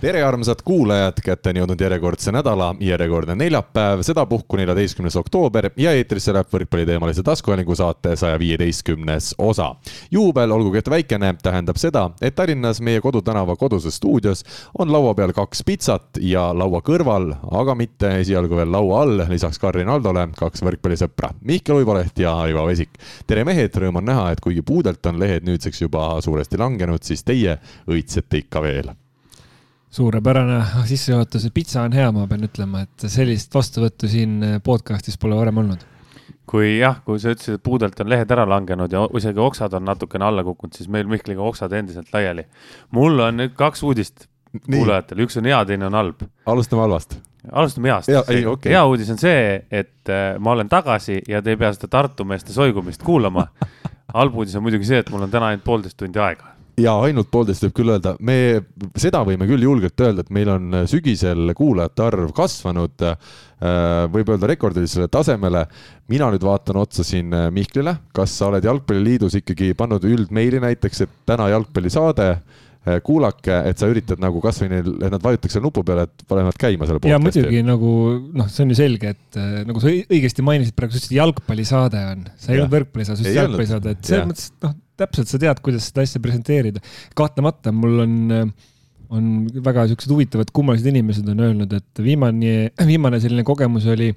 [0.00, 6.30] tere, armsad kuulajad, kätte on jõudnud järjekordse nädala järjekordne neljapäev, sedapuhku neljateistkümnes oktoober ja eetrisse
[6.34, 9.74] läheb võrkpalliteemalise taskuhäälingu saate saja viieteistkümnes osa.
[10.10, 14.44] juubel, olgugi et väikene, tähendab seda, et Tallinnas meie kodutänava koduses stuudios
[14.78, 19.58] on laua peal kaks pitsat ja laua kõrval, aga mitte esialgu veel laua all, lisaks
[19.58, 22.94] Karin Aldole kaks võrkpallisõpra, Mihkel Uiboleht ja Aivo Vesik.
[23.26, 27.26] tere mehed, rõõm on näha, et kuigi puudelt on lehed nüüdseks juba suuresti langenud, siis
[27.26, 27.58] teie
[27.90, 28.94] õitsete ikka veel
[29.90, 35.62] suurepärane sissejuhatus, pitsa on hea, ma pean ütlema, et sellist vastuvõttu siin podcast'is pole varem
[35.64, 35.84] olnud.
[36.48, 39.84] kui jah, kui sa ütlesid, et puudelt on lehed ära langenud ja isegi oksad on
[39.84, 42.46] natukene alla kukkunud, siis meil Mihkliga oksad endiselt laiali.
[42.90, 44.28] mul on nüüd kaks uudist
[44.64, 46.24] kuulajatele, üks on hea, teine on halb.
[46.46, 47.18] alustame halvast.
[47.52, 48.08] alustame heast.
[48.08, 48.72] Okay.
[48.72, 52.24] hea uudis on see, et äh, ma olen tagasi ja te ei pea seda Tartu
[52.28, 53.48] meeste soigumist kuulama
[54.18, 57.30] halb uudis on muidugi see, et mul on täna ainult poolteist tundi aega ja ainult
[57.32, 58.36] poolteist võib küll öelda, me
[58.98, 63.08] seda võime küll julgelt öelda, et meil on sügisel kuulajate arv kasvanud.
[63.58, 65.64] Äh, võib öelda rekordilisele tasemele.
[66.08, 71.02] mina nüüd vaatan otsa siin äh, Mihklile, kas sa oled Jalgpalliliidus ikkagi pannud üldmeili näiteks,
[71.02, 75.66] et täna jalgpallisaade äh, kuulake, et sa üritad nagu kasvõi neil, et nad vajutaks selle
[75.66, 77.92] nupu peale, et panevad käima selle ja muidugi nagu
[78.30, 82.28] noh, see on ju selge, et nagu sa õigesti mainisid praegu, sa ütlesid jalgpallisaade on,
[82.38, 85.88] sa ei olnud võrkpallisaade, sa ütlesid jalgpallisaade, et selles mõttes, noh täpselt sa tead, kuidas
[85.90, 86.82] seda asja presenteerida.
[87.18, 88.14] kahtlemata mul on,
[89.14, 89.32] on
[89.64, 94.12] väga siuksed huvitavad kummalised inimesed on öelnud, et viimane, viimane selline kogemus oli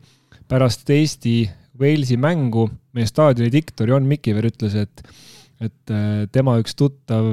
[0.52, 1.36] pärast Eesti
[1.82, 2.70] Walesi mängu.
[2.92, 5.04] meie staadioni diktor Jon Mikiver ütles, et,
[5.64, 5.94] et
[6.36, 7.30] tema üks tuttav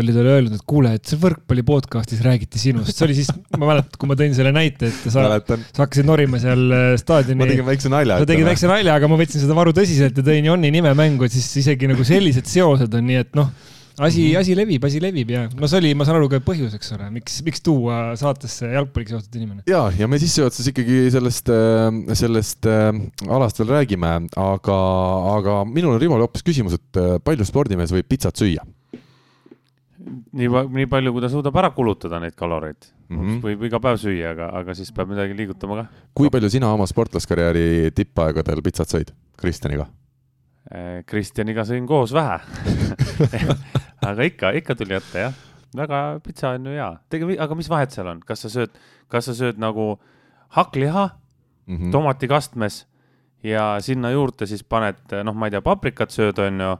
[0.00, 3.68] oli talle öelnud, et kuule, et see võrkpalli podcast'is räägiti sinust, see oli siis, ma
[3.74, 7.42] mäletan, kui ma tõin selle näite, et sa, sa hakkasid norima seal äh, staadioni.
[7.42, 8.22] ma tegin väikse nalja.
[8.22, 11.28] sa tegid väikse nalja, aga ma võtsin seda varu tõsiselt ja tõin Jonni nime mängu,
[11.28, 13.52] et siis isegi nagu sellised seosed on, nii et noh,
[14.00, 14.40] asi mm, -hmm.
[14.40, 17.12] asi levib, asi levib ja no see oli, ma saan aru, ka põhjus, eks ole,
[17.12, 19.66] miks, miks tuua saatesse jalgpalliga seotud inimene.
[19.68, 22.88] ja, ja me sissejuhatuses ikkagi sellest, äh, sellest äh,
[23.28, 24.78] alast veel räägime, aga,
[25.36, 28.64] aga minul on Rivole hoopis küsimus, et palju spordimees võib pitsat süüa?
[30.10, 30.48] Nii,
[30.78, 33.18] nii palju, kui ta suudab ära kulutada neid kaloreid mm.
[33.18, 33.40] -hmm.
[33.44, 35.86] võib iga päev süüa, aga, aga siis peab midagi liigutama ka.
[36.14, 39.86] kui palju sina oma sportlaskarjääri tippaegadel pitsat sõid Kristjaniga?
[40.72, 42.40] Äh, Kristjaniga sõin koos vähe
[44.10, 45.34] aga ikka, ikka tuli ette jah.
[45.76, 46.90] väga, pitsa on ju hea.
[47.08, 49.98] tegelikult, aga mis vahet seal on, kas sa sööd, kas sa sööd nagu
[50.56, 51.08] hakkliha
[51.66, 51.92] mm -hmm.
[51.92, 52.86] tomatikastmes
[53.42, 56.76] ja sinna juurde siis paned, noh, ma ei tea, paprikat sööd, on ju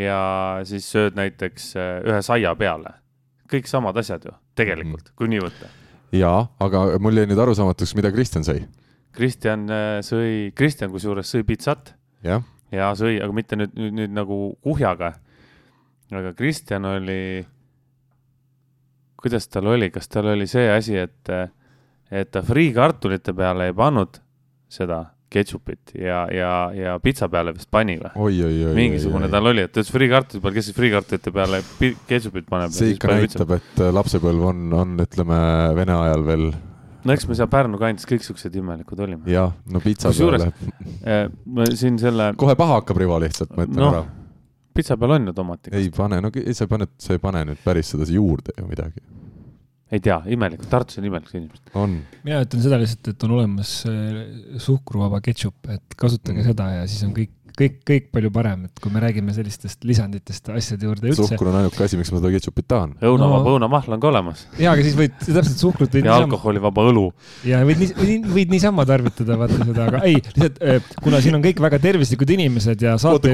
[0.00, 0.20] ja
[0.68, 2.94] siis sööd näiteks äh, ühe saia peale.
[3.50, 5.70] kõik samad asjad ju, tegelikult mm, kui nii võtta.
[6.16, 8.64] jaa, aga mul jäi nüüd arusaamatuks, mida Kristjan sõi.
[9.16, 11.94] Kristjan äh, sõi, Kristjan kusjuures sõi pitsat.
[12.26, 12.40] ja,
[12.74, 15.14] ja sõi, aga mitte nüüd, nüüd, nüüd nagu kuhjaga.
[16.12, 17.46] aga Kristjan oli,
[19.16, 21.34] kuidas tal oli, kas tal oli see asi, et,
[22.10, 24.20] et ta friikartulite peale ei pannud
[24.68, 28.70] seda ketšupit ja, ja, ja pitsa peale vist pani või?
[28.76, 31.60] mingisugune tal oli, et ta ütles friikartuli peal, kes siis friikartulite peale
[32.08, 32.74] ketšupit paneb.
[32.74, 35.40] see ikka näitab, et äh, lapsepõlv on, on, ütleme,
[35.76, 36.46] Vene ajal veel.
[37.06, 39.26] no eks me seal Pärnu kandis kõik siuksed imelikud olime.
[39.30, 40.52] jah, no pitsa peale.
[41.02, 42.32] Äh, ma siin selle.
[42.38, 44.06] kohe paha hakkab Rivo lihtsalt, ma ütlen no, ära.
[44.78, 45.74] pitsa peal on ju tomatit.
[45.74, 49.02] ei pane, no sa paned, sa ei pane nüüd päris seda juurde ju midagi
[49.92, 51.72] ei tea, imelikud, Tartus on imelikud inimesed.
[51.78, 51.98] on.
[52.26, 54.22] mina ütlen seda lihtsalt, et on olemas äh,
[54.62, 56.48] suhkruvaba ketšup, et kasutage mm.
[56.50, 60.50] seda ja siis on kõik kõik, kõik palju parem, et kui me räägime sellistest lisanditest
[60.52, 61.24] asjade juurde üldse.
[61.24, 62.92] suhkur on ainuke asi, miks ma seda ketšupit tahan.
[63.00, 64.44] õunavaba no, õunamahl on ka olemas.
[64.60, 67.06] jaa, aga siis võid täpselt suhkrut võid ja alkoholivaba õlu.
[67.48, 71.38] ja võid nii, võid, võid niisama tarvitada, vaata seda, aga ei, lihtsalt äh, kuna siin
[71.38, 73.32] on kõik väga tervislikud inimesed ja saate,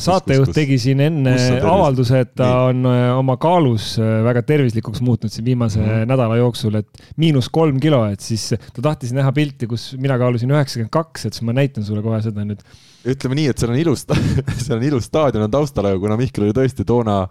[0.00, 2.70] saatejuht tegi siin enne avalduse, et ta nii.
[2.72, 6.08] on äh, oma kaalus äh, väga tervislikuks muutnud siin viimase mm.
[6.08, 10.56] nädala jooksul, et miinus kolm kilo, et siis ta tahtis näha pilti, kus mina kaalusin
[10.56, 12.64] üheksakümmend kaks, et siis ma näitan sulle kohe seda nüüd
[13.08, 14.04] ütleme nii, et seal on ilus,
[14.64, 17.22] seal on ilus staadion on taustal, aga kuna Mihkel oli tõesti toona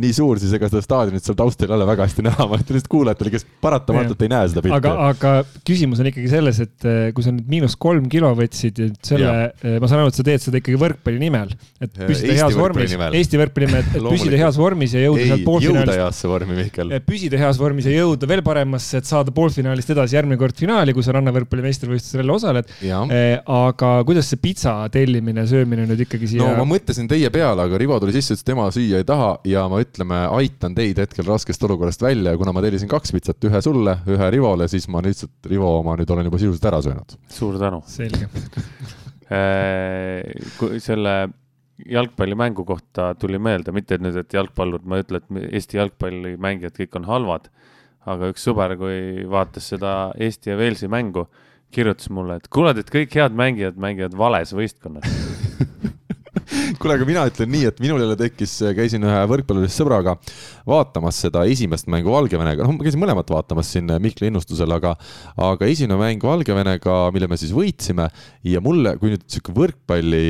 [0.00, 2.78] nii suur, siis ega seda staadionit seal taustal ei ole väga hästi näha, ma ütlen
[2.78, 4.76] lihtsalt kuulajatele, kes paratamatult ei näe seda pilti.
[4.78, 8.80] aga, aga küsimus on ikkagi selles, et eh, kui sa nüüd miinus kolm kilo võtsid,
[9.04, 11.52] selle, eh, ma saan aru, et sa teed seda ikkagi võrkpalli nimel,
[11.82, 15.92] et püsida heas vormis, Eesti võrkpalli nimel, et püsida heas vormis ja jõuda sealt poolfinaalist.
[15.92, 16.96] jõuda heasse vormi, Mihkel.
[17.06, 21.04] püsida heas vormis ja jõuda veel paremasse, et saada poolfinaalist edasi järgmine kord finaali, kui
[21.04, 22.72] sa rannavõrkpalli meistrivõistlusel jälle osaled.
[22.82, 26.44] Eh, aga kuidas see pitsa tellimine grillimine, söömine nüüd ikkagi siia.
[26.44, 29.66] no ma mõtlesin teie peale, aga Rivo tuli sisse, ütles, tema süüa ei taha ja
[29.70, 33.62] ma ütleme, aitan teid hetkel raskest olukorrast välja ja kuna ma tellisin kaks pitsat, ühe
[33.64, 37.16] sulle, ühe Rivole, siis ma lihtsalt Rivo oma nüüd olen juba sisuliselt ära söönud.
[37.32, 37.82] suur tänu.
[37.86, 38.28] selge
[39.36, 41.16] äh, selle
[41.92, 47.00] jalgpallimängu kohta tuli meelde, mitte nüüd, et jalgpallur, ma ei ütle, et Eesti jalgpallimängijad kõik
[47.00, 47.48] on halvad,
[48.08, 51.26] aga üks sõber, kui vaatas seda Eesti ja Walesi mängu,
[51.72, 55.08] kirjutas mulle, et kuule, et kõik head mängijad mängivad vales võistkonnas.
[56.80, 60.14] Kuule, aga mina ütlen nii, et minul jälle tekkis, käisin ühe võrkpallurist sõbraga
[60.68, 64.94] vaatamas seda esimest mängu Valgevenega, noh, ma käisin mõlemat vaatamas siin Mihkli innustusel, aga,
[65.48, 68.08] aga esimene mäng Valgevenega, mille me siis võitsime
[68.48, 70.22] ja mulle, kui nüüd sihuke võrkpalli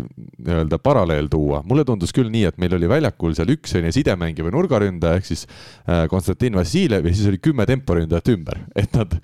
[0.00, 4.46] nii-öelda paralleel tuua, mulle tundus küll nii, et meil oli väljakul seal üks selline sidemängija
[4.46, 9.16] või nurgaründaja ehk siis äh, Konstantin Vassiljev ja siis oli kümme temporündajat ümber, et nad,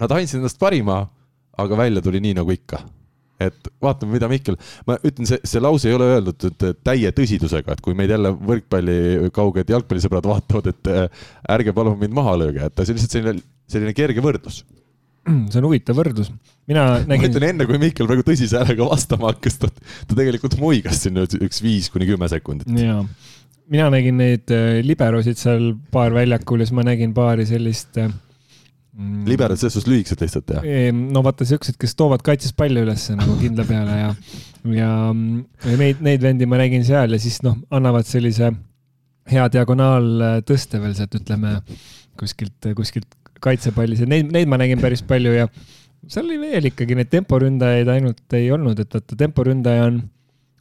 [0.00, 1.02] nad andsid endast parima,
[1.58, 2.82] aga välja tuli nii nagu ikka
[3.42, 4.56] et vaatame, mida Mihkel,
[4.88, 6.44] ma ütlen, see, see lause ei ole öeldud
[6.86, 11.26] täie tõsidusega, et kui meid jälle võrkpalli kauged jalgpallisõbrad vaatavad, et äh,
[11.56, 14.62] ärge palun mind maha lööge, et see on lihtsalt selline, selline kerge võrdlus.
[15.50, 16.30] see on huvitav võrdlus,
[16.70, 17.26] mina nägin.
[17.26, 19.70] ma ütlen enne, kui Mihkel praegu tõsise häälega vastama hakkas, ta,
[20.08, 22.70] ta tegelikult muigas siin nüüd üks viis kuni kümme sekundit.
[22.78, 23.02] jaa,
[23.72, 28.12] mina nägin neid äh, liberosid seal paar väljakul ja siis ma nägin paari sellist äh.
[29.26, 30.92] Liberad selles suhtes lühikesed lihtsalt, jah?
[30.94, 34.12] no vaata siuksed, kes toovad kaitses palli ülesse nagu kindla peale ja,
[34.70, 34.92] ja,
[35.66, 38.52] ja neid, neid vendi ma nägin seal ja siis noh, annavad sellise
[39.30, 41.56] hea diagonaaltõste veel sealt, ütleme
[42.20, 45.48] kuskilt, kuskilt kaitsepallis ja neid, neid ma nägin päris palju ja
[46.06, 50.02] seal oli veel ikkagi neid temporündajaid ainult ei olnud, et vaata temporündaja on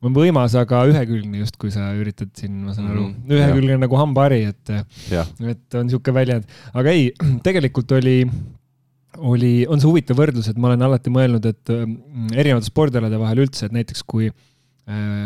[0.04, 3.06] on võimas, aga ühekülgne justkui sa üritad siin, ma saan aru.
[3.12, 7.08] Mm,, ühekülgne nagu hambahari, et, et on niisugune väljend, aga ei,
[7.48, 8.18] tegelikult oli,
[9.22, 13.46] oli, on see huvitav võrdlus, et ma olen alati mõelnud, et mm, erinevate spordialade vahel
[13.46, 15.26] üldse, et näiteks kui äh,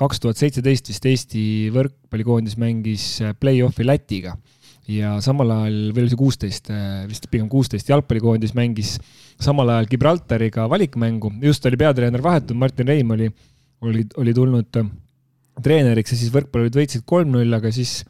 [0.00, 4.36] kaks tuhat seitseteist vist Eesti võrkpallikoondis mängis äh, play-off'i Lätiga
[4.90, 8.96] ja samal ajal, või oli see kuusteist, äh, vist pigem kuusteist, jalgpallikoondis mängis
[9.42, 13.30] samal ajal Gibraltariga valikmängu, just oli peatreener vahetunud, Martin Reim oli
[13.84, 14.90] oli, oli tulnud äh,
[15.64, 18.00] treeneriks ja siis võrkpallurid võitsid kolm-null, aga siis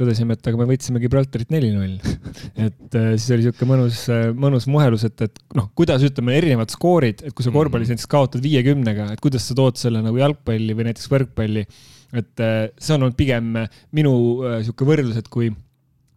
[0.00, 1.98] tõdesime, et aga me võitsime Gibraltarit neli-null.
[2.66, 6.72] et äh, siis oli niisugune mõnus, äh, mõnus muhelus, et, et noh, kuidas ütleme, erinevad
[6.72, 7.98] skoorid, et kui sa korvpallis mhm.
[7.98, 11.66] näiteks kaotad viiekümnega, et kuidas sa tood selle nagu jalgpalli või näiteks võrkpalli.
[12.10, 13.52] et see on olnud pigem
[13.94, 15.52] minu niisugune võrdlus, et kui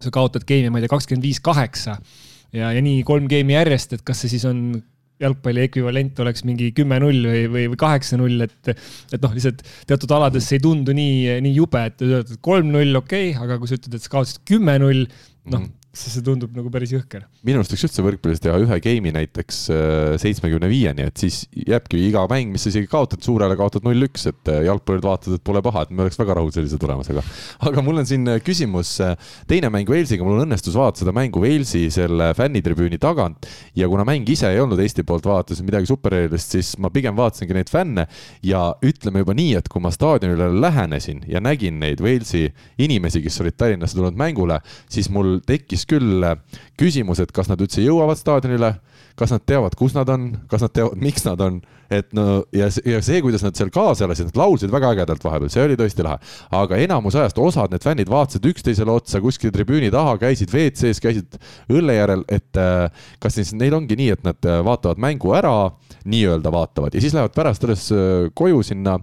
[0.01, 1.99] sa kaotad game'i, ma ei tea, kakskümmend viis, kaheksa
[2.53, 4.63] ja, ja nii kolm game'i järjest, et kas see siis on
[5.23, 10.49] jalgpalli ekvivalent oleks mingi kümme-null või, või, või kaheksa-null, et, et noh, lihtsalt teatud alades
[10.49, 14.05] see ei tundu nii, nii jube, et kolm-null, okei okay,, aga kui sa ütled, et
[14.05, 17.27] sa kaotasid kümme-null, noh mm -hmm siis see tundub nagu päris jõhker.
[17.45, 21.99] minu arust võiks üldse võrkpallis teha ühe game'i näiteks äh, seitsmekümne viieni, et siis jääbki
[22.07, 25.61] iga mäng, mis sa isegi kaotad, suurele kaotad null-üks, et äh, jalgpallurid vaatavad, et pole
[25.65, 27.21] paha, et me oleks väga rahul sellise tulemusega.
[27.69, 28.95] aga mul on siin äh, küsimus,
[29.49, 33.45] teine mäng Walesiga, mul õnnestus vaadata seda mängu Walesi selle fännitribüüni tagant
[33.77, 37.59] ja kuna mäng ise ei olnud Eesti poolt vaadates midagi supererilist, siis ma pigem vaatasingi
[37.59, 38.07] neid fänne
[38.41, 42.47] ja ütleme juba nii, et kui ma staadionile lähenesin ja nägin neid Walesi
[42.81, 44.57] inimesi, kes olid Tallinnasse tulnud mängule,
[44.89, 46.37] siis mul tekkis tekkis küll äh,
[46.79, 48.79] küsimus, et kas nad üldse jõuavad staadionile,
[49.15, 51.61] kas nad teavad, kus nad on, kas nad teavad, miks nad on,
[51.93, 55.23] et no ja see, ja see, kuidas nad seal kaasa elasid, nad laulsid väga ägedalt
[55.23, 56.17] vahepeal, see oli tõesti lahe.
[56.51, 61.37] aga enamus ajast osad need fännid vaatasid üksteisele otsa kuskil tribüüni taha, käisid WC-s, käisid
[61.69, 62.89] õlle järel, et äh,
[63.21, 65.55] kas siis neil ongi nii, et nad äh, vaatavad mängu ära,
[66.09, 67.85] nii-öelda vaatavad ja siis lähevad pärast alles
[68.35, 68.97] koju sinna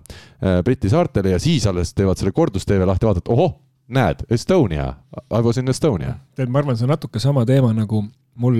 [0.64, 4.94] Briti saartele ja siis alles teevad selle kordus-TV lahti, vaatavad, ohoh näed, Estonia,
[5.30, 6.16] I was in Estonia.
[6.38, 8.04] tead, ma arvan, see on natuke sama teema nagu
[8.40, 8.56] mul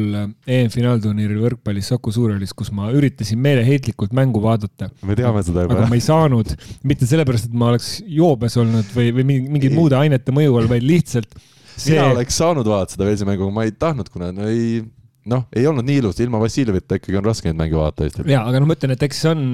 [0.50, 4.90] EM-finaalturniiril võrkpallis Saku Suurhallis, kus ma üritasin meeleheitlikult mängu vaadata.
[5.06, 5.78] me teame seda juba.
[5.78, 6.54] aga ma ei saanud,
[6.86, 10.84] mitte sellepärast, et ma oleks joobes olnud või, või mingite muude ainete mõju all, vaid
[10.86, 11.30] lihtsalt
[11.76, 11.94] see....
[11.94, 14.82] mina oleks saanud vaadata seda Velsi mängu, aga ma ei tahtnud, kuna no ei,
[15.30, 18.28] noh, ei olnud nii ilus, ilma Vassiljevita ikkagi on raske neid mänge vaadata Eestil.
[18.30, 19.46] ja, aga noh, ma ütlen, et eks see on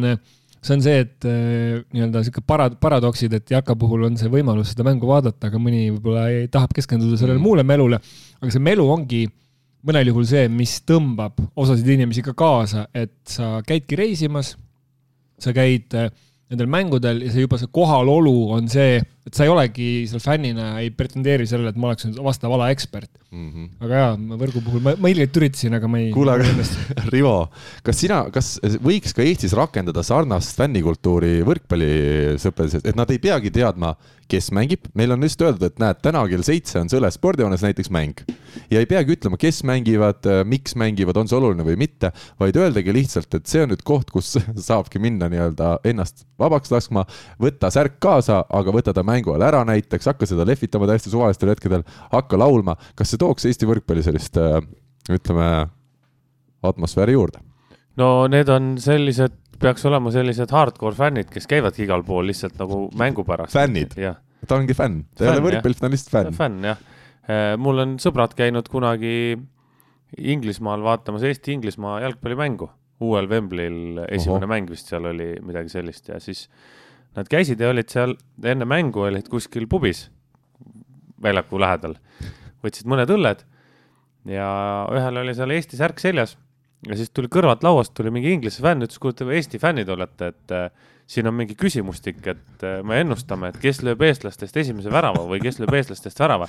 [0.64, 4.72] see on see, et äh, nii-öelda sihuke para-, paradoksid, et jalka puhul on see võimalus
[4.72, 7.46] seda mängu vaadata, aga mõni võib-olla tahab keskenduda sellele mm.
[7.46, 8.00] muule melule.
[8.40, 9.25] aga see melu ongi
[9.86, 14.56] mõnel juhul see, mis tõmbab osasid inimesi ka kaasa, et sa käidki reisimas,
[15.38, 16.10] sa käid äh,
[16.50, 20.76] nendel mängudel ja see juba see kohalolu on see, et sa ei olegi seal fännina,
[20.78, 23.49] ei pretendeeri sellele, et ma oleks vastav ala ekspert mm.
[23.50, 23.71] -hmm.
[23.83, 26.12] aga jaa, võrgu puhul ma, ma ilgelt üritasin, aga ma ei.
[26.14, 26.47] kuule, aga
[27.14, 27.35] Rivo,
[27.87, 33.97] kas sina, kas võiks ka Eestis rakendada sarnast fännikultuuri võrkpallisõpradel, et nad ei peagi teadma,
[34.30, 37.90] kes mängib, meil on lihtsalt öeldud, et näed, täna kell seitse on Sõles spordihoones näiteks
[37.95, 38.23] mäng.
[38.71, 42.95] ja ei peagi ütlema, kes mängivad, miks mängivad, on see oluline või mitte, vaid öeldagi
[42.95, 44.37] lihtsalt, et see on nüüd koht, kus
[44.71, 47.06] saabki minna nii-öelda ennast vabaks laskma,
[47.42, 51.54] võtta särk kaasa, aga võta ta mängu ajal ära näiteks, hakka seda lehvitama täiesti suvalistel
[51.54, 52.76] hetkedel, hakka laulma.
[52.94, 54.37] kas see tooks Eesti võrkpalli sellist,
[55.08, 55.49] ütleme,
[56.62, 57.40] atmosfääri juurde?
[57.96, 62.87] no need on sellised peaks olema sellised hardcore fännid, kes käivadki igal pool lihtsalt nagu
[62.99, 63.56] mängu pärast.
[63.56, 63.96] fännid?
[64.46, 66.37] ta ongi fänn, ta ei ole võrkpalli, ta on lihtsalt fänn.
[66.37, 66.82] fänn, jah.
[67.26, 69.37] Äh, mul on sõbrad käinud kunagi
[70.16, 72.68] Inglismaal vaatamas Eesti-Inglismaa jalgpallimängu.
[73.02, 74.49] uuel Wembley'l esimene Oho.
[74.49, 76.46] mäng vist seal oli midagi sellist ja siis
[77.16, 80.06] nad käisid ja olid seal enne mängu olid kuskil pubis
[81.23, 81.96] väljaku lähedal.
[82.64, 83.44] võtsid mõned õlled
[84.28, 84.49] ja
[84.92, 86.37] ühel oli seal Eesti särk seljas
[86.87, 90.32] ja siis tuli kõrvalt lauast tuli mingi inglise fänn, ütles, kuule, te Eesti fännid olete,
[90.32, 94.92] et äh, siin on mingi küsimustik, et äh, me ennustame, et kes lööb eestlastest esimese
[94.92, 96.49] värava või kes lööb eestlastest värava.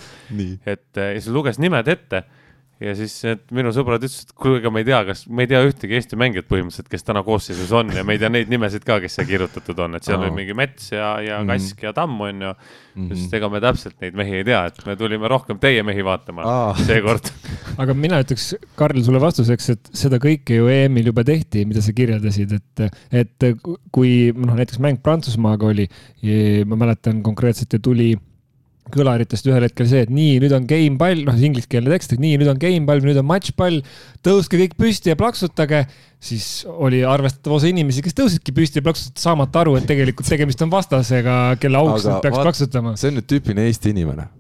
[0.66, 2.26] et äh, ja siis luges nimed ette
[2.84, 3.14] ja siis
[3.56, 6.20] minu sõbrad ütlesid, et kuule, ega me ei tea, kas, me ei tea ühtegi Eesti
[6.20, 9.26] mängijat põhimõtteliselt, kes täna koosseisus on ja me ei tea neid nimesid ka, kes siia
[9.30, 10.28] kirjutatud on, et seal oh.
[10.28, 11.40] oli mingi Mets ja, ja.
[11.48, 11.86] Kask mm -hmm.
[11.88, 13.08] ja Tamm on ju mm.
[13.08, 13.16] -hmm.
[13.16, 16.46] sest ega me täpselt neid mehi ei tea, et me tulime rohkem teie mehi vaatama
[16.46, 16.86] oh.
[16.86, 17.32] seekord
[17.82, 21.94] aga mina ütleks, Karl, sulle vastuseks, et seda kõike ju EM-il juba tehti, mida sa
[21.94, 23.50] kirjeldasid, et, et
[23.92, 25.88] kui noh, näiteks mäng Prantsusmaaga oli,
[26.66, 28.16] ma mäletan konkreetselt ja tuli
[28.94, 32.40] kõlaritest ühel hetkel see, et nii, nüüd on game pall, noh, ingliskeelne tekst, et nii,
[32.42, 33.82] nüüd on game pall, nüüd on matš pall,
[34.26, 35.84] tõuske kõik püsti ja plaksutage,
[36.24, 40.64] siis oli arvestatav osa inimesi, kes tõusidki püsti ja plaksutasid, saamata aru, et tegelikult tegemist
[40.66, 42.98] on vastasega, kelle auks nad peaks vaat, plaksutama.
[43.00, 44.32] see on nüüd tüüpiline Eesti inimene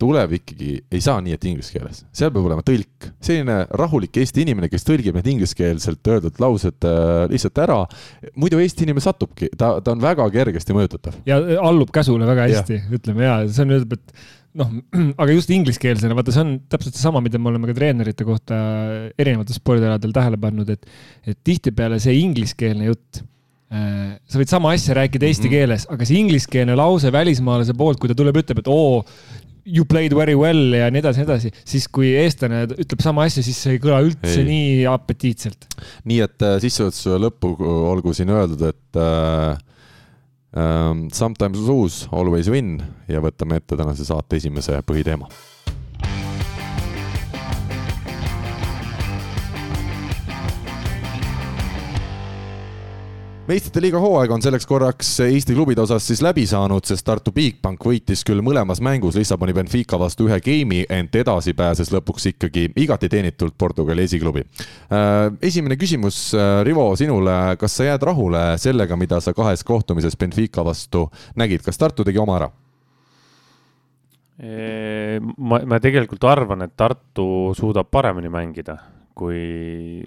[0.00, 4.44] tuleb ikkagi, ei saa nii, et inglise keeles, seal peab olema tõlk, selline rahulik Eesti
[4.44, 7.80] inimene, kes tõlgib need ingliskeelselt öeldud laused äh, lihtsalt ära.
[8.34, 11.20] muidu Eesti inimene satubki, ta, ta on väga kergesti mõjutatav.
[11.28, 14.16] ja äh, allub käsule väga hästi, ütleme ja see on, et
[14.58, 14.72] noh,
[15.20, 18.56] aga just ingliskeelsena, vaata, see on täpselt seesama, mida me oleme ka treenerite kohta
[19.20, 20.90] erinevatel spordialadel tähele pannud, et,
[21.26, 23.22] et tihtipeale see ingliskeelne jutt
[23.74, 25.56] äh, sa võid sama asja rääkida eesti mm -hmm.
[25.58, 29.02] keeles, aga see ingliskeelne lause välismaalase poolt, kui ta tuleb, ütleb, et oo,
[29.64, 33.44] you played very well ja nii edasi, nii edasi, siis kui eestlane ütleb sama asja,
[33.46, 34.48] siis see ei kõla üldse ei.
[34.48, 35.68] nii apetiitselt.
[36.08, 37.54] nii et äh, sissejuhatuse lõppu
[37.92, 39.56] olgu siin öeldud, et äh,
[40.58, 42.76] äh, sometimes lose, always win
[43.08, 45.30] ja võtame ette tänase saate esimese põhiteema
[53.44, 57.82] meistrite liiga hooaeg on selleks korraks Eesti klubide osas siis läbi saanud, sest Tartu Bigbank
[57.84, 63.10] võitis küll mõlemas mängus Lissaboni Benfica vastu ühe geimi, ent edasi pääses lõpuks ikkagi igati
[63.12, 64.46] teenitult Portugali esiklubi.
[64.88, 70.16] Äh, esimene küsimus, äh, Rivo, sinule, kas sa jääd rahule sellega, mida sa kahes kohtumises
[70.16, 72.52] Benfica vastu nägid, kas Tartu tegi oma ära?
[74.34, 78.80] ma, ma tegelikult arvan, et Tartu suudab paremini mängida,
[79.14, 80.00] kui,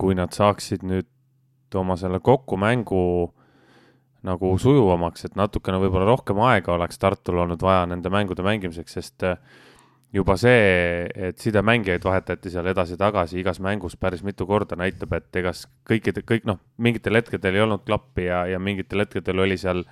[0.00, 1.10] kui nad saaksid nüüd
[1.78, 3.04] oma selle kokkumängu
[4.26, 9.24] nagu sujuvamaks, et natukene võib-olla rohkem aega oleks Tartul olnud vaja nende mängude mängimiseks, sest
[9.24, 9.38] äh,
[10.12, 15.54] juba see, et sidemängijaid vahetati seal edasi-tagasi igas mängus päris mitu korda, näitab, et ega
[15.88, 19.84] kõikide, kõik noh, mingitel hetkedel ei olnud klappi ja, ja mingitel hetkedel oli seal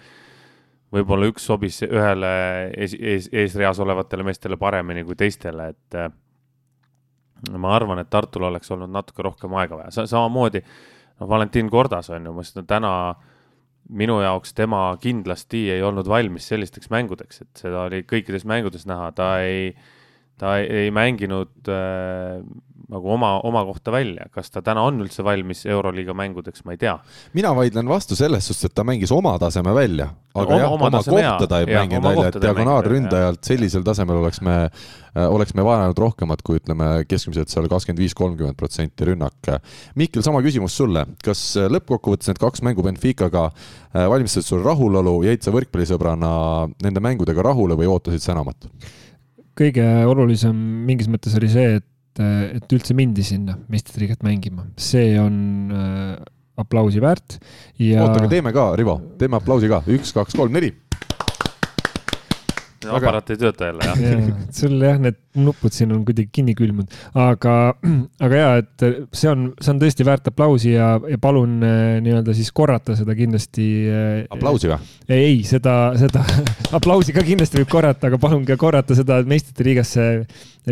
[0.92, 2.32] võib-olla üks sobis ühele
[2.74, 6.10] ees, ees, eesreas olevatele meestele paremini kui teistele, et äh,
[7.54, 9.94] ma arvan, et Tartul oleks olnud natuke rohkem aega vaja.
[9.94, 10.64] Sa, samamoodi
[11.18, 12.92] noh, Valentin Kordas on ju, ma ütlen täna
[13.88, 19.10] minu jaoks tema kindlasti ei olnud valmis sellisteks mängudeks, et seda oli kõikides mängudes näha,
[19.16, 19.72] ta ei,
[20.40, 22.42] ta ei, ei mänginud äh,
[22.88, 26.80] nagu oma, oma kohta välja, kas ta täna on üldse valmis Euroliiga mängudeks, ma ei
[26.80, 26.94] tea.
[27.36, 30.88] mina vaidlen vastu selles suhtes, et ta mängis oma taseme välja, aga oma, jah, oma,
[30.88, 34.56] oma kohta ta ei ja, mänginud välja, et diagonaalründajalt sellisel tasemel oleks me,
[35.26, 39.52] oleks me vajanud rohkemat kui ütleme keskmiselt seal kakskümmend viis, kolmkümmend protsenti rünnak.
[39.98, 45.18] Mihkel, sama küsimus sulle, kas äh, lõppkokkuvõttes need kaks mängu Benficaga äh, valmistasid sul rahulolu,
[45.28, 46.32] jäid sa võrkpallisõbrana
[46.86, 48.70] nende mängudega rahule või ootasid sa enamat?
[49.58, 50.54] kõige olulisem
[50.86, 51.86] mingis mõttes oli see, et
[52.18, 55.38] et, et üldse mindi sinna meistriliigat mängima, see on
[55.74, 56.18] äh,
[56.58, 57.38] aplausi väärt
[57.78, 58.02] ja.
[58.04, 60.74] oota, aga teeme ka, Rivo, teeme aplausi ka, üks, kaks, kolm, neli
[62.88, 64.36] aparaat ei tööta jälle, jah ja,?
[64.54, 67.54] sul jah, need nupud siin on kuidagi kinni külmunud, aga,
[68.26, 72.36] aga ja, et see on, see on tõesti väärt aplausi ja, ja palun äh, nii-öelda
[72.36, 73.68] siis korrata seda kindlasti.
[73.88, 74.78] Äh, aplausi või?
[75.14, 76.24] ei, seda, seda
[76.78, 80.08] aplausi ka kindlasti võib korrata, aga palun ka korrata seda meistrite liigasse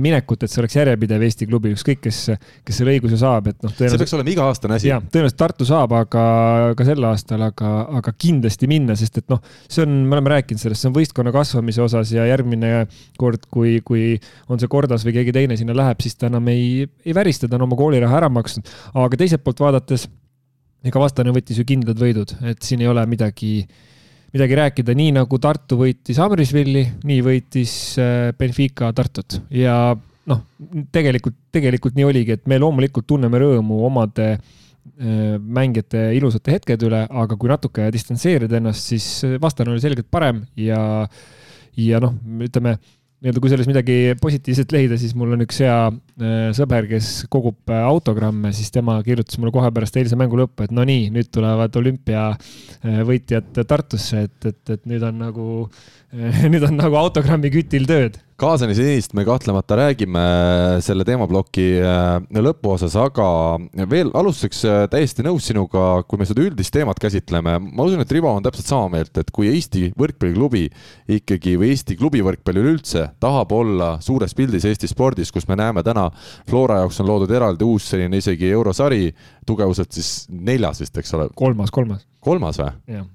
[0.03, 2.19] minekut, et see oleks järjepidev Eesti klubi, ükskõik kes,
[2.67, 3.73] kes selle õiguse saab, et noh.
[3.77, 4.91] see peaks olema iga-aastane asi.
[4.91, 6.25] jah, tõenäoliselt Tartu saab, aga
[6.77, 10.63] ka sel aastal, aga, aga kindlasti minna, sest et noh, see on, me oleme rääkinud
[10.63, 12.73] sellest, see on võistkonna kasvamise osas ja järgmine
[13.21, 14.17] kord, kui, kui
[14.53, 17.59] on see Kordas või keegi teine sinna läheb, siis ta enam ei, ei värista, ta
[17.59, 18.69] on oma kooliraha ära maksnud.
[18.95, 20.09] aga teiselt poolt vaadates,
[20.87, 23.61] ega vastane võttis ju kindlad võidud, et siin ei ole midagi
[24.37, 27.73] midagi rääkida, nii nagu Tartu võitis Amrisvilli, nii võitis
[28.03, 29.95] äh, Benfica Tartut ja
[30.27, 30.43] noh,
[30.93, 37.05] tegelikult, tegelikult nii oligi, et me loomulikult tunneme rõõmu omade äh, mängijate ilusate hetkede üle,
[37.07, 39.09] aga kui natuke distantseerida ennast, siis
[39.43, 40.81] vastane oli selgelt parem ja,
[41.81, 42.77] ja noh, ütleme
[43.27, 47.73] nii-öelda, kui selles midagi positiivset leida, siis mul on üks hea äh, sõber, kes kogub
[47.75, 51.33] äh, autogramme, siis tema kirjutas mulle kohe pärast eilse mängu lõppu, et no nii, nüüd
[51.35, 55.49] tulevad olümpiavõitjad äh, Tartusse, et, et, et nüüd on nagu,
[56.53, 60.23] nüüd on nagu autogrammi kütil tööd kaasani senist me kahtlemata räägime
[60.85, 63.29] selle teemaploki äh, lõpuosas, aga
[63.89, 68.13] veel alustuseks äh, täiesti nõus sinuga, kui me seda üldist teemat käsitleme, ma usun, et
[68.13, 70.67] Rivo on täpselt sama meelt, et kui Eesti võrkpalliklubi
[71.17, 76.11] ikkagi või Eesti klubivõrkpall üleüldse tahab olla suures pildis Eesti spordis, kus me näeme täna,
[76.51, 79.15] Flora jaoks on loodud eraldi uus selline isegi eurosari,
[79.49, 81.33] tugevuselt siis neljas vist, eks ole?
[81.41, 82.05] kolmas, kolmas.
[82.21, 83.07] kolmas või?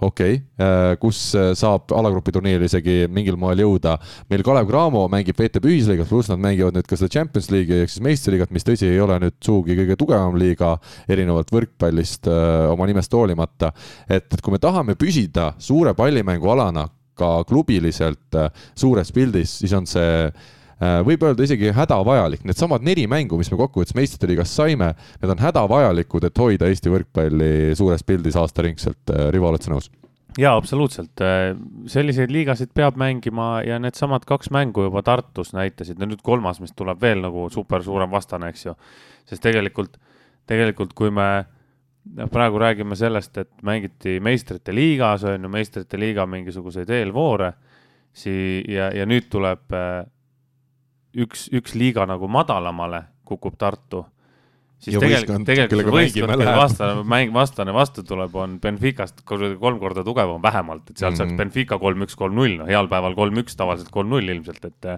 [0.00, 3.96] Okei okay., äh, kus äh, saab alagrupi turniiril isegi mingil moel jõuda.
[4.30, 7.94] meil Kalev Cramo mängib VTB ühisliigas, pluss nad mängivad nüüd ka seda Champions League'i ehk
[7.94, 10.76] siis meistriliigat, mis tõsi, ei ole nüüd sugugi kõige tugevam liiga,
[11.10, 13.72] erinevalt võrkpallist äh, oma nimest hoolimata.
[14.08, 16.86] et, et kui me tahame püsida suure pallimängualana
[17.18, 18.36] ka klubiliselt
[18.78, 20.30] suures pildis, siis on see
[20.78, 24.92] võib öelda isegi hädavajalik, needsamad neli mängu, mis me kokkuvõttes meistrite liigas saime,
[25.22, 29.16] need on hädavajalikud, et hoida Eesti võrkpalli suures pildis aastaringselt.
[29.34, 29.90] Rivo, oled sa nõus?
[30.38, 31.18] jaa, absoluutselt.
[31.86, 36.74] selliseid liigasid peab mängima ja needsamad kaks mängu juba Tartus näitasid, no nüüd kolmas, mis
[36.78, 38.74] tuleb veel nagu super suurem vastane, eks ju.
[39.26, 39.98] sest tegelikult,
[40.46, 41.46] tegelikult kui me
[42.32, 47.52] praegu räägime sellest, et mängiti meistrite liigas, on ju, meistrite liiga mingisuguseid eelvoore,
[48.14, 49.74] sii- ja, ja nüüd tuleb
[51.16, 54.04] üks, üks liiga nagu madalamale kukub Tartu,
[54.80, 60.04] siis ja tegelikult, tegelikult võistkond, kelle vastane mäng, vastane vastu tuleb, on Benficast kolm korda
[60.06, 61.18] tugevam vähemalt, et sealt mm -hmm.
[61.18, 61.38] saaks mhm.
[61.42, 64.94] Benfica kolm-üks, kolm-null, noh, heal päeval kolm-üks, tavaliselt kolm-null ilmselt, et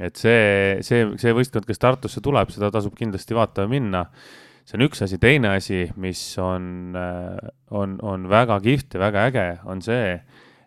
[0.00, 4.06] et see, see, see võistkond, kes Tartusse tuleb, seda tasub kindlasti vaatama minna.
[4.64, 6.94] see on üks asi, teine asi, mis on,
[7.70, 10.20] on, on väga kihvt ja väga äge, on see,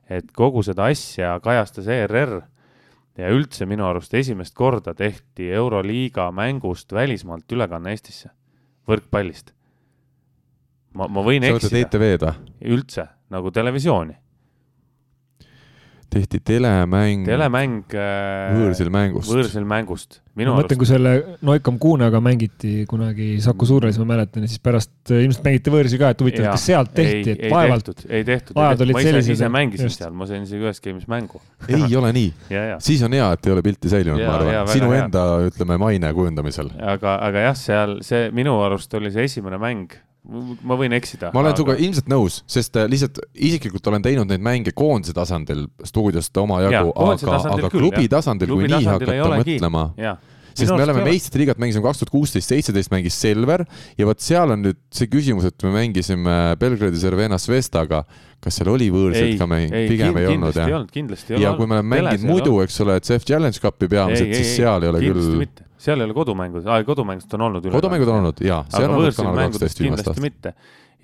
[0.09, 2.41] et kogu seda asja kajastas ERR
[3.17, 8.31] ja üldse minu arust esimest korda tehti Euroliiga mängust välismaalt ülekanne Eestisse,
[8.89, 9.53] võrkpallist.
[10.93, 11.69] ma, ma võin eksida.
[11.69, 12.73] sa mõtled ETV-d või?
[12.77, 14.22] üldse, nagu televisiooni
[16.13, 17.25] tehti telemäng.
[17.27, 18.53] telemäng äh,.
[18.57, 19.31] võõrsil mängust.
[19.31, 20.19] võõrsil mängust.
[20.35, 21.13] ma mõtlen arust..., kui selle
[21.45, 26.01] Noikam Kuunaga mängiti kunagi Saku Suurhallis, ma mäletan, ja siis pärast äh, ilmselt mängiti võõrsil
[26.01, 27.89] ka, et huvitav, kas sealt tehti, et vaevalt.
[28.07, 30.03] ei tehtud, ei tehtud, ma ise, ise mängisin just.
[30.03, 32.31] seal, ma sain isegi ühes game'is mängu ei ole nii
[32.83, 35.03] siis on hea, et ei ole pilti säilinud, ma arvan, sinu hea.
[35.07, 36.73] enda, ütleme, maine kujundamisel.
[36.95, 41.31] aga, aga jah, seal see minu arust oli see esimene mäng ma võin eksida.
[41.33, 41.59] ma olen aga...
[41.59, 46.93] sinuga ilmselt nõus, sest äh, lihtsalt isiklikult olen teinud neid mänge koondise tasandil stuudiost omajagu,
[46.93, 48.13] aga, aga küll, klubi jah.
[48.17, 49.83] tasandil, kui nii hakata mõtlema,
[50.53, 53.65] sest me oleme meistrite liigat mängisime kaks tuhat kuusteist, seitseteist mängis Selver
[53.99, 58.03] ja vot seal on nüüd see küsimus, et me mängisime Belgradi Cervena Svestaga,
[58.43, 60.87] kas seal oli võõrseid ka mäng, pigem ei olnud jah?
[60.93, 61.49] kindlasti ei olnud.
[61.49, 64.93] ja kui me oleme mänginud muidu, eks ole, CF Challenge Cupi peamiselt, siis seal ei
[64.93, 67.67] ole küll seal ei ole kodumängud, kodumängud on olnud.
[67.73, 70.53] kodumängud on olnud olnud Kanal kaksteist viimast aastat.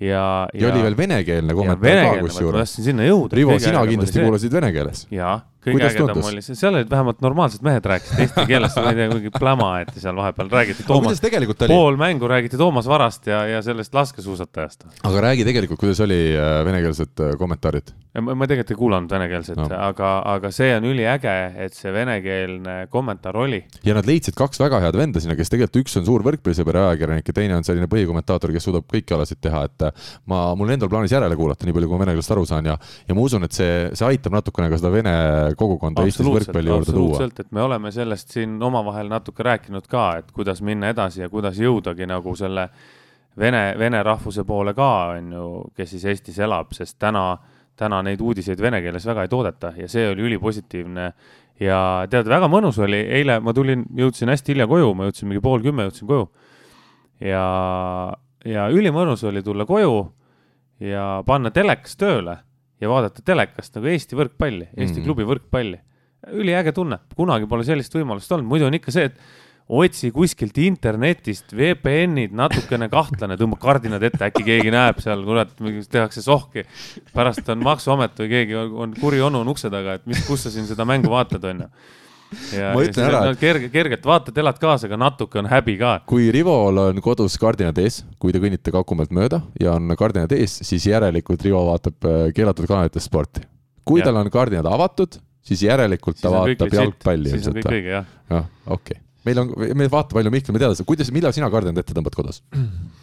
[0.00, 0.22] ja, ja,
[0.54, 2.56] ja oli veel venekeelne kommentaar ka kusjuures.
[2.56, 3.36] ma tahtsin sinna jõuda.
[3.36, 5.04] Rivo, sina kindlasti kuulasid vene keeles.
[5.12, 8.98] jaa, kõige ägedam oli see, seal olid vähemalt normaalsed mehed rääkisid eesti keeles, ma ei
[8.98, 11.20] tea, kuigi pläma aeti seal vahepeal, räägiti Toomas,
[11.66, 14.86] pool mängu räägiti Toomas Varast ja, ja sellest laskesuusatajast.
[15.04, 17.92] aga räägi tegelikult, kuidas oli äh, venekeelsed äh, kommentaarid?
[18.18, 22.76] ma, ma tegelikult ei kuulanud venekeelset no., aga, aga see on üliäge, et see venekeelne
[22.92, 23.60] kommentaar oli.
[23.86, 26.86] ja nad leidsid kaks väga head venda sinna, kes tegelikult üks on suur võrkpallisõber ja
[26.90, 30.72] ajakirjanik ja teine on selline põhikommentaator, kes suudab kõiki alasid teha, et äh, ma, mul
[30.72, 33.28] endal plaanis järele kuulata, nii palju kui ma vene keelest aru saan ja, ja ma
[33.28, 35.14] usun, et see, see aitab natukene ka seda vene
[35.58, 37.26] kogukonda Eestis võrkpalli juurde tuua.
[37.26, 41.58] et me oleme sellest siin omavahel natuke rääkinud ka, et kuidas minna edasi ja kuidas
[41.58, 42.68] jõudagi nagu selle
[43.38, 47.24] vene, vene rahvuse poole ka, on ju, kes siis Eestis elab, sest täna,
[47.78, 51.10] täna neid uudiseid vene keeles väga ei toodeta ja see oli ülipositiivne
[51.60, 55.44] ja tead, väga mõnus oli, eile ma tulin, jõudsin hästi hilja koju, ma jõudsin mingi
[55.44, 56.28] pool kümme, jõudsin koju.
[57.24, 57.44] ja,
[58.44, 59.98] ja ülimõnus oli tulla koju
[60.80, 62.38] ja panna telekas tööle
[62.80, 65.06] ja vaadata telekast nagu Eesti võrkpalli, Eesti mm.
[65.06, 65.78] klubi võrkpalli.
[66.36, 69.20] üliäge tunne, kunagi pole sellist võimalust olnud, muidu on ikka see, et
[69.70, 75.54] otsi kuskilt internetist VPN-id, natukene kahtlane, tõmba kardinad ette, äkki keegi näeb seal, kurat,
[75.92, 76.66] tehakse sohki.
[77.14, 80.52] pärast on maksuamet või keegi on kuri onu on ukse taga, et mis, kus sa
[80.52, 81.70] siin seda mängu vaatad, onju
[82.54, 85.94] ja, ma ütlen ära, kerge, kergelt vaatad, elad kaasa, aga natuke on häbi ka.
[86.10, 90.60] kui Rivol on kodus kardinad ees, kui te kõnnite Kakumäelt mööda ja on kardinad eas,
[90.66, 93.44] siis järelikult Rivo vaatab äh, keelatud kanalitest sporti.
[93.84, 94.08] kui ja.
[94.08, 97.36] tal on kardinad avatud, siis järelikult ta siis vaatab jalgpalli.
[97.36, 98.10] siis on kõik õige, jah.
[98.30, 101.82] jah, okei okay meil on, me vaata palju Mihkel, me teada, kuidas, millal sina kardinad
[101.82, 102.40] ette tõmbad kodus?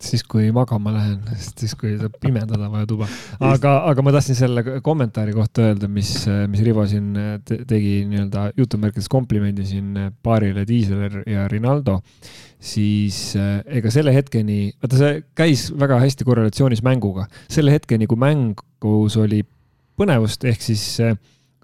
[0.00, 3.08] siis, kui magama lähen, siis kui saab pimendada vaja tuba.
[3.44, 6.12] aga, aga ma tahtsin selle kommentaari kohta öelda, mis,
[6.50, 7.12] mis Rivo siin
[7.46, 12.00] te tegi nii-öelda jutumärkides komplimendi siin paarile Tiisler ja Rinaldo.
[12.60, 19.16] siis ega selle hetkeni, vaata see käis väga hästi korrelatsioonis mänguga, selle hetkeni, kui mängus
[19.20, 19.40] oli
[20.00, 21.16] põnevust, ehk siis äh,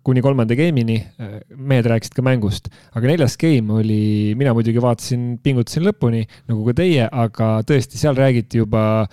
[0.07, 0.99] kuni kolmanda game'ini,
[1.57, 6.77] mehed rääkisid ka mängust, aga neljas game oli, mina muidugi vaatasin, pingutasin lõpuni, nagu ka
[6.79, 9.11] teie, aga tõesti, seal räägiti juba äh,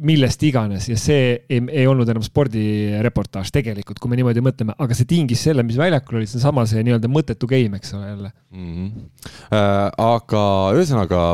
[0.00, 4.96] millest iganes ja see ei, ei olnud enam spordireportaaž tegelikult, kui me niimoodi mõtleme, aga
[4.96, 8.70] see tingis selle, mis väljakul oli, seesama see nii-öelda mõttetu game, eks ole jälle mm.
[8.70, 9.10] -hmm.
[9.54, 10.44] Äh, aga
[10.78, 11.24] ühesõnaga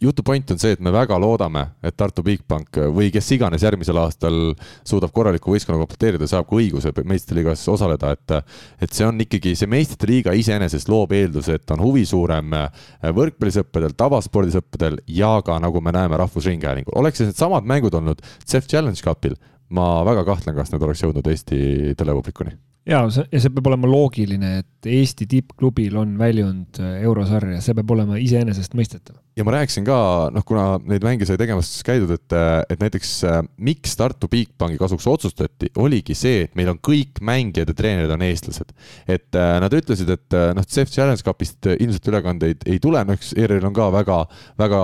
[0.00, 4.00] jutu point on see, et me väga loodame, et Tartu Bigbank või kes iganes järgmisel
[4.02, 4.38] aastal
[4.86, 8.36] suudab korraliku võistkonna komplekteerida, saab ka õiguse meistriliigas osaleda, et
[8.84, 12.54] et see on ikkagi, see meistrite liiga iseenesest loob eelduse, et on huvi suurem
[13.02, 16.96] võrkpallisõppedel, tavaspordisõppedel ja ka, nagu me näeme, Rahvusringhäälingul.
[16.98, 19.36] oleks siis needsamad mängud olnud CEF Challenge Cupil,
[19.70, 22.56] ma väga kahtlen, kas need oleks jõudnud Eesti telepublikuni
[22.88, 27.76] ja see, ja see peab olema loogiline, et Eesti tippklubil on väljund äh, eurosarja, see
[27.76, 29.18] peab olema iseenesestmõistetav.
[29.38, 29.96] Ja ma rääkisin ka,
[30.34, 34.78] noh, kuna neid mänge sai tegemas käidud, et, äh, et näiteks äh, miks Tartu Bigbanki
[34.80, 38.72] kasuks otsustati, oligi see, et meil on kõik mängijad ja treenerid on eestlased.
[39.08, 43.66] et nad ütlesid, et noh, CEF Challenge Cupist ilmselt ülekandeid ei tule, noh, eks ERR-il
[43.68, 44.18] on ka väga,
[44.58, 44.80] väga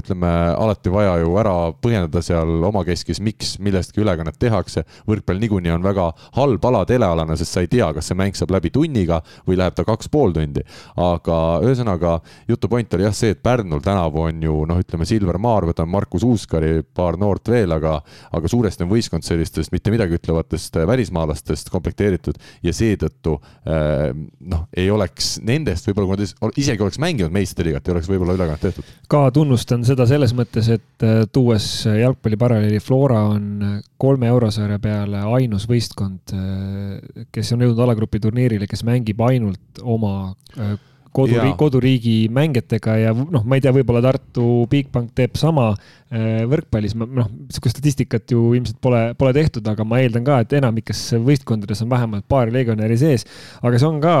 [0.00, 4.84] ütleme, alati vaja ju ära põhjendada seal omakeskis, miks millestki ülekannet tehakse.
[5.08, 8.54] võrkpall niikuinii on väga halb ala, telealane sest sa ei tea, kas see mäng saab
[8.56, 10.64] läbi tunniga või läheb ta kaks pool tundi.
[10.96, 11.36] aga
[11.66, 15.66] ühesõnaga jutu point oli jah see, et Pärnul tänavu on ju noh, ütleme Silver Maar,
[15.70, 17.96] võtame Markus Uuskari, paar noort veel, aga,
[18.36, 24.10] aga suuresti on võistkond sellistest mitte midagi ütlevatest äh, välismaalastest komplekteeritud ja seetõttu äh,
[24.52, 28.68] noh, ei oleks nendest võib-olla, kui nad isegi oleks mänginud meistriliigat, ei oleks võib-olla ülekannet
[28.68, 28.92] tehtud.
[29.10, 35.66] ka tunnustan seda selles mõttes, et äh, tuues jalgpalliparalleeli Flora on kolme eurosarja peale ainus
[35.68, 36.32] võistkond,
[37.34, 40.14] kes on jõudnud alagrupi turniirile, kes mängib ainult oma
[41.10, 46.94] äh, koduriigi, mängijatega ja noh, ma ei tea, võib-olla Tartu Bigbank teeb sama äh, võrkpallis,
[46.98, 51.82] noh, niisugust statistikat ju ilmselt pole, pole tehtud, aga ma eeldan ka, et enamikes võistkondades
[51.84, 53.26] on vähemalt paar legionäri sees,
[53.62, 54.14] aga see on ka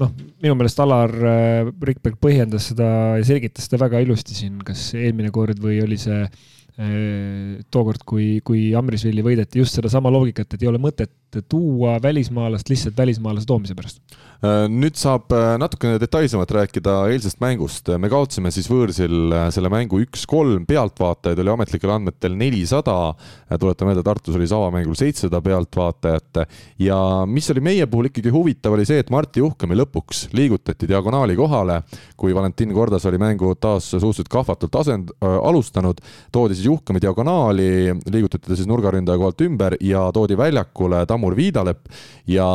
[0.00, 0.14] noh,
[0.44, 2.88] minu meelest Alar äh, Rikberg põhjendas seda
[3.20, 6.24] ja selgitas seda väga ilusti siin, kas eelmine kord või oli see
[6.72, 11.10] tookord, kui, kui Amrisvilli võideti just sedasama loogikat, et ei ole mõtet
[11.48, 14.02] tuua välismaalast lihtsalt välismaalase toomise pärast
[14.42, 17.86] Äh, nüüd saab äh, natukene detailsemalt rääkida eilsest mängust.
[18.02, 23.14] me kaotasime siis võõrsil äh, selle mängu üks-kolm, pealtvaatajaid oli ametlikel andmetel nelisada.
[23.52, 26.40] tuletame meelde, Tartus oli savamängul seitsesada pealtvaatajat
[26.82, 26.96] ja
[27.30, 31.78] mis oli meie puhul ikkagi huvitav, oli see, et Martti Juhkami lõpuks liigutati diagonaali kohale,
[32.18, 36.02] kui Valentin Kordas oli mängu taas suhteliselt kahvatult asend- äh,, alustanud,
[36.34, 41.86] toodi siis Juhkami diagonaali, liigutati ta siis nurgaründaja kohalt ümber ja toodi väljakule Tamur Viidalepp.
[42.26, 42.46] Ja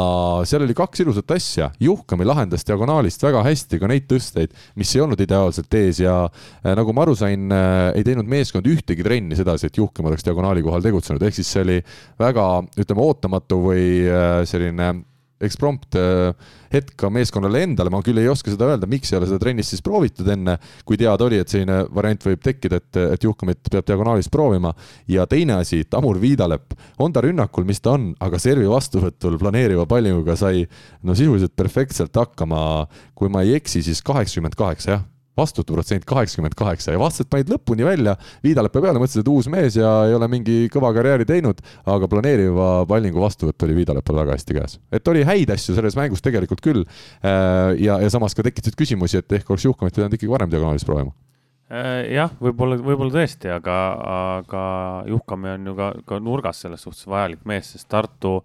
[0.48, 1.70] seal oli kaks ilusat asja.
[1.80, 6.02] Juhkami lahendas diagonaalist väga hästi ka neid tõsteid, mis ei olnud ideaalselt ees.
[6.04, 10.12] Ja äh, nagu ma aru sain, äh, ei teinud meeskond ühtegi trenni sedasi, et Juhkam
[10.12, 11.78] oleks diagonaali kohal tegutsenud, ehk siis see oli
[12.20, 14.92] väga, ütleme, ootamatu või äh, selline
[15.44, 19.30] eksprompt äh, hetk ka meeskonnale endale, ma küll ei oska seda öelda, miks ei ole
[19.30, 23.28] seda trennis siis proovitud enne, kui teada oli, et selline variant võib tekkida, et, et
[23.28, 24.74] Juhkamit peab diagonaalis proovima.
[25.08, 29.86] ja teine asi, Tamur Viidalepp, on ta rünnakul, mis ta on, aga servi vastuvõtul planeeriva
[29.90, 30.66] pallinguga sai
[31.04, 35.06] no sisuliselt perfektselt hakkama, kui ma ei eksi, siis kaheksakümmend kaheksa, jah
[35.38, 39.92] vastuvõtuprotsent kaheksakümmend kaheksa ja vastased panid lõpuni välja, Viidaleppe peale mõtlesid, et uus mees ja
[40.08, 44.80] ei ole mingi kõva karjääri teinud, aga planeeriva pallingu vastuvõtt oli Viidalepel väga hästi käes.
[44.92, 46.84] et oli häid asju selles mängus tegelikult küll.
[47.24, 50.86] Äh, ja, ja samas ka tekitasid küsimusi, et ehk oleks Juhkamit pidanud ikkagi varem diagonaalis
[50.88, 51.14] proovima
[51.72, 53.78] äh, jah, võib-olla, võib-olla tõesti, aga,
[54.38, 54.64] aga
[55.12, 58.40] Juhkami on ju ka, ka nurgas selles suhtes vajalik mees, sest Tartu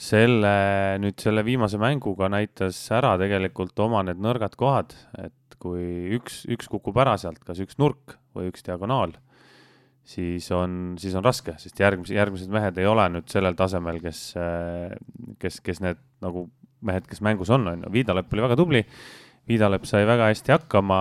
[0.00, 0.54] selle,
[1.02, 6.70] nüüd selle viimase mänguga näitas ära tegelikult oma need nõrgad kohad, et kui üks, üks
[6.70, 9.14] kukub ära sealt, kas üks nurk või üks diagonaal,
[10.06, 14.22] siis on, siis on raske, sest järgmise, järgmised mehed ei ole nüüd sellel tasemel, kes,
[15.42, 16.48] kes, kes need nagu
[16.86, 18.84] mehed, kes mängus on, on ju, Viidalepp oli väga tubli
[19.50, 20.98] Viidalepp sai väga hästi hakkama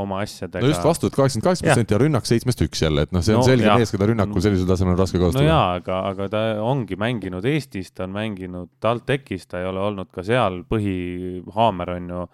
[0.00, 0.62] oma asjadega.
[0.62, 3.42] no just vastused kaheksakümmend kaheksa protsenti ja rünnak seitsmest üks jälle, et noh, see on
[3.42, 5.42] no, selge mees, keda rünnakul sellisel tasemel on raske kasutada.
[5.42, 9.82] no jaa, aga, aga ta ongi mänginud Eestis, ta on mänginud TalTechis, ta ei ole
[9.90, 12.24] olnud ka seal põhihaamer, on ju.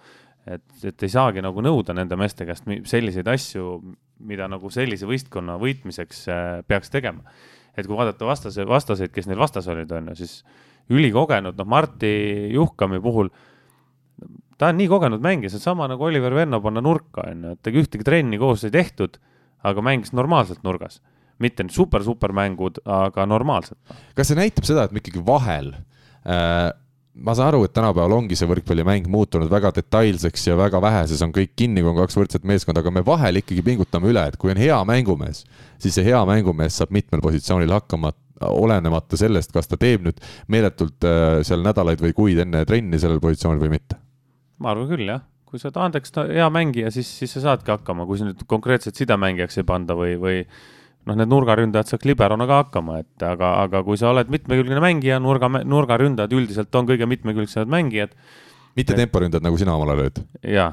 [0.47, 3.81] Et, et ei saagi nagu nõuda nende meeste käest selliseid asju,
[4.27, 7.27] mida nagu sellise võistkonna võitmiseks äh, peaks tegema.
[7.77, 10.39] et kui vaadata vastase, vastaseid, kes neil vastas olid, on ju, siis
[10.89, 13.29] ülikogenud, noh, Marti Juhkami puhul
[14.57, 17.57] ta on nii kogenud mängija, see on sama nagu Oliver Venno panna nurka, on ju,
[17.59, 19.19] et ega ühtegi trenni koos ei tehtud,
[19.67, 21.03] aga mängis normaalselt nurgas.
[21.39, 23.79] mitte super-super mängud, aga normaalselt.
[24.17, 25.75] kas see näitab seda, et me ikkagi vahel
[26.25, 26.71] äh,
[27.17, 31.33] ma saan aru, et tänapäeval ongi see võrkpallimäng muutunud väga detailseks ja väga väheses on
[31.35, 34.53] kõik kinni, kui on kaks võrdset meeskonda, aga me vahel ikkagi pingutame üle, et kui
[34.53, 35.45] on hea mängumees,
[35.83, 38.13] siis see hea mängumees saab mitmel positsioonil hakkama,
[38.47, 40.19] olenemata sellest, kas ta teeb nüüd
[40.53, 43.97] meeletult äh, seal nädalaid või kuid enne trenni sellel positsioonil või mitte
[44.63, 45.25] ma arvan küll, jah.
[45.47, 48.99] kui sa oled andeks hea mängija, siis, siis sa saadki hakkama, kui sa nüüd konkreetselt
[48.99, 50.41] sidemängijaks ei panda või, või
[51.07, 55.21] noh, need nurgaründajad saaks liberona ka hakkama, et aga, aga kui sa oled mitmekülgne mängija,
[55.23, 58.17] nurga, nurgaründajad üldiselt on kõige mitmekülgsemad mängijad.
[58.77, 60.23] mitte temporündajad, nagu sina omal ajal olid?
[60.57, 60.69] jaa,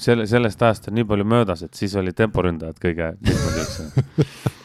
[0.00, 3.94] selle, sellest ajast on nii palju möödas, et siis olid temporündajad kõige mitmekülgsemad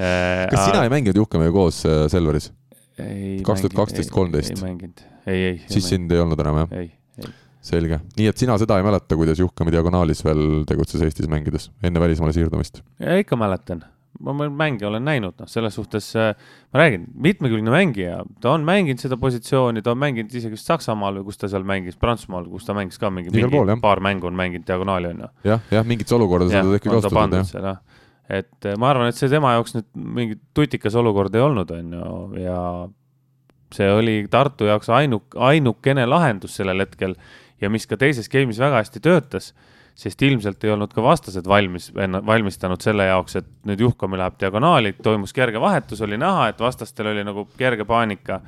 [0.00, 2.50] kas sina ei mänginud Juhkemega koos äh, Selveris?
[3.44, 4.54] kaks tuhat kaksteist, kolmteist?
[4.54, 5.60] ei mänginud, ei, ei.
[5.72, 6.74] siis sind ei olnud enam, jah?
[6.80, 7.32] ei, ei
[7.64, 12.00] selge, nii et sina seda ei mäleta, kuidas Juhkami diagonaalis veel tegutses Eestis mängides, enne
[12.00, 12.80] välismaale siirdumist?
[13.20, 13.84] ikka mäletan,
[14.20, 16.34] ma mänge olen näinud, noh, selles suhtes äh,
[16.72, 21.20] ma räägin, mitmekülgne mängija, ta on mänginud seda positsiooni, ta on mänginud isegi vist Saksamaal
[21.20, 24.30] või kus ta seal mängis, Prantsusmaal, kus ta mängis ka mingi, mingi pool, paar mängu
[24.30, 25.32] on mänginud diagonaali, on ju.
[25.52, 27.80] jah, jah, mingites olukordades on ta ikka kasutatud, jah
[28.30, 31.94] et äh, ma arvan, et see tema jaoks nüüd mingi tutikas olukord ei olnud, on
[31.96, 32.60] ju, ja
[33.74, 37.16] see oli Tartu jaoks ainuk-, ainukene lahendus sellel hetkel
[37.60, 39.50] ja mis ka teises game'is väga hästi töötas,
[40.00, 44.94] sest ilmselt ei olnud ka vastased valmis, valmistanud selle jaoks, et nüüd Juhkami läheb diagonaali,
[45.04, 48.40] toimus kerge vahetus, oli näha, et vastastel oli nagu kerge paanika.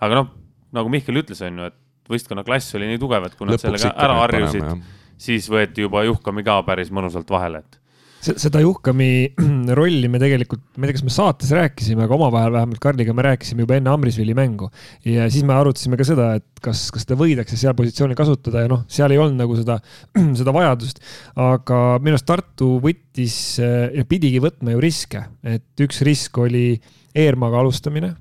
[0.00, 0.30] aga noh,
[0.76, 3.66] nagu Mihkel ütles, on ju, et võistkonna klass oli nii tugev, et kui nad Lõpuks
[3.66, 4.86] sellega ära harjusid,
[5.20, 7.79] siis võeti juba Juhkami ka päris mõnusalt vahele, et
[8.20, 9.32] seda Juhkami
[9.78, 13.24] rolli me tegelikult, ma ei tea, kas me saates rääkisime, aga omavahel vähemalt Karliga me
[13.24, 14.68] rääkisime juba enne Amrisvili mängu.
[15.08, 18.72] ja siis me arutasime ka seda, et kas, kas teda võidakse seal positsioonil kasutada ja
[18.72, 19.78] noh, seal ei olnud nagu seda,
[20.40, 21.00] seda vajadust.
[21.40, 26.74] aga minu arust Tartu võttis ja pidigi võtma ju riske, et üks risk oli
[27.16, 28.14] Eermaga alustamine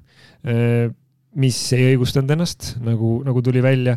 [1.38, 3.94] mis ei õigustanud ennast, nagu, nagu tuli välja.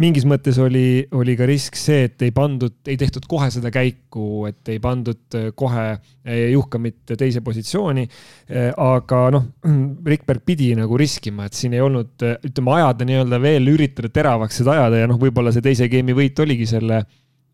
[0.00, 4.46] mingis mõttes oli, oli ka risk see, et ei pandud, ei tehtud kohe seda käiku,
[4.48, 8.06] et ei pandud äh, kohe äh, Juhkamit teise positsiooni.
[8.48, 9.48] Äh, aga noh,
[10.12, 12.14] Rikberg pidi nagu riskima, et siin ei olnud,
[12.48, 16.40] ütleme, ajada nii-öelda veel üritada teravaks seda ajada ja noh, võib-olla see teise game'i võit
[16.40, 17.04] oligi selle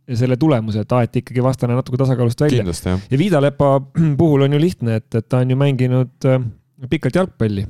[0.06, 2.62] selle tulemuse, et aeti ikkagi vastane natuke tasakaalust välja.
[3.10, 3.72] ja Viidalepa
[4.20, 6.28] puhul on ju lihtne, et, et ta on ju mänginud
[6.92, 7.64] pikalt jalgpalli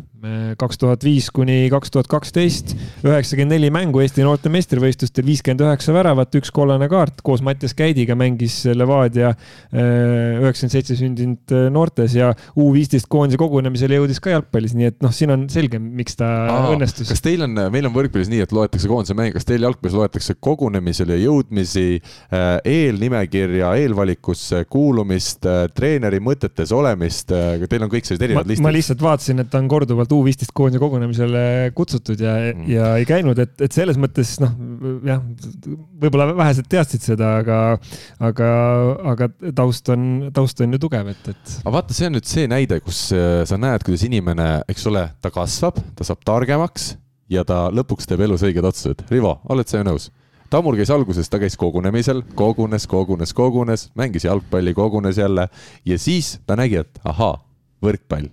[0.56, 2.72] kaks tuhat viis kuni kaks tuhat kaksteist,
[3.04, 8.16] üheksakümmend neli mängu Eesti noorte meistrivõistlustel, viiskümmend üheksa väravat, üks kollane kaart, koos Mattias Käidiga
[8.18, 14.32] mängis Levadia äh, üheksakümmend seitse sündinud äh, noortes ja U viisteist koondise kogunemisele jõudis ka
[14.32, 17.10] jalgpallis, nii et noh, siin on selge, miks ta Aa, õnnestus.
[17.12, 20.38] kas teil on, meil on võrkpallis nii, et loetakse koondise mänge, kas teil jalgpallis loetakse
[20.40, 22.00] kogunemisele jõudmisi,
[22.32, 25.44] äh, eelnimekirja, eelvalikusse kuulumist,
[25.76, 28.64] treeneri mõtetes olemist, teil on kõik sellised erinevad listid?
[28.64, 31.44] ma lihtsalt vaatasin, et ta on korduvalt U15 koondise kogunemisele
[31.76, 34.52] kutsutud ja mm., ja ei käinud, et, et selles mõttes noh,
[35.06, 35.22] jah,
[36.02, 37.60] võib-olla vähesed teadsid seda, aga,
[38.30, 38.50] aga,
[39.14, 41.56] aga taust on, taust on ju tugev, et, et.
[41.62, 45.08] aga vaata, see on nüüd see näide, kus äh, sa näed, kuidas inimene, eks ole,
[45.22, 46.94] ta kasvab, ta saab targemaks
[47.32, 49.02] ja ta lõpuks teeb elus õiged otsused.
[49.10, 50.10] Rivo, oled sa ju nõus?
[50.50, 55.48] Tammur käis alguses, ta käis kogunemisel, kogunes, kogunes, kogunes, mängis jalgpalli, kogunes jälle
[55.84, 57.34] ja siis ta nägi, et ahaa,
[57.82, 58.28] võrkpall,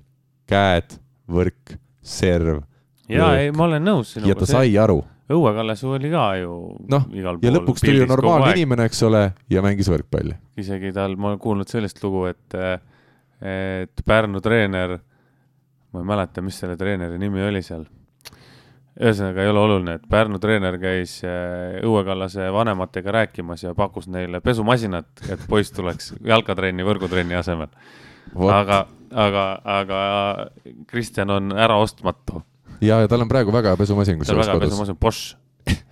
[0.50, 0.94] käed,
[1.30, 2.64] võrk, serv.
[3.12, 4.32] ja ei, ma olen nõus sinuga.
[4.32, 5.02] ja ta sai aru.
[5.34, 6.52] Õue Kallasuu oli ka ju
[6.92, 10.36] noh, ja lõpuks tuli ju normaalne inimene, eks ole, ja mängis võrkpalli.
[10.60, 12.60] isegi tal, ma olen kuulnud sellist lugu, et,
[13.40, 14.98] et Pärnu treener,
[15.94, 17.88] ma ei mäleta, mis selle treeneri nimi oli seal
[19.00, 24.08] ühesõnaga ei ole oluline, et Pärnu treener käis äh, Õue Kallase vanematega rääkimas ja pakkus
[24.12, 27.72] neile pesumasinat, et poiss tuleks jalkatrenni võrgutrenni asemel.
[28.54, 28.84] aga
[29.14, 30.02] aga, aga
[30.88, 32.44] Kristjan on äraostmatu
[32.82, 34.20] ja, ja tal on praegu väga hea pesumasin.
[34.26, 35.36] tal on väga hea pesumasin, Bosch,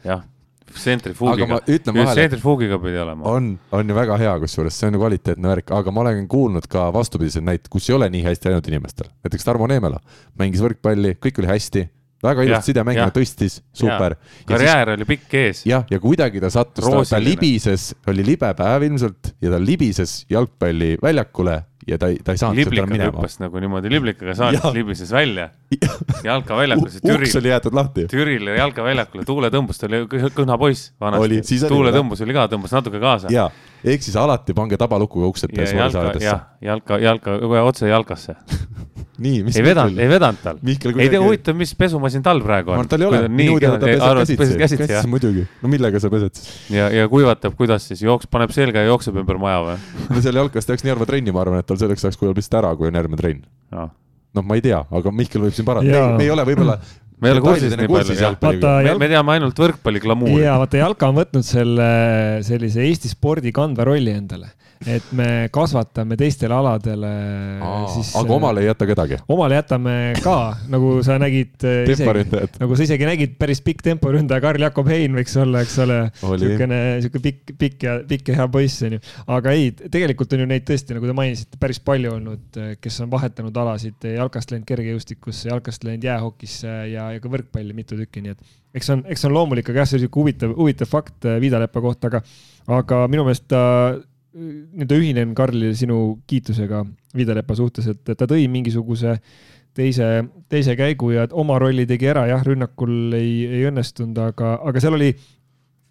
[0.07, 0.27] jah
[0.71, 3.23] tsentrifuugiga, just tsentrifuugiga pidi olema.
[3.27, 6.89] on, on ju väga hea, kusjuures see on kvaliteetne värk, aga ma olen kuulnud ka
[6.95, 9.09] vastupidiseid näiteid, kus ei ole nii hästi läinud inimestel.
[9.25, 9.99] näiteks Tarmo Neemela
[10.39, 11.83] mängis võrkpalli, kõik oli hästi
[12.23, 14.15] väga ilusti sidemängija, tõstis, super.
[14.47, 15.65] karjäär siis, oli pikk ees.
[15.65, 21.57] jah, ja kuidagi ta sattus, ta libises, oli libe päev ilmselt ja ta libises jalgpalliväljakule
[21.87, 23.09] ja ta ei, ta ei saanud sealt minema.
[23.09, 25.49] hüppas nagu niimoodi liblikaga saalis, libises välja
[26.23, 27.27] jalkaväljakul, see Türil.
[27.27, 28.05] uks oli jäetud lahti.
[28.11, 30.03] Türile jalgaväljakule, Tuule tõmbus, ta oli
[30.37, 31.59] kõhna poiss vanasti.
[31.67, 33.31] Tuule tõmbus oli ka, tõmbas natuke kaasa.
[33.33, 33.49] ja,
[33.83, 36.25] ehk siis alati pange tabalukuga uksed täis saadesse.
[36.25, 38.37] jah, jalka, jalka, kohe otse jalkasse
[39.21, 40.59] nii, mis ei vedanud, ei vedanud tal.
[40.65, 42.89] ei tea, huvitav, mis pesumasin tal praegu on.
[42.89, 45.45] tal ei ole, minu teada ta peseb käsitsi, käsitsi, muidugi.
[45.61, 46.51] no millega sa pesed siis?
[46.73, 49.77] ja, ja kuivatab, kuidas siis, jooks, paneb selga ja jookseb ümber maja või?
[50.09, 52.61] no seal jalkas tehakse nii harva trenni, ma arvan, et tal selleks ajaks kujub lihtsalt
[52.63, 53.87] ära, kui on järgmine trenn no..
[54.39, 56.79] noh, ma ei tea, aga Mihkel võib siin parandada, me ei ole võib-olla
[57.21, 60.41] me ei ole kursis nii palju, vaata me, me teame ainult võrkpalli glamuuri.
[60.41, 61.91] ja vaata, jalka on võtnud selle
[62.47, 64.55] sellise Eesti spordi kandva rolli endale
[64.89, 67.11] et me kasvatame teistele aladele.
[67.61, 69.19] aga omale ei jäta kedagi?
[69.31, 70.37] omale jätame ka,
[70.71, 71.91] nagu sa nägid äh,
[72.59, 75.99] nagu sa isegi nägid, päris pikk temporündaja Karl Jakob Hein võiks olla, eks ole.
[76.21, 79.01] niisugune, niisugune pikk, pikk ja, pikk ja hea poiss, onju.
[79.37, 83.11] aga ei, tegelikult on ju neid tõesti, nagu te mainisite, päris palju olnud, kes on
[83.11, 88.35] vahetanud alasid, jalkast läinud kergejõustikusse, jalkast läinud jäähokisse ja, ja ka võrkpalli mitu tükki, nii
[88.35, 91.39] et eks on, eks on loomulik, aga jah, see on sihuke huvitav, huvitav fakt äh,
[91.43, 92.21] Viidalepa kohta, aga,
[92.79, 93.61] aga minu meelest ta
[94.31, 96.85] nii-öelda ühinen Karlile sinu kiitusega
[97.17, 99.17] Viidalepa suhtes, et ta tõi mingisuguse
[99.75, 100.07] teise,
[100.51, 104.95] teise käigu ja oma rolli tegi ära, jah, rünnakul ei, ei õnnestunud, aga, aga seal
[104.95, 105.11] oli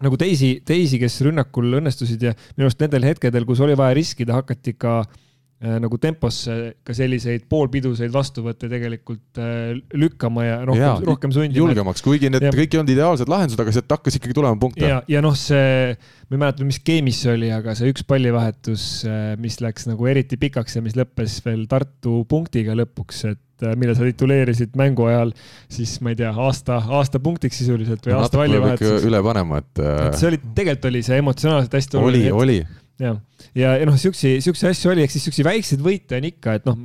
[0.01, 4.39] nagu teisi, teisi, kes rünnakul õnnestusid ja minu arust nendel hetkedel, kus oli vaja riskida,
[4.41, 5.20] hakati ka Äh,
[5.61, 6.55] nagu temposse
[6.87, 11.59] ka selliseid poolpiduseid vastuvõtte tegelikult äh, lükkama ja rohkem, ja, rohkem sundima.
[11.59, 12.53] julgemaks, kuigi need ja.
[12.55, 14.89] kõik ei olnud ideaalsed lahendused, aga sealt hakkas ikkagi tulema punkte.
[14.89, 15.93] ja, ja noh, see,
[16.31, 20.09] ma ei mäleta, mis skeemis see oli, aga see üks pallivahetus, äh, mis läks nagu
[20.09, 25.35] eriti pikaks ja mis lõppes veel Tartu punktiga lõpuks, et mille sa tituleerisid mängu ajal
[25.69, 29.05] siis ma ei tea, aasta, aasta punktiks sisuliselt või no, aasta pallivahetus.
[29.05, 29.83] üle panema, et
[30.17, 32.33] see oli, tegelikult oli see emotsionaalselt hästi oluline.
[32.33, 33.15] oli, oli ja,
[33.57, 36.69] ja, ja noh, siukse, siukse asju oli, ehk siis siukseid väikseid võite on ikka, et
[36.69, 36.79] noh,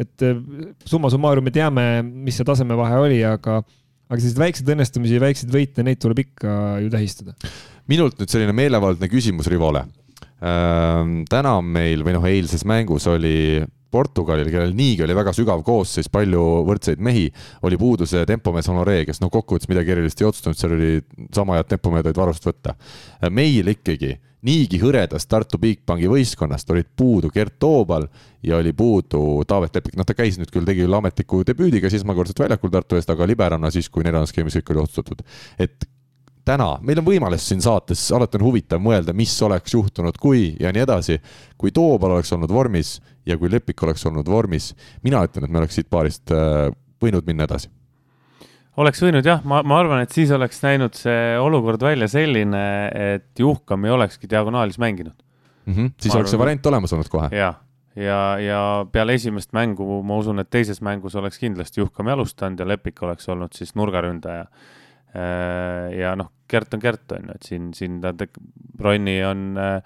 [0.00, 0.40] et äh,
[0.88, 3.60] summa summarum me teame, mis see tasemevahe oli, aga,
[4.08, 7.36] aga selliseid väikseid õnnestumisi, väikseid võite, neid tuleb ikka ju tähistada.
[7.90, 9.84] minult nüüd selline meelevaldne küsimus Rivole.
[10.40, 16.08] Täna on meil või noh, eilses mängus oli Portugalil, kellel niigi oli väga sügav koosseis,
[16.12, 17.26] palju võrdseid mehi,
[17.66, 20.92] oli puudu see tempomees Honore, kes noh, kokkuvõttes midagi erilist ei otsustanud, seal oli
[21.34, 22.76] sama head tempomehed olid varust võtta.
[23.34, 24.14] meil ikkagi
[24.46, 28.06] niigi hõredast Tartu Bigbanki võistkonnast olid puudu Gert Toobal
[28.46, 32.40] ja oli puudu Taavet Lepik, noh, ta käis nüüd küll, tegi küll ametliku debüüdiga esmakordselt
[32.46, 35.26] väljakul Tartu eest, aga liberana siis, kui neljandas skeemis kõik oli otsustatud.
[35.58, 35.90] et
[36.44, 40.72] täna, meil on võimalus siin saates, alati on huvitav mõelda, mis oleks juhtunud, kui ja
[40.72, 41.20] nii edasi.
[41.58, 45.58] kui Toobal oleks olnud vormis ja kui Lepik oleks olnud vormis, mina ütlen, et me
[45.58, 46.70] oleks siit paarist äh,
[47.02, 47.70] võinud minna edasi
[48.80, 52.62] oleks võinud jah, ma, ma arvan, et siis oleks näinud see olukord välja selline,
[53.14, 55.16] et Juhkam ei olekski diagonaalis mänginud
[55.66, 55.74] mm.
[55.74, 55.90] -hmm.
[55.98, 57.28] siis ma oleks arvan, see variant olemas olnud kohe.
[57.36, 57.54] ja,
[57.96, 58.60] ja, ja
[58.92, 63.28] peale esimest mängu ma usun, et teises mängus oleks kindlasti Juhkam jalustanud ja Lepik oleks
[63.28, 64.46] olnud siis nurgaründaja.
[65.10, 68.12] Äh, ja noh, Gert on Gert, on ju, et siin, siin ta,
[68.78, 69.80] Ronni on äh,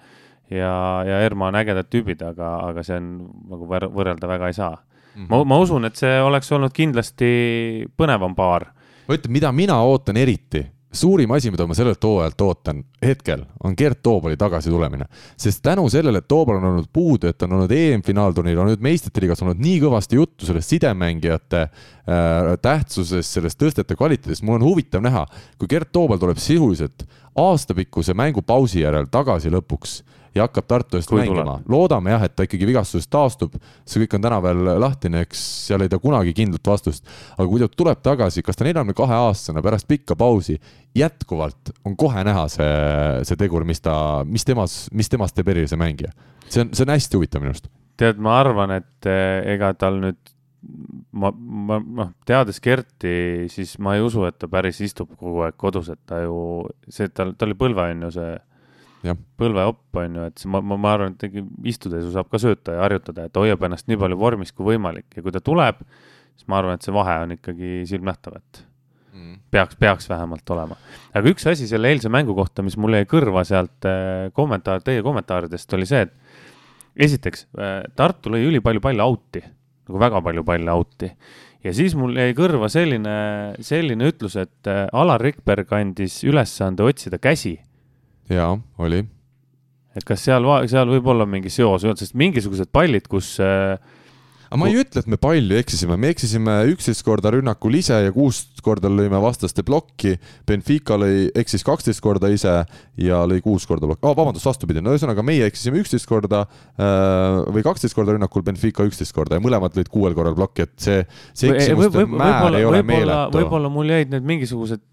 [0.53, 0.73] ja,
[1.07, 3.09] ja Erma on ägedad tüübid, aga, aga see on
[3.49, 5.23] nagu võrrelda väga ei saa mm.
[5.23, 5.27] -hmm.
[5.31, 8.69] ma, ma usun, et see oleks olnud kindlasti põnevam paar
[9.07, 13.75] ma ütlen, mida mina ootan eriti, suurim asi, mida ma sellelt hooajalt ootan hetkel, on
[13.77, 15.05] Gert Toobali tagasitulemine.
[15.37, 19.23] sest tänu sellele, et Toobal on olnud puudu, et on olnud EM-finaalturniir, on nüüd meistrite
[19.23, 25.03] liigas olnud nii kõvasti juttu sellest sidemängijate äh, tähtsusest, sellest tõstete kvaliteedist, mul on huvitav
[25.05, 25.25] näha,
[25.59, 29.99] kui Gert Toobal tuleb sisuliselt aastapikkuse mängupausi järel tagasi lõpuks
[30.35, 31.57] ja hakkab Tartu eest mängima.
[31.69, 33.55] loodame jah, et ta ikkagi vigastusest taastub,
[33.87, 37.07] see kõik on täna veel lahtine, eks seal ei tea kunagi kindlat vastust.
[37.37, 40.57] aga kui ta tuleb tagasi, kas ta neljakümne kahe aastasena pärast pikka pausi
[40.95, 42.69] jätkuvalt on kohe näha see,
[43.27, 43.95] see tegur, mis ta,
[44.27, 46.11] mis temas, mis temast teeb erilise mängija.
[46.49, 47.71] see on, see on hästi huvitav minu arust.
[47.97, 50.19] tead, ma arvan, et eh, ega tal nüüd
[51.15, 55.55] ma, ma noh, teades Kerti, siis ma ei usu, et ta päris istub kogu aeg
[55.59, 58.35] kodus, et ta ju, see, tal, tal oli põlve on ju see
[59.13, 61.39] põlveopp on ju, et ma, ma, ma arvan, et
[61.69, 65.17] istudes ju saab ka sööta ja harjutada, et hoiab ennast nii palju vormis kui võimalik
[65.17, 65.83] ja kui ta tuleb,
[66.35, 68.61] siis ma arvan, et see vahe on ikkagi silmnähtav, et
[69.13, 69.35] mm.
[69.53, 70.79] peaks, peaks vähemalt olema.
[71.13, 75.05] aga üks asi selle eilse mängu kohta, mis mul jäi kõrva sealt äh, kommentaar, teie
[75.05, 79.43] kommentaaridest oli see, et esiteks äh, Tartu lõi ülipalju palle out'i
[79.85, 81.11] nagu väga palju palle out'i.
[81.63, 83.15] ja siis mul jäi kõrva selline,
[83.63, 87.57] selline ütlus, et äh, Alar Rikberg andis ülesande otsida käsi.
[88.31, 89.03] Jaa, oli.
[89.95, 93.75] et kas seal, seal võib olla mingi seos, sest mingisugused pallid, kus äh,
[94.55, 98.13] aga ma ei ütle, et me palju eksisime, me eksisime üksteist korda rünnakul ise ja
[98.15, 100.15] kuus korda lõime vastaste plokki.
[100.47, 102.53] Benfica lõi, eksis kaksteist korda ise
[103.01, 107.41] ja lõi kuus korda plokki oh,, vabandust, vastupidi, no ühesõnaga meie eksisime üksteist korda äh,
[107.55, 111.05] või kaksteist korda rünnakul, Benfica üksteist korda ja mõlemad lõid kuuel korral plokki, et see,
[111.33, 113.39] see eksimuste määr ei ole meeletu.
[113.41, 114.83] võib-olla mul jäid need mingisugused,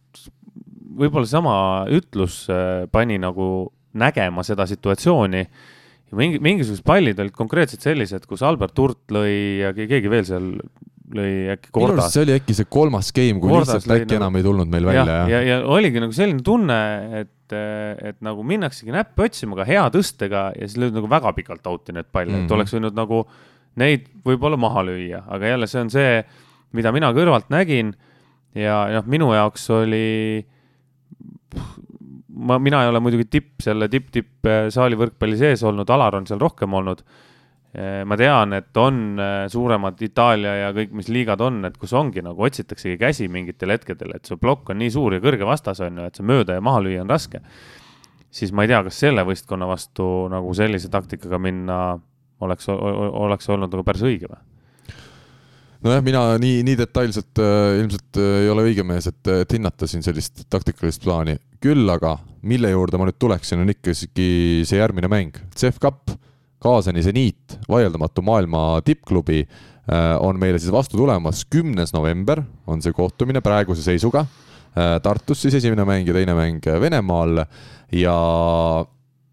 [0.98, 1.54] võib-olla sama
[1.92, 3.46] ütlus äh, pani nagu
[3.92, 5.44] nägema seda situatsiooni
[6.16, 10.48] mingi, mingisugused pallid olid konkreetselt sellised, kus Albert Hurt lõi ja keegi veel seal
[11.12, 12.12] lõi äkki kordas.
[12.14, 14.18] see oli äkki see kolmas game, kui kordas lihtsalt äkki nagu...
[14.20, 16.78] enam ei tulnud meil välja, ja, ja, ja oligi nagu selline tunne,
[17.22, 21.68] et, et nagu minnaksegi näppe otsima ka hea tõstega ja siis lööd nagu väga pikalt
[21.68, 22.46] out'i need palle mm, -hmm.
[22.46, 22.56] et mhm.
[22.58, 23.24] oleks võinud nagu
[23.82, 26.16] neid võib-olla maha lüüa, aga jälle see on see,
[26.76, 27.94] mida mina kõrvalt nägin
[28.56, 30.44] ja noh, minu jaoks oli
[32.34, 36.26] ma, mina ei ole muidugi tipp, selle tipp-tipp äh, saali võrkpalli sees olnud, Alar on
[36.28, 37.02] seal rohkem olnud.
[37.72, 41.94] Äh, ma tean, et on äh, suuremad Itaalia ja kõik, mis liigad on, et kus
[41.96, 45.80] ongi nagu otsitaksegi käsi mingitel hetkedel, et su plokk on nii suur ja kõrge vastas
[45.84, 47.42] on ju, et see mööda ja maha lüüa on raske.
[48.32, 51.78] siis ma ei tea, kas selle võistkonna vastu nagu sellise taktikaga minna
[52.40, 54.40] oleks, oleks olnud nagu päris õige või?
[55.82, 59.88] Nojah, mina nii, nii detailselt äh, ilmselt äh, ei ole õige mees, et, et hinnata
[59.90, 61.38] siin sellist taktikalist plaani.
[61.62, 62.16] küll aga,
[62.46, 66.14] mille juurde ma nüüd tuleksin, on ikkagi see järgmine mäng, CEF Cup,
[66.62, 72.94] Kaasani seniit, vaieldamatu maailma tippklubi äh, on meile siis vastu tulemas, kümnes november on see
[72.94, 74.98] kohtumine praeguse seisuga äh,.
[75.02, 77.42] Tartus siis esimene mäng ja teine mäng Venemaal
[77.92, 78.16] ja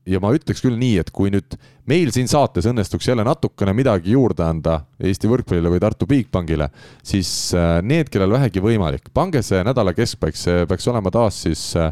[0.10, 1.58] ja ma ütleks küll nii, et kui nüüd
[1.90, 6.70] meil siin saates õnnestuks jälle natukene midagi juurde anda Eesti võrkpallile või Tartu Bigbankile,
[7.06, 11.66] siis äh, need, kellel vähegi võimalik, pange see nädala keskpaik, see peaks olema taas siis
[11.80, 11.92] äh,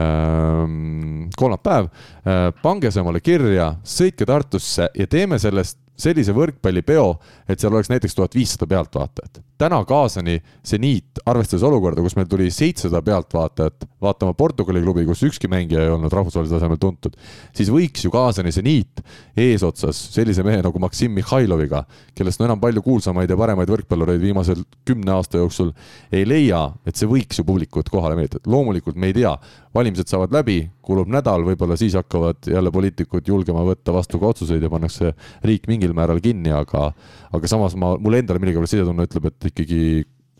[0.00, 1.88] ähm, kolmapäev,
[2.24, 7.08] äh, pange see omale kirja, sõitke Tartusse ja teeme sellest sellise võrkpallipeo,
[7.48, 9.42] et seal oleks näiteks tuhat viissada pealtvaatajat.
[9.58, 15.48] täna kaasani seniit, arvestades olukorda, kus meil tuli seitsesada pealtvaatajat vaatama Portugali klubi, kus ükski
[15.48, 17.14] mängija ei olnud rahvusvahelisel tasemel tuntud,
[17.54, 19.04] siis võiks ju kaasani seniit
[19.36, 21.84] eesotsas sellise mehe nagu Maksim Mihhailoviga,
[22.18, 25.70] kellest no enam palju kuulsamaid ja paremaid võrkpallureid viimasel kümne aasta jooksul
[26.12, 28.42] ei leia, et see võiks ju publikut kohale meelitada.
[28.50, 29.36] loomulikult me ei tea,
[29.74, 34.62] valimised saavad läbi, kulub nädal, võib-olla siis hakkavad jälle poliitikud julgema võtta vastu ka otsuseid
[34.62, 35.14] ja pannakse
[35.46, 36.88] riik mingil määral kinni, aga,
[37.34, 39.80] aga samas ma, mulle endale millegipärast sisetunne ütleb, et ikkagi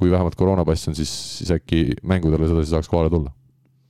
[0.00, 3.32] kui vähemalt koroonapass on, siis, siis äkki mängudele sedasi saaks kohale tulla.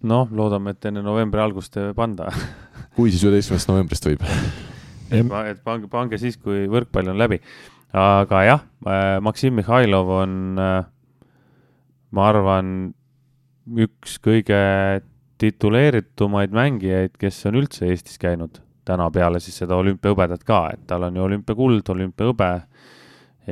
[0.04, 2.28] noh, loodame, et enne novembri algust ei panda
[2.96, 4.26] kui, siis üheteistkümnendast novembrist võib
[5.14, 7.40] et pange, pange siis, kui võrkpall on läbi.
[7.94, 10.84] aga jah, äh, Maksim Mihhailov on, äh,
[12.10, 12.92] ma arvan,
[13.64, 14.60] üks kõige
[15.40, 21.06] tituleeritumaid mängijaid, kes on üldse Eestis käinud täna peale siis seda olümpiahõbedat ka, et tal
[21.08, 22.50] on ju olümpiakuld, olümpiahõbe,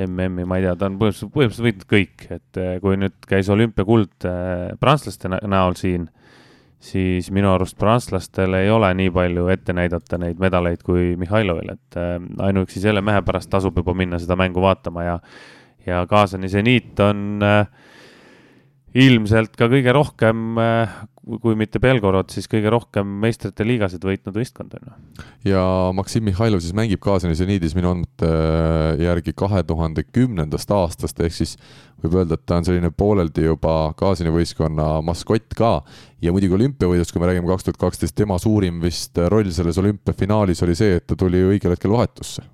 [0.06, 3.50] MM-i, ma ei tea, ta on põhimõtteliselt, põhimõtteliselt võitnud kõik, et eh, kui nüüd käis
[3.52, 6.06] olümpiakuld eh, prantslaste näol siin,
[6.82, 12.00] siis minu arust prantslastel ei ole nii palju ette näidata neid medaleid kui Mihhailovil, et
[12.00, 12.16] eh,
[12.48, 15.18] ainuüksi selle mehe pärast tasub juba minna seda mängu vaatama ja,
[15.86, 17.66] ja kaasani seniit on äh,
[18.99, 20.93] ilmselt ka kõige rohkem, äh,
[21.40, 25.24] kui mitte Belgorod, siis kõige rohkem meistrite liigasid võitnud võistkond on ju.
[25.53, 25.64] ja
[25.97, 31.36] Maksim Mihhailov siis mängib Kaasani seniidis minu andmete äh, järgi kahe tuhande kümnendast aastast, ehk
[31.36, 31.57] siis
[32.03, 35.74] võib öelda, et ta on selline pooleldi juba Kaasani võistkonna maskott ka.
[36.20, 40.62] ja muidugi olümpiavõidust, kui me räägime kaks tuhat kaksteist, tema suurim vist roll selles olümpiafinaalis
[40.66, 42.45] oli see, et ta tuli õigel hetkel vahetusse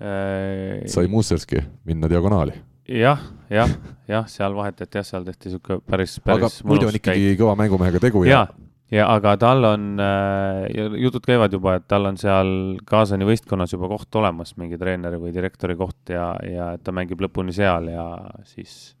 [0.00, 0.86] äh....
[0.88, 3.20] sai Musserski minna diagonaali jah,
[3.52, 3.70] jah,
[4.08, 6.60] jah, seal vahetati jah, seal tehti sihuke päris, päris.
[6.60, 7.40] aga muidu on ikkagi käik.
[7.40, 8.42] kõva mängumehega tegu ja.
[8.44, 8.66] ja,
[8.98, 10.66] ja aga tal on äh,,
[11.00, 12.50] jutud käivad juba, et tal on seal
[12.88, 17.24] Kaasani võistkonnas juba koht olemas, mingi treeneri või direktori koht ja, ja et ta mängib
[17.24, 18.04] lõpuni seal ja
[18.50, 18.92] siis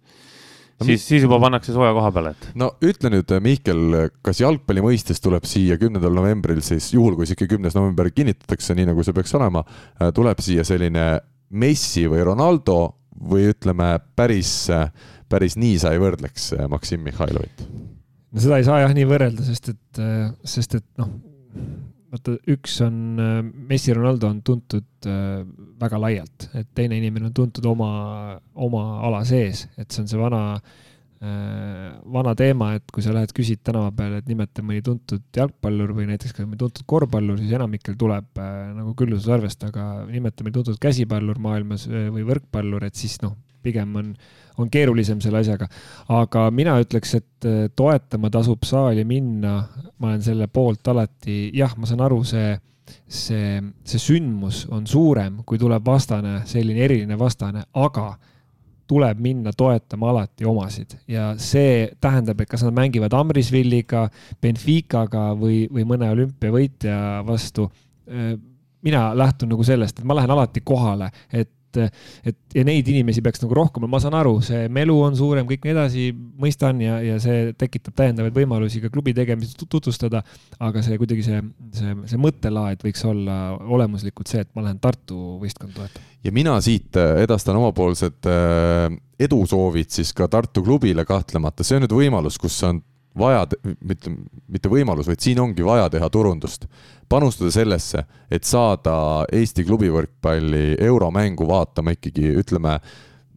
[0.78, 0.86] no,.
[0.88, 2.48] siis, siis juba pannakse sooja koha peale, et.
[2.56, 3.84] no ütle nüüd, Mihkel,
[4.24, 8.88] kas jalgpalli mõistes tuleb siia kümnendal novembril siis, juhul kui ikka kümnes november kinnitatakse, nii
[8.94, 9.66] nagu see peaks olema,
[10.00, 11.08] äh, tuleb siia selline
[11.54, 12.78] Messi või Ronaldo
[13.14, 14.52] või ütleme, päris,
[15.30, 17.64] päris nii sa ei võrdleks äh, Maksim Mihhailovit?
[18.34, 21.10] no seda ei saa jah nii võrrelda, sest et, äh, sest et noh,
[22.14, 23.36] vaata, üks on, äh,
[23.70, 25.10] Messi, Ronaldo on tuntud
[25.80, 30.20] väga laialt, et teine inimene on tuntud oma, oma ala sees, et see on see
[30.20, 30.44] vana
[32.14, 36.08] vana teema, et kui sa lähed küsid tänava peal, et nimeta mõni tuntud jalgpallur või
[36.10, 41.40] näiteks ka mõni tuntud korvpallur, siis enamikel tuleb nagu küllutusarvest, aga nimeta mõni tuntud käsipallur
[41.42, 44.12] maailmas või võrkpallur, et siis noh, pigem on,
[44.60, 45.68] on keerulisem selle asjaga.
[46.12, 49.56] aga mina ütleks, et toetama tasub saali minna,
[49.98, 52.52] ma olen selle poolt alati, jah, ma saan aru, see
[53.08, 58.10] see, see sündmus on suurem, kui tuleb vastane, selline eriline vastane, aga
[58.86, 64.06] tuleb minna toetama alati omasid ja see tähendab, et kas nad mängivad Amrisvilliga,
[64.42, 67.70] Benficaga või, või mõne olümpiavõitja vastu.
[68.84, 71.50] mina lähtun nagu sellest, et ma lähen alati kohale, et
[71.80, 75.46] et, et ja neid inimesi peaks nagu rohkem, ma saan aru, see melu on suurem,
[75.48, 76.06] kõik nii edasi,
[76.40, 80.22] mõistan ja, ja see tekitab täiendavaid võimalusi ka klubi tegemist tutvustada.
[80.60, 81.42] aga see kuidagi see,
[81.74, 86.06] see, see mõttelaad võiks olla olemuslikult see, et ma lähen Tartu võistkonda toetama.
[86.24, 88.88] ja mina siit äh, edastan omapoolsed äh,
[89.20, 92.82] edusoovid siis ka Tartu klubile kahtlemata, see on nüüd võimalus, kus on
[93.18, 93.46] vaja,
[93.80, 94.10] mitte,
[94.48, 96.66] mitte võimalus, vaid siin ongi vaja teha turundust.
[97.08, 102.78] panustada sellesse, et saada Eesti klubivõrkpalli euromängu vaatama ikkagi, ütleme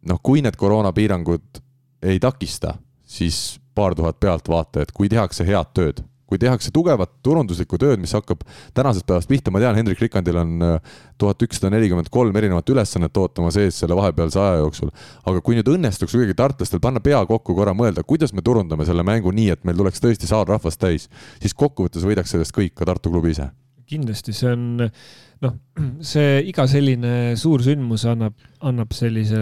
[0.07, 1.61] noh, kui need koroonapiirangud
[2.01, 2.73] ei takista,
[3.05, 8.43] siis paar tuhat pealtvaatajat, kui tehakse head tööd kui tehakse tugevat turunduslikku tööd, mis hakkab
[8.77, 13.17] tänasest päevast pihta, ma tean, Hendrik Rikandil on äh, tuhat ükssada nelikümmend kolm erinevat ülesannet
[13.17, 14.91] ootamas ees selle vahepealse aja jooksul.
[15.25, 19.05] aga kui nüüd õnnestuks kuidagi tartlastel panna pea kokku, korra mõelda, kuidas me turundame selle
[19.07, 21.07] mängu nii, et meil tuleks tõesti saal rahvast täis,
[21.41, 23.49] siis kokkuvõttes võidaks sellest kõik, ka Tartu klubi ise.
[23.87, 25.57] kindlasti, see on noh,
[26.11, 29.39] see iga selline suur sündmus annab, annab sellise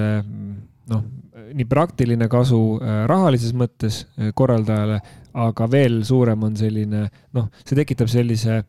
[0.92, 1.06] noh,
[1.36, 5.00] nii praktiline kasu äh, rahalises mõttes äh, korraldajale,
[5.46, 7.06] aga veel suurem on selline
[7.36, 8.62] noh, see tekitab sellise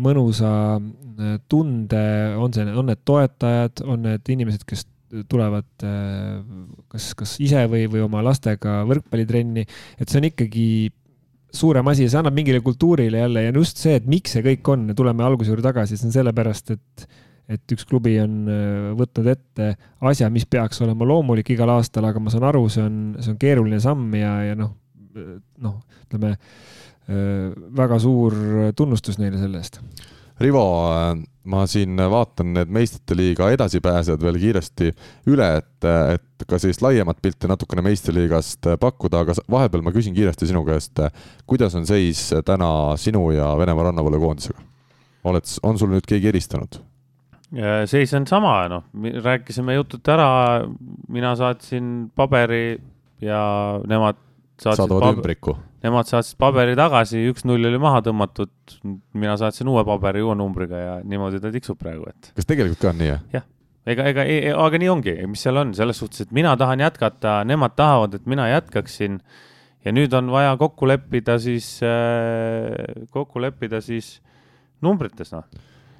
[0.00, 0.50] mõnusa
[1.50, 2.04] tunde,
[2.38, 4.86] on see, on need toetajad, on need inimesed, kes
[5.28, 5.66] tulevad
[6.92, 9.64] kas, kas ise või, või oma lastega võrkpallitrenni,
[9.98, 10.68] et see on ikkagi
[11.52, 14.68] suurem asi ja see annab mingile kultuurile jälle ja just see, et miks see kõik
[14.72, 17.08] on, tuleme alguse juurde tagasi, see on sellepärast, et
[17.48, 19.70] et üks klubi on äh, võtnud ette
[20.10, 23.40] asja, mis peaks olema loomulik igal aastal, aga ma saan aru, see on, see on
[23.40, 24.74] keeruline samm ja, ja noh,
[25.64, 27.48] noh, ütleme äh,
[27.80, 28.36] väga suur
[28.76, 29.80] tunnustus neile selle eest.
[30.38, 30.62] Rivo,
[31.50, 34.92] ma siin vaatan need meistrite liiga edasipääsejad veel kiiresti
[35.32, 40.46] üle, et, et ka sellist laiemat pilti natukene meistriliigast pakkuda, aga vahepeal ma küsin kiiresti
[40.52, 41.02] sinu käest,
[41.48, 42.70] kuidas on seis täna
[43.02, 44.62] sinu ja Venemaa rannavalve koondisega?
[45.26, 46.78] oled, on sul nüüd keegi eristanud?
[47.88, 48.84] Seis on sama, noh,
[49.24, 50.66] rääkisime jutud ära,
[51.08, 52.78] mina saatsin paberi
[53.24, 53.40] ja
[53.88, 54.18] nemad
[54.60, 55.54] saatsid saadavad ümbriku.
[55.84, 58.50] Nemad saatsid paberi tagasi, üks-null oli maha tõmmatud,
[59.18, 62.32] mina saatsin uue paberi uue numbriga ja niimoodi ta tiksub praegu, et.
[62.36, 63.22] kas tegelikult ka on nii, jah?
[63.38, 63.46] jah,
[63.86, 66.82] ega, ega, e, e, aga nii ongi, mis seal on, selles suhtes, et mina tahan
[66.82, 69.22] jätkata, nemad tahavad, et mina jätkaksin.
[69.86, 74.18] ja nüüd on vaja kokku leppida siis äh,, kokku leppida siis
[74.82, 75.46] numbrites, noh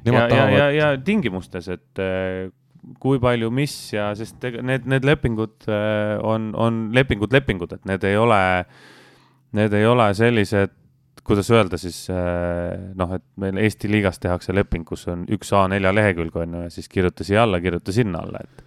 [0.07, 2.49] ja, ja, ja, ja tingimustes, et äh,
[3.03, 8.05] kui palju, mis ja, sest need, need lepingud äh, on, on lepingud, lepingud, et need
[8.09, 8.41] ei ole,
[9.59, 10.75] need ei ole sellised,
[11.29, 15.93] kuidas öelda siis äh, noh, et meil Eesti liigas tehakse leping, kus on üks A4
[15.93, 18.67] lehekülg on ju ja siis kirjuta siia alla, kirjuta sinna alla, et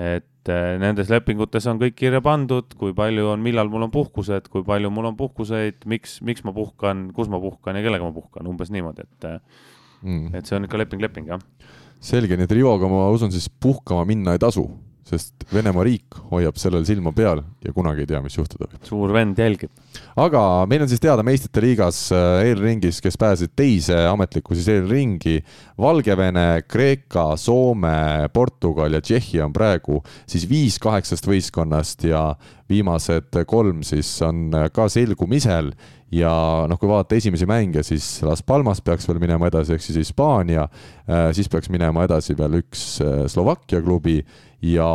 [0.00, 0.48] et
[0.80, 4.88] nendes lepingutes on kõik kirja pandud, kui palju on, millal mul on puhkused, kui palju
[4.94, 8.70] mul on puhkuseid, miks, miks ma puhkan, kus ma puhkan ja kellega ma puhkan, umbes
[8.72, 9.26] niimoodi, et
[10.02, 10.34] mm..
[10.34, 11.42] et see on ikka leping, leping, jah.
[12.00, 14.66] selge, nii et Rivoga ma usun siis puhkama minna ei tasu,
[15.10, 18.84] sest Venemaa riik hoiab sellel silma peal ja kunagi ei tea, mis juhtuda võib.
[18.86, 19.72] suur vend jälgib.
[20.22, 25.40] aga meil on siis teada meistrite liigas äh, eelringis, kes pääsesid teise ametlikku siis eelringi.
[25.80, 32.34] Valgevene, Kreeka, Soome, Portugal ja Tšehhi on praegu siis viis kaheksast võistkonnast ja
[32.70, 35.72] viimased kolm siis on ka selgumisel
[36.12, 36.30] ja
[36.68, 40.66] noh, kui vaadata esimesi mänge, siis Las Palmas peaks veel minema edasi, ehk siis Hispaania,
[41.06, 44.18] äh, siis peaks minema edasi veel üks äh, Slovakkia klubi
[44.66, 44.90] ja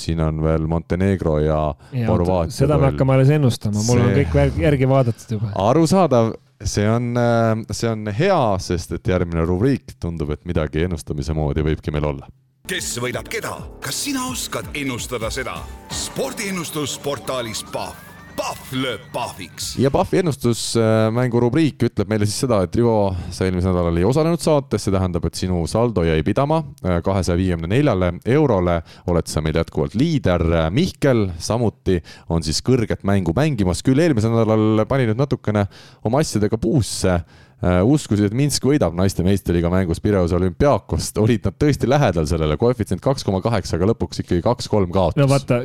[0.00, 1.60] siin on veel Montenegro ja,
[1.92, 2.56] ja Horvaatia.
[2.62, 4.08] seda me hakkame alles ennustama, mul see...
[4.08, 5.52] on kõik järgi vaadatud juba.
[5.68, 6.32] arusaadav,
[6.64, 11.66] see on, äh, see on hea, sest et järgmine rubriik tundub, et midagi ennustamise moodi
[11.66, 12.32] võibki meil olla
[12.66, 15.60] kes võidab keda, kas sina oskad ennustada seda?
[15.94, 19.70] spordiennustus portaalis Pahv Pahv lööb pahviks.
[19.80, 24.42] ja Pahvi ennustusmängu rubriik ütleb meile siis seda, et Rivo, sa eelmisel nädalal ei osalenud
[24.42, 28.76] saates, see tähendab, et sinu saldo jäi pidama äh, kahesaja viiekümne neljale eurole.
[29.08, 30.44] oled sa meil jätkuvalt liider.
[30.74, 31.96] Mihkel samuti
[32.28, 35.66] on siis kõrget mängu mängimas, küll eelmisel nädalal pani nüüd natukene
[36.04, 37.20] oma asjadega puusse
[37.56, 42.58] Uh, uskusid, et Minsk võidab naiste meistriliiga mängus Pireuse olümpiaakost, olid nad tõesti lähedal sellele,
[42.60, 45.16] koefitsient kaks koma kaheksa, aga lõpuks ikkagi kaks-kolm kaotus.
[45.16, 45.62] no vaata,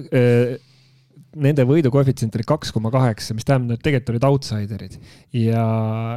[1.40, 4.98] nende võidukoefitsient oli kaks koma kaheksa, mis tähendab, et tegelikult olid outsider'id.
[5.38, 5.64] ja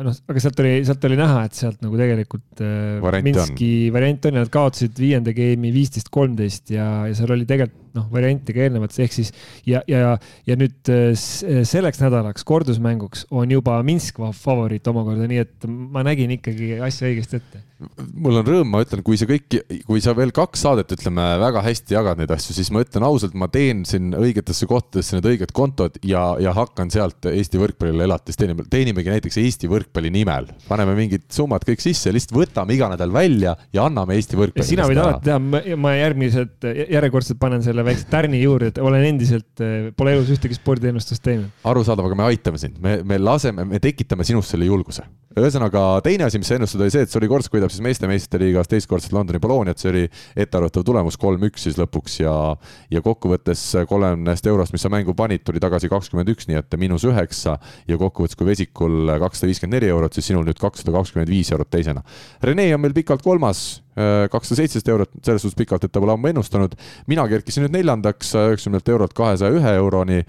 [0.03, 3.95] noh, aga sealt oli, sealt oli näha, et sealt nagu tegelikult äh, variant Minski on.
[3.99, 8.09] variant on ja nad kaotasid viienda game'i viisteist, kolmteist ja, ja seal oli tegelikult noh,
[8.13, 9.33] variante ka eelnevalt, ehk siis
[9.69, 10.17] ja, ja,
[10.49, 16.35] ja nüüd äh, selleks nädalaks kordusmänguks on juba Minsk favoriit omakorda, nii et ma nägin
[16.39, 17.63] ikkagi asja õigesti ette
[18.15, 21.63] mul on rõõm, ma ütlen, kui sa kõik, kui sa veel kaks saadet, ütleme, väga
[21.65, 25.55] hästi jagad neid asju, siis ma ütlen ausalt, ma teen siin õigetesse kohtadesse need õiged
[25.57, 28.67] kontod ja, ja hakkan sealt Eesti võrkpallile elatist teenima.
[28.71, 33.57] teenimegi näiteks Eesti võrkpalli nimel, paneme mingid summad kõik sisse, lihtsalt võtame iga nädal välja
[33.75, 34.71] ja anname Eesti võrkpallile.
[34.71, 39.65] sina võid alati teha, ma järgmised, järjekordselt panen selle väikse tärni juurde, et olen endiselt,
[39.97, 41.53] pole elus ühtegi spordiennustust teinud.
[41.65, 45.07] arusaadav, aga me aitame sind, me, me laseme, me tekitame sinust selle julguse.
[45.39, 48.41] Ühesõnaga, teine asi, mis sa ennustada, oli see, et Soli Korsk võidab siis meeste meistrite
[48.43, 50.05] liigas teistkordset Londoni Bologniat, see oli
[50.45, 52.35] ettearvatav tulemus kolm-üks siis lõpuks ja,
[52.95, 57.07] ja kokkuvõttes kolmekümnest eurost, mis sa mängu panid, tuli tagasi kakskümmend üks, nii et miinus
[57.09, 57.57] üheksa
[57.91, 61.73] ja kokkuvõttes, kui Vesikul kakssada viiskümmend neli eurot, siis sinul nüüd kakssada kakskümmend viis eurot
[61.73, 62.05] teisena.
[62.45, 66.29] Rene on meil pikalt kolmas, kakssada seitseteist eurot, selles suhtes pikalt, et ta pole ammu
[66.33, 66.75] ennustanud.
[67.07, 70.25] mina kerkisin nüüd neljandaks saja üheksakümnelt eurolt kahesaja ühe euroni.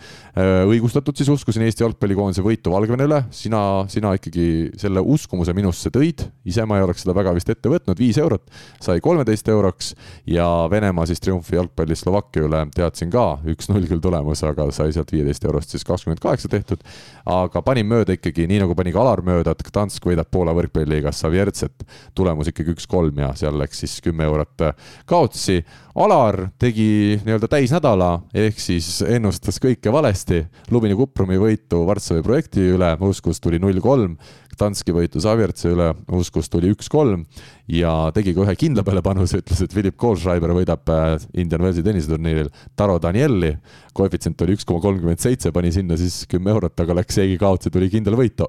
[0.69, 6.25] Õigustatud siis uskusin Eesti jalgpallikoondise võitu Valgevene üle, sina, sina ikkagi selle uskumuse minusse tõid,
[6.45, 8.49] ise ma ei oleks seda väga vist ette võtnud, viis eurot
[8.83, 9.93] sai kolmeteist euroks
[10.29, 15.11] ja Venemaa siis triumfi jalgpallis Slovakkia üle teadsin ka, üks-null küll tulemus, aga sai sealt
[15.13, 16.83] viieteist eurost siis kakskümmend kaheksa tehtud.
[17.25, 21.19] aga panin mööda ikkagi, nii nagu pani ka Alar mööda, et Gdansk võidab Poola võrkpalliliigas
[21.23, 21.85] Savjertset,
[22.15, 24.69] tulemus ikkagi üks-kolm ja seal läks siis kümme eurot
[25.09, 25.63] kaotsi.
[25.95, 30.41] Alar tegi nii-öelda täisnädala, ehk siis ennustas kõike valesti.
[30.67, 34.17] Lubini Kuprumi võitu Varssavi projekti üle, uskus tuli null kolm,
[34.59, 37.25] Danski võitu Savjertse üle, uskus tuli üks-kolm
[37.71, 41.83] ja tegi ka ühe kindla peale panuse, ütles, et Philip Kohlschreiber võidab äh, Indian Wellsi
[41.85, 43.55] tenniseturniiril Taro Danieli.
[43.95, 47.71] koefitsient oli üks koma kolmkümmend seitse, pani sinna siis kümme eurot, aga läks seegi kaotsi,
[47.71, 48.43] tuli kindel võit,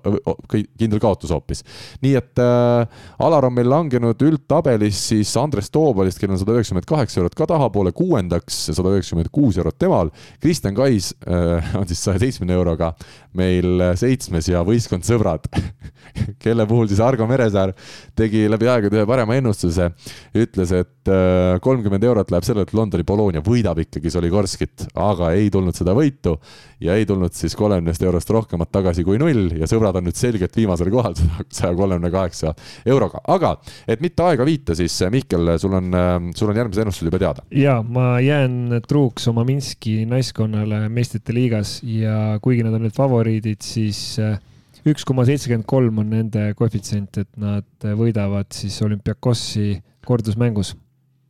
[0.79, 1.63] kindel kaotus hoopis.
[2.03, 6.89] nii et äh, Alar on meil langenud üldtabelis siis Andres Toobalist, kellel on sada üheksakümmend
[6.91, 10.11] kaheksa eurot ka tahapoole, kuuendaks sada üheksakümmend kuus eurot temal.
[10.41, 12.93] Kristjan Kais äh, on siis saja seitsmekümne euroga
[13.37, 15.47] meil seitsmes ja võistkond sõbrad
[16.43, 17.73] kelle puhul siis Argo Meresaar
[18.17, 19.91] tegi läbi aegade ühe parema ennustuse,
[20.37, 25.51] ütles, et äh, kolmkümmend eurot läheb sellele, et Londoni Bologna võidab ikkagi Solikorskit, aga ei
[25.53, 26.37] tulnud seda võitu
[26.83, 30.57] ja ei tulnud siis kolmekümnest eurost rohkemat tagasi kui null ja sõbrad on nüüd selgelt
[30.57, 31.17] viimasel kohal
[31.59, 32.55] saja kolmekümne kaheksa
[32.87, 33.57] euroga, aga
[33.89, 37.47] et mitte aega viita, siis Mihkel, sul on, äh, sul on järgmised ennustused juba teada.
[37.51, 43.26] ja ma jään truuks oma Minski naiskonnale meistrite liigas ja kuigi nad on nüüd favoriidid,
[43.65, 44.39] siis äh,
[44.87, 50.75] üks koma seitsekümmend kolm on nende koefitsient, et nad võidavad siis olümpiakossi kordusmängus.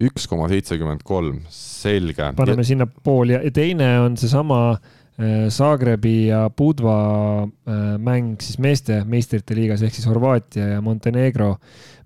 [0.03, 2.33] üks koma seitsekümmend kolm, selge.
[2.37, 2.71] paneme ja...
[2.73, 6.99] sinna pool ja teine on seesama äh, Zagrebi ja Budva
[7.45, 11.55] äh, mäng siis meeste meistrite liigas ehk siis Horvaatia ja Montenegro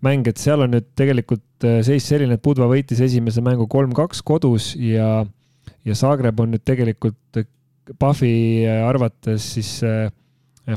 [0.06, 4.22] mäng, et seal on nüüd tegelikult äh, seis selline, et Budva võitis esimese mängu kolm-kaks
[4.22, 5.24] kodus ja,
[5.84, 7.42] ja Zagreb on nüüd tegelikult
[7.98, 10.10] Pahvi arvates siis äh,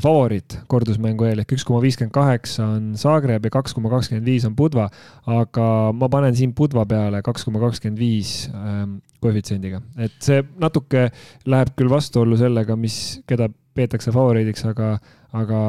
[0.02, 4.46] favoriit kordusmängu eel ehk üks koma viiskümmend kaheksa on Zagreb ja kaks koma kakskümmend viis
[4.48, 4.86] on Budva,
[5.30, 11.08] aga ma panen siin Budva peale kaks koma kakskümmend viis ähm, koefitsiendiga, et see natuke
[11.48, 14.94] läheb küll vastuollu sellega, mis, keda peetakse favoriidiks, aga,
[15.36, 15.60] aga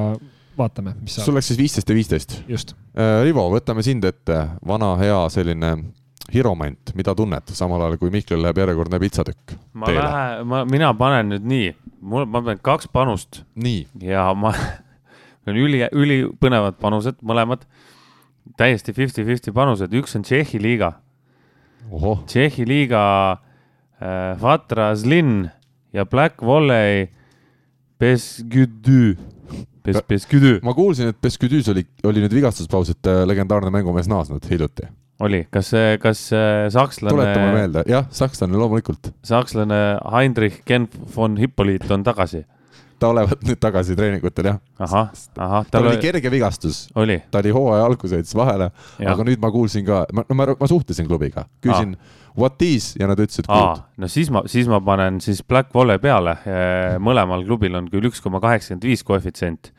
[0.58, 1.30] vaatame, mis saab.
[1.30, 2.40] sul läks siis viisteist ja viisteist?
[2.52, 2.76] just.
[2.96, 5.76] Äh, Rivo, võtame sind ette, vana hea selline
[6.34, 9.56] hiromant, mida tunned, samal ajal kui Mihklil läheb järjekordne pitsatükk?
[9.78, 11.72] ma lähen, ma, mina panen nüüd nii,
[12.02, 13.44] mul, ma pean kaks panust.
[14.02, 14.54] ja ma,
[15.48, 17.68] on üli, ülipõnevad panused, mõlemad.
[18.58, 20.96] täiesti fifty-fifty panused, üks on Tšehhi liiga.
[22.26, 23.04] Tšehhi liiga
[23.34, 25.50] äh, Vatra Zlin
[25.94, 27.10] ja Black Volley
[28.02, 29.16] Besgüdü.
[29.86, 30.60] Bes-, Besgüdü.
[30.66, 34.90] ma kuulsin, et Besgüdüs oli, oli nüüd vigastuspaus, et äh, legendaarne mängumees naasnud hiljuti
[35.20, 36.26] oli, kas, kas
[36.74, 37.14] sakslane.
[37.14, 39.14] tuleta mulle meelde, jah, sakslane loomulikult.
[39.24, 39.80] sakslane
[40.12, 42.46] Heinrich Ken von Hippolyt on tagasi.
[43.00, 44.60] ta olevat nüüd tagasi treeningutel jah.
[44.80, 45.66] ahah, ahah.
[45.72, 46.88] tal oli kerge vigastus.
[46.94, 50.72] ta oli hooaja alguses jättis vahele, aga nüüd ma kuulsin ka, ma, no ma, ma
[50.72, 52.16] suhtlesin klubiga, küsisin ah.
[52.36, 53.86] what is ja nad ütlesid good.
[53.98, 56.38] no siis ma, siis ma panen siis Black Volley peale.
[57.00, 59.72] mõlemal klubil on küll üks koma kaheksakümmend viis koefitsient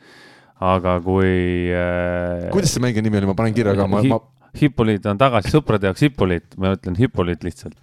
[0.57, 2.49] aga kui äh....
[2.53, 4.17] kuidas see mängi nimi oli, ma panen kirja ka, ma, ma
[4.61, 7.77] Hippolyt on tagasi, sõprade jaoks Hippolyt, ma ütlen Hippolyt lihtsalt,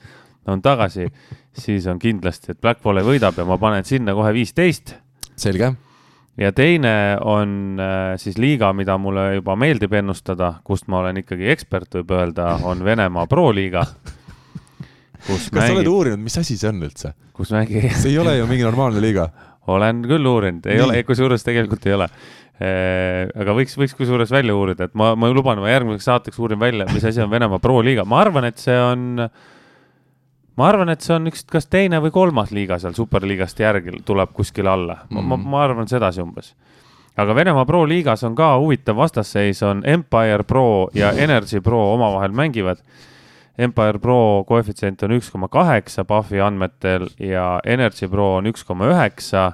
[0.50, 1.08] on tagasi,
[1.56, 4.96] siis on kindlasti, et Black Volley võidab ja ma panen sinna kohe viisteist.
[5.36, 5.72] selge.
[6.36, 11.50] ja teine on äh, siis liiga, mida mulle juba meeldib ennustada, kust ma olen ikkagi
[11.50, 13.86] ekspert, võib öelda, on Venemaa Pro liiga
[15.24, 15.60] kas mängib...
[15.60, 17.14] sa oled uurinud, mis asi see on üldse?
[17.36, 17.88] kus mängib?
[17.96, 19.28] see ei ole ju mingi normaalne liiga.
[19.66, 20.84] Olen küll uurinud, ei Nii.
[20.86, 22.08] ole, kusjuures tegelikult ei ole
[22.60, 26.86] aga võiks, võiks kusjuures välja uurida, et ma, ma luban, ma järgmiseks saateks uurin välja,
[26.92, 29.24] mis asi on Venemaa Pro liiga, ma arvan, et see on,
[30.54, 34.30] ma arvan, et see on üks, kas teine või kolmas liiga seal superliigast järgi tuleb
[34.36, 35.32] kuskile alla mm, -hmm.
[35.34, 36.54] ma, ma arvan sedasi umbes.
[37.16, 42.32] aga Venemaa Pro liigas on ka huvitav vastasseis, on Empire Pro ja Energy Pro omavahel
[42.32, 42.78] mängivad.
[43.58, 48.88] Empire Pro koefitsient on üks koma kaheksa Pahvi andmetel ja Energy Pro on üks koma
[48.90, 49.52] üheksa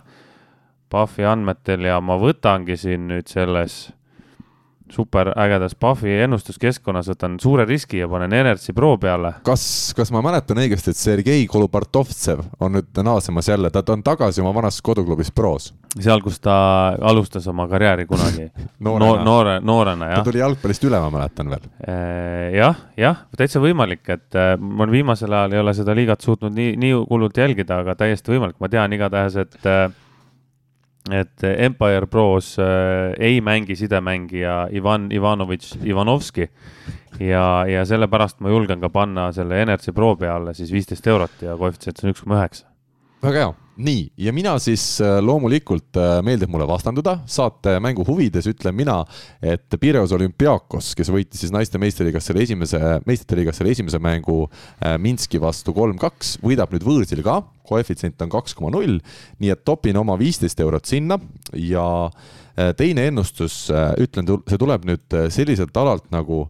[0.90, 3.92] Puffi andmetel ja ma võtangi siin nüüd selles
[4.94, 9.34] superägedas Puffi ennustuskeskkonnas, võtan suure riski ja panen Energy Pro peale.
[9.46, 9.64] kas,
[9.96, 14.54] kas ma mäletan õigesti, et Sergei Kolubartovtsev on nüüd naasemas jälle, ta on tagasi oma
[14.54, 15.72] vanas koduklubis Pros?
[15.98, 16.54] seal, kus ta
[17.02, 18.46] alustas oma karjääri kunagi
[18.84, 19.08] noorena.
[19.10, 20.20] No, noore, noorena, jah.
[20.20, 21.66] ta tuli jalgpallist üle, ma mäletan veel.
[21.82, 26.54] Äh, jah, jah, täitsa võimalik, et äh, ma viimasel ajal ei ole seda liigat suutnud
[26.54, 29.88] nii, nii hullult jälgida, aga täiesti võimalik, ma tean igatahes, et äh,
[31.08, 36.48] et Empire Pros äh, ei mängi sidemängija Ivan Ivanovitš Ivanovski
[37.20, 41.56] ja, ja sellepärast ma julgen ka panna selle Energy Pro peale siis viisteist eurot ja
[41.56, 42.69] koefitsient on üks koma üheksa.
[43.22, 43.50] Väga hea.
[43.80, 48.98] Nii, ja mina siis äh, loomulikult äh, meeldib mulle vastanduda, saate mängu huvides ütlen mina,
[49.40, 54.42] et Pireus olümpiaakos, kes võitis siis naiste meistriliigas selle esimese, meistrite liigas selle esimese mängu
[54.44, 57.38] äh, Minski vastu kolm-kaks, võidab nüüd võõrsil ka,
[57.70, 58.98] koefitsient on kaks koma null,
[59.40, 61.16] nii et topin oma viisteist eurot sinna.
[61.54, 61.84] Ja
[62.76, 63.68] teine ennustus,
[64.02, 66.42] ütlen, see tuleb nüüd selliselt alalt nagu,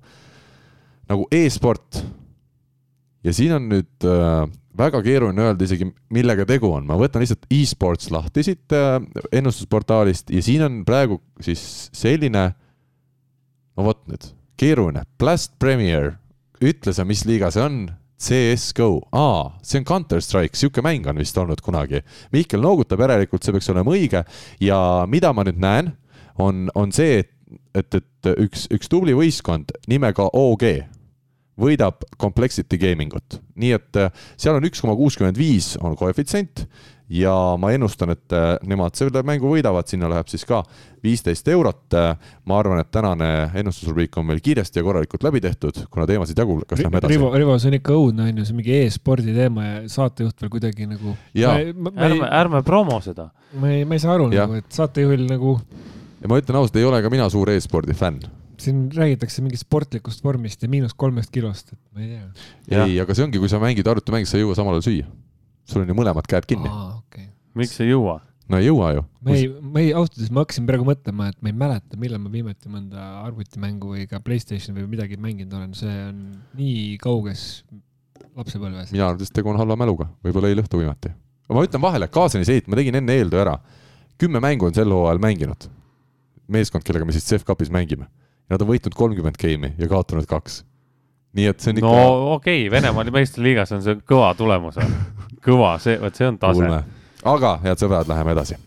[1.12, 2.00] nagu e-sport.
[3.22, 4.08] ja siin on nüüd
[4.80, 8.98] väga keeruline öelda isegi, millega tegu on, ma võtan lihtsalt e-sports lahti siit äh,
[9.40, 11.62] ennustusportaalist ja siin on praegu siis
[11.96, 12.50] selline,
[13.76, 16.14] no vot nüüd, keeruline, Blast Premier,
[16.60, 17.80] ütle sa, mis liiga see on,
[18.20, 22.02] CS-GO, aa, see on Counter Strike, sihuke mäng on vist olnud kunagi.
[22.34, 24.20] Mihkel noogutab, järelikult see peaks olema õige.
[24.60, 25.94] Ja mida ma nüüd näen,
[26.36, 27.32] on, on see, et,
[27.72, 30.66] et, et üks, üks tubli võistkond nimega OG
[31.60, 33.40] võidab Complexity Gaming ut.
[33.60, 36.66] nii et äh, seal on üks koma kuuskümmend viis on koefitsient
[37.10, 40.62] ja ma ennustan, et äh, nemad selle mängu võidavad, sinna läheb siis ka
[41.02, 41.82] viisteist eurot.
[41.98, 46.38] Äh, ma arvan, et tänane ennustusrubriik on meil kiiresti ja korralikult läbi tehtud, kuna teemasid
[46.38, 47.16] jagub, kas lähme edasi?
[47.16, 50.54] Rivo, Rivo, see on ikka õudne, on ju, see mingi e-spordi teema ja saatejuht veel
[50.54, 51.16] kuidagi nagu.
[51.34, 53.30] ärme, ärme promo seda.
[53.58, 54.46] ma ei, ma ei saa aru ja.
[54.46, 55.58] nagu, et saatejuhil nagu.
[56.20, 58.22] ja ma ütlen ausalt, ei ole ka mina suur e-spordi fänn
[58.62, 62.84] siin räägitakse mingist sportlikust vormist ja miinus kolmest kilost, et ma ei tea.
[62.84, 65.12] ei, aga see ongi, kui sa mängid arvutimänge, sa ei jõua samal ajal süüa.
[65.70, 66.70] sul on ju mõlemad käed kinni.
[67.04, 67.30] Okay.
[67.58, 68.20] miks ei jõua?
[68.50, 69.04] no ei jõua ju.
[69.26, 72.22] ma ei, ma ei, ausalt öeldes ma hakkasin praegu mõtlema, et ma ei mäleta, millal
[72.22, 76.22] ma viimati mõnda arvutimängu või ka Playstationi või midagi mänginud olen, see on
[76.58, 77.44] nii kauges
[78.36, 78.94] lapsepõlves.
[78.94, 81.12] mina arvan, et tegu on halva mäluga, võib-olla eile õhtu viimati.
[81.50, 83.58] ma ütlen vahele, Kaasani seit, ma tegin enne eeltöö ära.
[84.20, 85.70] kümme mängu on sel hooajal mänginud.
[86.50, 88.10] meeskond, kellega me siis CEF Cupis mängime
[88.50, 90.64] Nad on võitnud kolmkümmend game'i ja kaotanud kaks.
[91.38, 91.90] nii et see on ikka.
[91.90, 94.80] no okei okay,, Venemaa meistriliigas on see kõva tulemus,
[95.46, 96.80] kõva, see, vot see on tase.
[97.22, 98.58] aga head sõbrad, läheme edasi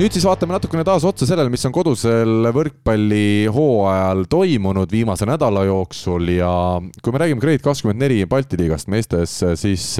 [0.00, 6.30] nüüd siis vaatame natukene taas otsa sellele, mis on kodusel võrkpallihooajal toimunud viimase nädala jooksul
[6.32, 6.52] ja
[7.04, 9.92] kui me räägime Grade24 Balti liigast meestes, siis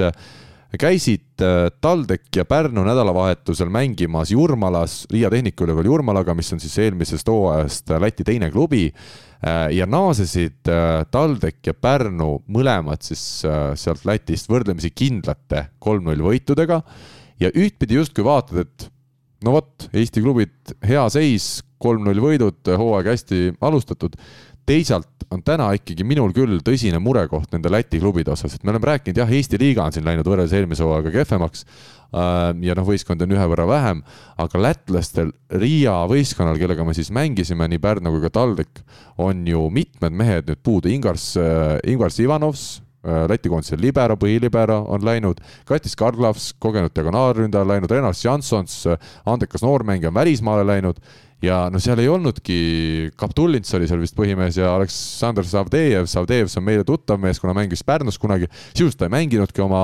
[0.79, 7.27] käisid äh, TalTech ja Pärnu nädalavahetusel mängimas Jurmalas, Riia Tehnikaülikooli Jurmalaga, mis on siis eelmisest
[7.27, 13.43] hooajast Läti teine klubi äh, ja naasesid äh, TalTech ja Pärnu mõlemad siis
[13.75, 16.81] sealt Lätist võrdlemisi kindlate kolm-null võitudega.
[17.41, 18.87] Ja ühtpidi justkui vaatad, et
[19.43, 24.15] no vot, Eesti klubid, hea seis, kolm-null võidud, hooaeg hästi alustatud.
[24.69, 28.89] Teisalt on täna ikkagi minul küll tõsine murekoht nende Läti klubide osas, et me oleme
[28.91, 33.25] rääkinud, jah, Eesti liiga on siin läinud võrreldes eelmise hooaega kehvemaks äh, ja noh, võistkondi
[33.27, 34.03] on ühe võrra vähem,
[34.41, 38.83] aga lätlastel Riia võistkonnal, kellega me siis mängisime, nii Pärnu kui ka TalTech,
[39.23, 42.67] on ju mitmed mehed nüüd puudu, Ingars, äh, Ingars Ivanovs,
[43.07, 48.81] äh, Läti koondise libero, põhilibero on läinud, Katis Karglavs, kogenud diagonaalründaja on läinud, Renas Jansons,
[49.23, 50.99] andekas noormängija on välismaale läinud
[51.41, 52.57] ja no seal ei olnudki,
[53.17, 57.55] Kaptullins oli seal vist põhimees ja Aleksandr Savdejev, Savdejev, see on meile tuttav mees, kuna
[57.57, 59.83] mängis Pärnus kunagi, sisuliselt ta ei mänginudki oma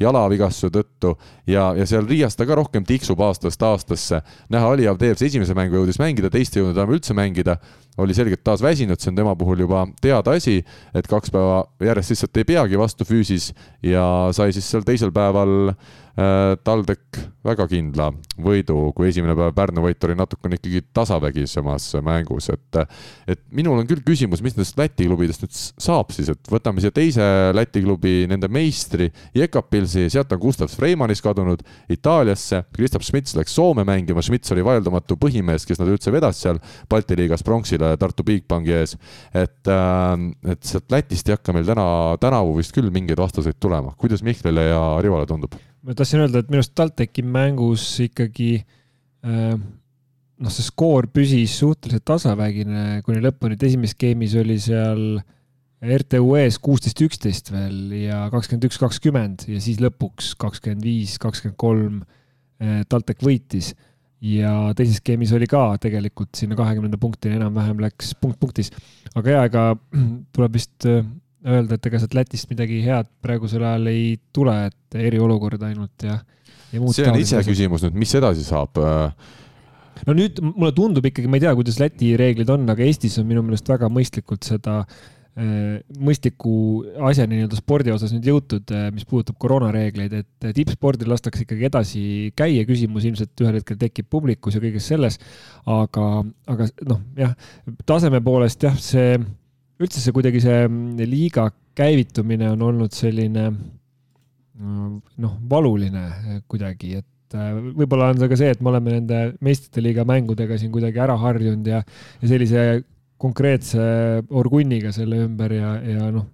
[0.00, 1.14] jalavigastuse tõttu.
[1.46, 4.22] Ja, ja seal Riias ta ka rohkem tiksub aastast aastasse.
[4.52, 7.58] näha oli, Avdejev see esimese mängu jõudis mängida, teist ei jõudnud enam üldse mängida,
[8.00, 10.58] oli selgelt taas väsinud, see on tema puhul juba teada asi,
[10.94, 13.52] et kaks päeva järjest lihtsalt ei peagi vastu füüsis
[13.84, 18.08] ja sai siis seal teisel päeval Äh, TalTech väga kindla
[18.40, 22.78] võidu, kui esimene päev Pärnu võit oli natukene ikkagi tasavägisemas mängus, et
[23.28, 26.94] et minul on küll küsimus, mis nendest Läti klubidest nüüd saab siis, et võtame siia
[26.94, 31.62] teise Läti klubi, nende meistri Jekapilsi, sealt on Gustav Freimanis kadunud
[31.92, 36.60] Itaaliasse, Kristaps Schmitz läks Soome mängima, Schmitz oli vaieldamatu põhimees, kes nad üldse vedas seal
[36.88, 38.96] Balti liigas pronksile Tartu Bigbanki ees.
[39.34, 41.86] et, äh, et sealt Lätist ei hakka meil täna,
[42.20, 45.56] tänavu vist küll mingeid vastuseid tulema, kuidas Mihklile ja Rivale tundub?
[45.86, 52.04] Ma tahtsin öelda, et minu arust TalTechi mängus ikkagi äh, noh, see skoor püsis suhteliselt
[52.08, 55.02] tasavägine kuni lõpuni, et esimeses game'is oli seal
[55.86, 62.00] RTÜ-s kuusteist, üksteist veel ja kakskümmend üks, kakskümmend ja siis lõpuks kakskümmend viis, kakskümmend kolm
[62.02, 63.74] äh, TalTech võitis.
[64.26, 68.72] ja teises game'is oli ka tegelikult sinna kahekümnenda punktini enam-vähem läks punkt punktis.
[69.14, 69.66] aga jaa, ega
[70.34, 71.04] tuleb vist äh,
[71.46, 76.18] öelda, et ega sealt Lätist midagi head praegusel ajal ei tule, et eriolukord ainult ja,
[76.72, 78.80] ja muud see on iseküsimus nüüd, mis edasi saab?
[80.04, 83.28] no nüüd mulle tundub ikkagi, ma ei tea, kuidas Läti reeglid on, aga Eestis on
[83.28, 86.56] minu meelest väga mõistlikult seda äh, mõistliku
[87.08, 92.04] asjani nii-öelda spordi osas nüüd jõutud, äh, mis puudutab koroonareegleid, et tippspordil lastakse ikkagi edasi
[92.36, 95.20] käia, küsimus ilmselt ühel hetkel tekib publikus ja kõiges selles.
[95.64, 96.06] aga,
[96.52, 97.34] aga noh, jah,
[97.88, 99.16] taseme poolest jah, see
[99.82, 106.96] üldse see kuidagi see mm, liiga käivitumine on olnud selline mm, noh, valuline eh, kuidagi,
[107.02, 110.72] et eh, võib-olla on see ka see, et me oleme nende meistrite liiga mängudega siin
[110.74, 111.82] kuidagi ära harjunud ja,
[112.22, 112.66] ja sellise
[113.20, 113.82] konkreetse
[114.36, 116.26] orgunniga selle ümber ja, ja noh,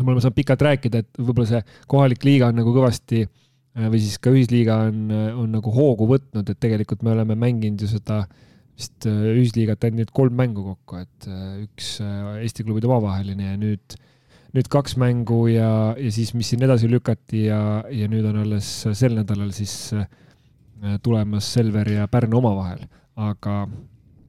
[0.00, 3.28] me oleme saanud pikalt rääkida, et võib-olla see kohalik liiga on nagu kõvasti eh,
[3.84, 5.04] või siis ka ühisliiga on,
[5.44, 8.42] on nagu hoogu võtnud, et tegelikult me oleme mänginud ju seda äh,
[8.74, 13.54] vist äh, ühisliigat ainult kolm mängu kokku, et äh, üks äh, Eesti klubide omavaheline ja
[13.60, 13.96] nüüd,
[14.56, 18.76] nüüd kaks mängu ja, ja siis, mis siin edasi lükati ja, ja nüüd on alles
[18.92, 19.94] sel nädalal siis
[21.00, 22.82] tulemas Selver ja Pärnu omavahel,
[23.16, 23.62] aga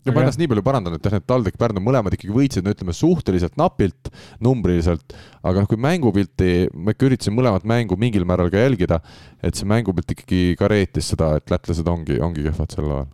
[0.06, 2.72] ja ma ennast nii palju parandan, et jah, need TalTech, Pärnu mõlemad ikkagi võitsid, no
[2.72, 4.12] ütleme suhteliselt napilt,
[4.46, 9.02] numbriliselt, aga noh, kui mängupilti, ma ikka üritasin mõlemat mängu mingil määral ka jälgida,
[9.44, 13.10] et see mängupilt ikkagi ka reetis seda, et lätlased ongi, ongi kehvad sel ajal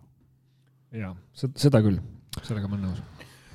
[0.96, 1.98] jaa, seda küll,
[2.42, 3.02] sellega ma olen nõus.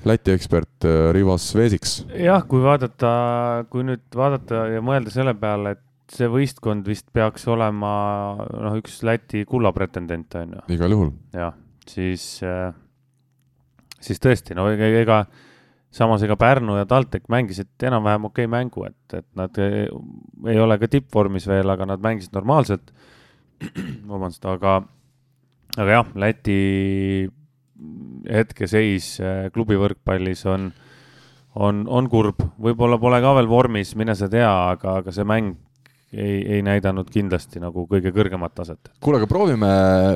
[0.06, 2.00] Läti ekspert äh, Rivas Veesiks.
[2.14, 3.10] jah, kui vaadata,
[3.70, 7.90] kui nüüd vaadata ja mõelda selle peale, et see võistkond vist peaks olema
[8.38, 10.64] noh, üks Läti kulla pretendent on ju.
[10.78, 11.12] igal juhul.
[11.34, 11.56] jah,
[11.88, 12.70] siis, äh,
[14.00, 15.20] siis tõesti, no ega, ega
[15.94, 19.86] samas ega Pärnu ja TalTech mängisid enam-vähem okei okay mängu, et, et nad ei,
[20.52, 22.92] ei ole ka tippvormis veel, aga nad mängisid normaalselt.
[24.10, 24.78] vabandust, aga
[25.78, 26.58] aga jah, Läti
[28.28, 30.68] hetkeseis äh, klubi võrkpallis on,
[31.54, 35.54] on, on kurb, võib-olla pole ka veel vormis, mine sa tea, aga, aga see mäng
[36.12, 38.90] ei, ei näidanud kindlasti nagu kõige kõrgemat taset.
[39.04, 39.68] kuule, aga proovime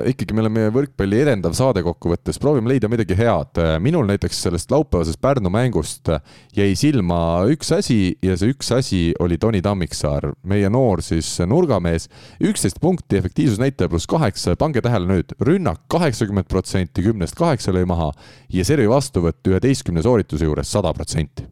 [0.08, 3.60] ikkagi, me oleme võrkpalli edendav saade kokkuvõttes, proovime leida midagi head.
[3.84, 6.08] minul näiteks sellest laupäevasest Pärnu mängust
[6.56, 12.08] jäi silma üks asi ja see üks asi oli Toni Tammiksaar, meie noor siis nurgamees.
[12.40, 18.12] üksteist punkti, efektiivsusnäitaja pluss kaheksa, pange tähele nüüd, rünnak kaheksakümmend protsenti, kümnest kaheksa lõi maha
[18.48, 21.51] ja servi vastuvõtt üheteistkümne soorituse juures sada protsenti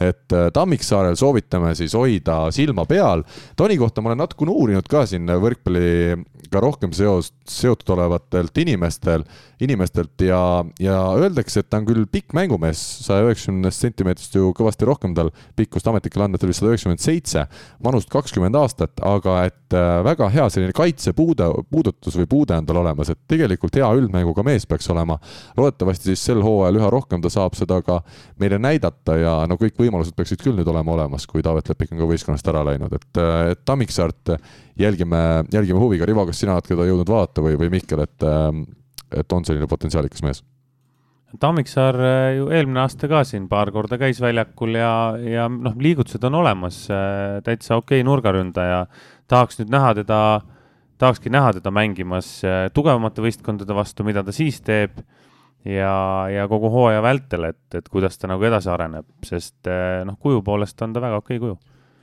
[0.00, 3.24] et äh, Tammiksaarel soovitame siis hoida silma peal.
[3.58, 9.24] Toni kohta ma olen natukene uurinud ka siin võrkpalliga rohkem seost, seotud olevatelt inimestel,
[9.64, 10.40] inimestelt ja,
[10.80, 15.32] ja öeldakse, et ta on küll pikk mängumees, saja üheksakümnest sentimeetrist ju kõvasti rohkem tal
[15.58, 17.44] pikkust ametlikel andmetel oli sada üheksakümmend seitse,
[17.84, 22.80] vanust kakskümmend aastat, aga et äh, väga hea selline kaitsepuude, puudutus või puude on tal
[22.84, 25.18] olemas, et tegelikult hea üldmänguga mees peaks olema.
[25.56, 28.00] loodetavasti siis sel hooajal üha rohkem ta saab seda ka
[28.38, 31.94] meile näidata ja no kõik või võimalused peaksid küll nüüd olema olemas, kui Taavet Lepik
[31.94, 33.22] on ka võistkonnast ära läinud, et,
[33.54, 34.36] et Tammiksaart
[34.78, 36.06] jälgime, jälgime huviga.
[36.08, 38.28] Rivo, kas sina oled teda jõudnud vaadata või, või Mihkel, et,
[39.22, 40.44] et on selline potentsiaalikas mees?
[41.36, 46.22] Tammiksaar eh, ju eelmine aasta ka siin paar korda käis väljakul ja, ja noh, liigutused
[46.24, 48.86] on olemas, eh, täitsa okei okay nurgaründaja.
[49.28, 50.20] tahaks nüüd näha teda,
[50.98, 55.02] tahakski näha teda mängimas eh, tugevamate võistkondade vastu, mida ta siis teeb
[55.64, 60.18] ja, ja kogu hooaja vältel, et, et kuidas ta nagu edasi areneb, sest eh, noh,
[60.20, 61.58] kuju poolest on ta väga okei kuju.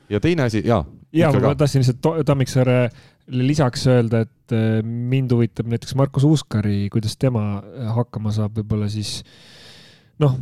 [0.09, 0.83] ja teine asi, jaa.
[1.15, 2.79] ja ma tahtsin lihtsalt Tammiksaare
[3.27, 8.89] lisaks öelda, et eh, mind huvitab näiteks Markus Uuskari, kuidas tema eh, hakkama saab, võib-olla
[8.91, 9.21] siis
[10.21, 10.37] noh,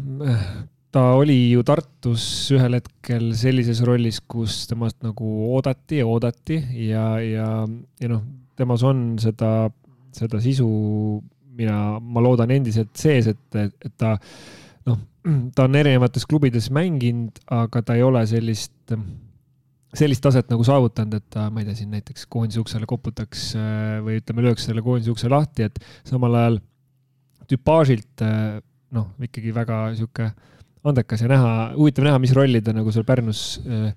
[0.94, 7.06] ta oli ju Tartus ühel hetkel sellises rollis, kus temast nagu oodati ja oodati ja,
[7.24, 7.48] ja,
[8.02, 8.26] ja noh,
[8.60, 9.72] temas on seda,
[10.14, 10.68] seda sisu
[11.58, 14.16] mina, ma loodan endiselt sees, et, et ta
[14.88, 15.00] noh,
[15.56, 18.96] ta on erinevates klubides mänginud, aga ta ei ole sellist
[19.94, 24.00] sellist taset nagu saavutanud, et ta, ma ei tea, siin näiteks koondise uksele koputaks äh,
[24.04, 25.78] või ütleme, lööks selle koondise ukse lahti, et
[26.08, 26.58] samal ajal
[27.52, 28.58] tüpaažilt äh,
[28.94, 30.32] noh, ikkagi väga sihuke
[30.84, 33.94] andekas ja näha, huvitav näha, mis rolli ta nagu seal Pärnus äh,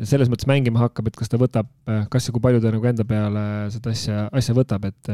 [0.00, 1.68] selles mõttes mängima hakkab, et kas ta võtab,
[2.12, 5.12] kas ja kui palju ta nagu enda peale seda asja, asja võtab, et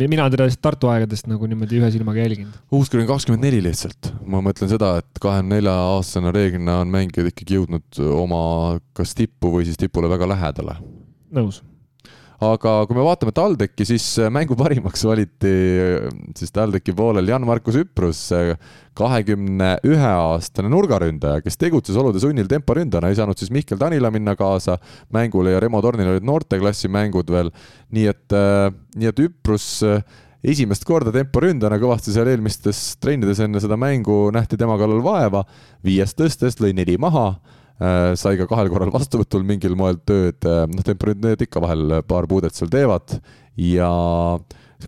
[0.00, 2.56] mina teda Tartu aegadest nagu niimoodi ühe silmaga jälginud.
[2.72, 7.58] On kakskümmend neli lihtsalt, ma mõtlen seda, et kahekümne nelja aastasena reeglina on mängijad ikkagi
[7.58, 8.40] jõudnud oma
[8.96, 10.78] kas tippu või siis tipule väga lähedale.
[11.34, 11.62] nõus
[12.42, 17.78] aga kui me vaatame TalTechi, siis äh, mängu parimaks valiti äh, siis TalTechi poolel Jan-Markus
[17.78, 18.54] Üprus, äh,
[18.98, 24.36] kahekümne ühe aastane nurgaründaja, kes tegutses olude sunnil temporündajana, ei saanud siis Mihkel Tanila minna
[24.38, 24.78] kaasa
[25.14, 27.50] mängule ja Remo Tornil olid noorteklassi mängud veel.
[27.94, 28.36] nii et,
[28.98, 29.66] nii et Üprus
[30.44, 35.44] esimest korda temporündajana kõvasti seal eelmistes trennides enne seda mängu nähti tema kallal vaeva,
[35.84, 37.32] viiest tõstes lõi neli maha
[37.78, 42.28] sai ka kahel korral vastuvõtul mingil moel tööd, äh, noh, temporid need ikka vahel paar
[42.30, 43.18] puudet seal teevad.
[43.58, 43.90] Ja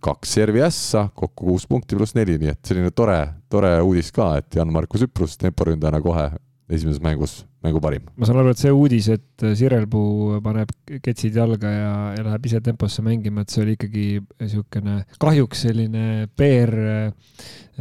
[0.03, 4.35] kaks servi ässa, kokku kuus punkti pluss neli, nii et selline tore, tore uudis ka,
[4.41, 6.27] et Jan-Markus Üprus temporündajana kohe
[6.69, 8.05] esimeses mängus mängu parim.
[8.17, 10.71] ma saan aru, et see uudis, et Sirelpuu paneb
[11.03, 14.07] ketsid jalga ja, ja läheb ise temposse mängima, et see oli ikkagi
[14.43, 16.75] niisugune kahjuks selline PR,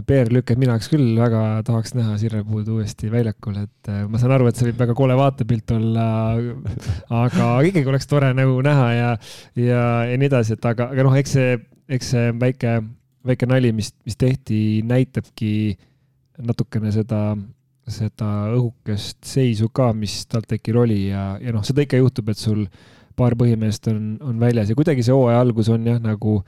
[0.06, 4.36] PR-lüke, et mina oleks küll väga tahaks näha Sirelpuud uuesti väljakul, et äh, ma saan
[4.36, 6.08] aru, et see võib väga kole vaatepilt olla,
[7.24, 9.10] aga ikkagi oleks tore nagu näha ja,
[9.60, 9.82] ja,
[10.12, 11.58] ja nii edasi, et aga, aga noh, eks see,
[11.98, 12.80] eks see väike,
[13.26, 15.76] väike nali, mis, mis tehti, näitabki
[16.46, 17.36] natukene seda
[17.92, 22.66] seda õhukest seisu ka, mis TalTechil oli ja, ja noh, seda ikka juhtub, et sul
[23.16, 26.40] paar põhimeest on, on väljas ja kuidagi see hooaja algus on jah, nagu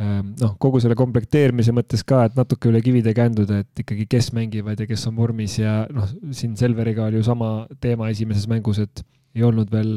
[0.00, 4.32] ähm, noh, kogu selle komplekteerimise mõttes ka, et natuke üle kivide känduda, et ikkagi, kes
[4.36, 8.82] mängivad ja kes on vormis ja noh, siin Selveriga oli ju sama teema esimeses mängus,
[8.82, 9.96] et ei olnud veel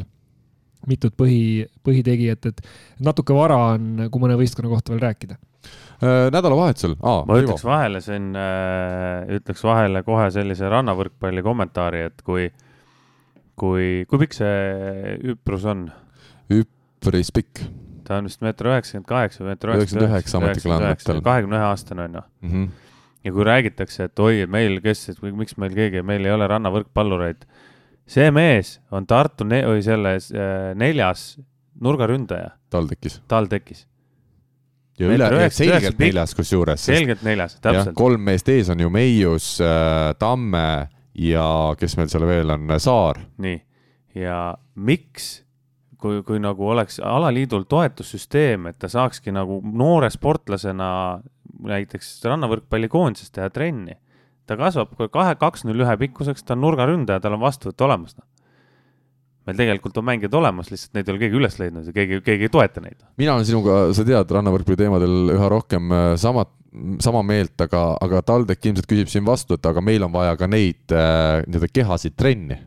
[0.88, 2.61] mitut põhi, põhitegijat, et
[3.03, 5.38] natuke vara on, kui mõne võistkonna kohta veel rääkida
[5.97, 7.23] Äh, nädalavahetusel ah,.
[7.25, 12.43] ma ütleks vahele siin äh,, ütleks vahele kohe sellise rannavõrkpalli kommentaari, et kui,
[13.57, 15.88] kui, kui pikk see üprus on?
[16.53, 17.63] üpris pikk.
[18.05, 21.23] ta on vist meeter üheksakümmend kaheksa või meeter üheksakümmend üheksa ametlikul andmetel.
[21.25, 22.51] kahekümne ühe aastane on ju mm.
[22.53, 22.69] -hmm.
[23.25, 25.07] ja kui räägitakse, et oi, meil, kes,
[25.41, 27.49] miks meil keegi, meil ei ole rannavõrkpallureid.
[28.08, 31.36] See mees on Tartu ne-, või selles äh, neljas
[31.82, 32.55] nurgaründaja.
[32.74, 33.22] TalTechis.
[33.28, 33.86] TalTechis
[34.97, 36.86] ja üle, selgelt neljas kusjuures.
[36.88, 37.95] selgelt neljas, täpselt.
[37.97, 40.88] kolm meest ees on ju Meius äh,, Tamme
[41.18, 43.22] ja kes meil seal veel on, Saar.
[43.41, 43.60] nii,
[44.18, 44.39] ja
[44.76, 45.30] miks,
[46.01, 50.89] kui, kui nagu oleks alaliidul toetussüsteem, et ta saakski nagu noore sportlasena
[51.68, 53.97] näiteks rannavõrkpallikoondises teha trenni,
[54.47, 58.27] ta kasvab kahe, kaks null ühe pikkuseks, ta on nurgaründaja, tal on vastuvõtt olemas, noh
[59.47, 62.47] meil tegelikult on mängijad olemas, lihtsalt neid ei ole keegi üles leidnud ja keegi, keegi
[62.47, 62.99] ei toeta neid.
[63.19, 66.51] mina olen sinuga, sa tead, rannavõrkpalli teemadel üha rohkem äh, samat,
[67.03, 70.49] sama meelt, aga, aga TalTech ilmselt küsib siin vastu, et aga meil on vaja ka
[70.51, 72.59] neid äh, nii-öelda kehasid trenni.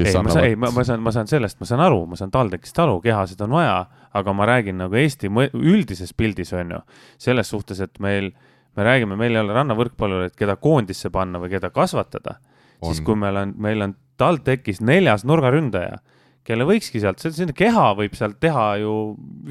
[0.00, 2.32] ei ma saan, ei, ma, ma saan, ma saan sellest, ma saan aru, ma saan
[2.34, 3.76] TalTechist aru, kehasid on vaja,
[4.16, 6.80] aga ma räägin nagu Eesti üldises pildis on ju,
[7.20, 8.32] selles suhtes, et meil,
[8.76, 12.38] me räägime, meil ei ole rannavõrkpallureid, keda koondisse panna või keda kasvatada,
[12.84, 16.00] siis kui meil on, meil on TalTechis neljas nurgaründaja
[16.44, 18.94] kelle võikski sealt, selline keha võib sealt teha ju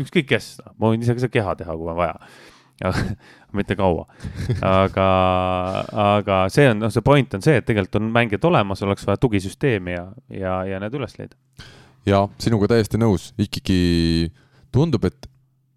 [0.03, 2.17] ükskõik kes, ma võin ise ka seda keha teha, kui on vaja.
[3.57, 4.07] mitte kaua.
[4.65, 5.07] aga,
[6.03, 9.21] aga see on, noh, see point on see, et tegelikult on mängijad olemas, oleks vaja
[9.21, 11.37] tugisüsteemi ja, ja, ja need üles leida.
[12.09, 14.33] ja sinuga täiesti nõus, ikkagi
[14.73, 15.29] tundub, et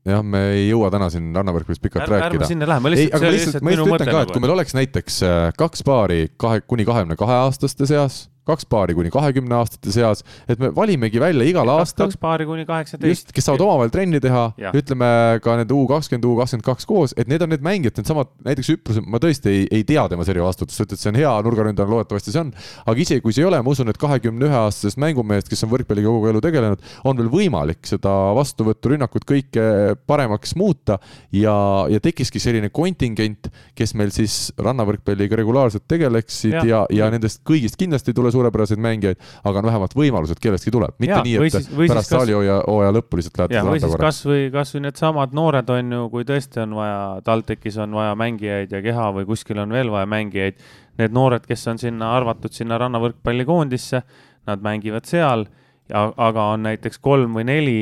[0.07, 2.43] jah, me ei jõua täna siin rannavõrkpallist pikalt ärme, rääkida.
[2.43, 3.17] ärme sinna lähe, ma lihtsalt.
[3.17, 6.21] aga ma lihtsalt, ma lihtsalt ütlen ka, et kui meil oleks näiteks äh, kaks paari
[6.41, 11.21] kahe, kuni kahekümne kahe aastaste seas kaks paari kuni kahekümne aastate seas, et me valimegi
[11.23, 12.11] välja igal kaks, aastal.
[12.11, 13.33] kaks paari kuni kaheksateist.
[13.35, 14.45] kes saavad omavahel trenni teha,
[14.77, 15.11] ütleme
[15.43, 18.71] ka need U kakskümmend, U kakskümmend kaks koos, et need on need mängijad, needsamad, näiteks
[18.77, 22.35] Üprus, ma tõesti ei, ei tea tema servavastutust, sa ütled, see on hea nurgaründaja, loodetavasti
[22.35, 22.53] see on.
[22.87, 25.73] aga isegi kui see ei ole, ma usun, et kahekümne ühe aastasest mängumehest, kes on
[25.73, 29.67] võrkpalliga kogu elu tegelenud, on veel võimalik seda vastuvõttu, rünnakut kõike
[30.07, 31.01] paremaks muuta
[31.35, 31.57] ja,
[31.91, 37.79] ja tekkiski selline kontingent, kes meil siis rannavõrkpalliga regulaarselt tegeleksid ja, ja, ja nendest kõigist
[37.81, 41.59] kindlasti ei tule suurepäraseid mängijaid, aga on vähemalt võimalused, kellestki tuleb, mitte ja, nii, et
[41.59, 46.07] siis, pärast saalihooaja, hooaja lõppu lihtsalt lähete või siis kasvõi, kasvõi needsamad noored on ju,
[46.13, 50.09] kui tõesti on vaja, TalTechis on vaja mängijaid ja keha või kuskil on veel vaja
[50.11, 50.65] mängijaid,
[51.01, 54.03] need noored, kes on sinna arvatud sinna rannavõrkpallikoondisse,
[54.47, 55.47] nad mängivad seal
[55.91, 57.79] ja, aga on näiteks kolm või neli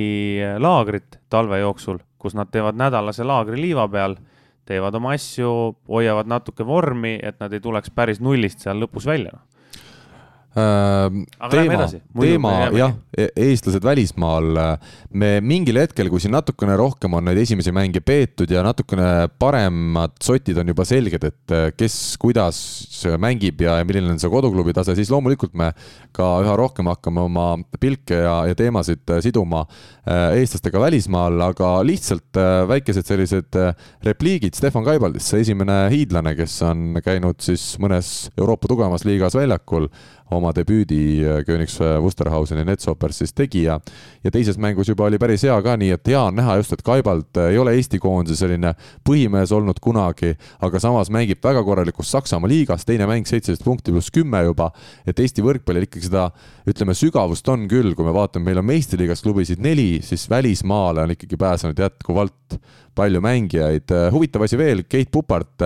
[0.59, 4.17] laagrit talve jooksul, kus nad teevad nädalase laagri liiva peal
[4.65, 5.49] teevad oma asju,
[5.93, 9.37] hoiavad natuke vormi, et nad ei tuleks päris nullist seal lõpus välja
[10.55, 14.61] teema, teema jah, e-, eestlased välismaal,
[15.19, 20.15] me mingil hetkel, kui siin natukene rohkem on neid esimesi mänge peetud ja natukene paremad
[20.23, 22.59] sotid on juba selged, et äh, kes kuidas
[23.21, 25.73] mängib ja, ja milline on see koduklubi tase, siis loomulikult me
[26.15, 27.49] ka üha rohkem hakkame oma
[27.81, 29.65] pilke ja, ja teemasid äh, siduma
[30.05, 32.37] eestlastega välismaal, aga lihtsalt
[32.69, 33.57] väikesed sellised
[34.05, 39.89] repliigid Stefan Kaibaldist, see esimene hiidlane, kes on käinud siis mõnes Euroopa tugevamas liigas väljakul
[40.31, 43.79] oma debüüdi Königs Wusterhauseni Netsopers siis tegi ja
[44.25, 46.83] ja teises mängus juba oli päris hea ka, nii et hea on näha just, et
[46.85, 48.73] Kaibalt ei ole Eesti koondise selline
[49.07, 50.33] põhimees olnud kunagi,
[50.65, 54.71] aga samas mängib väga korralikus Saksamaa liigas, teine mäng seitseteist punkti pluss kümme juba,
[55.07, 56.29] et Eesti võrkpallil ikkagi seda
[56.69, 61.15] ütleme, sügavust on küll, kui me vaatame, meil on meistriliigas klubisid neli, siis välismaale on
[61.17, 62.59] ikkagi pääsenud jätkuvalt
[62.95, 63.91] palju mängijaid.
[64.13, 65.63] huvitav asi veel, Keit Pupart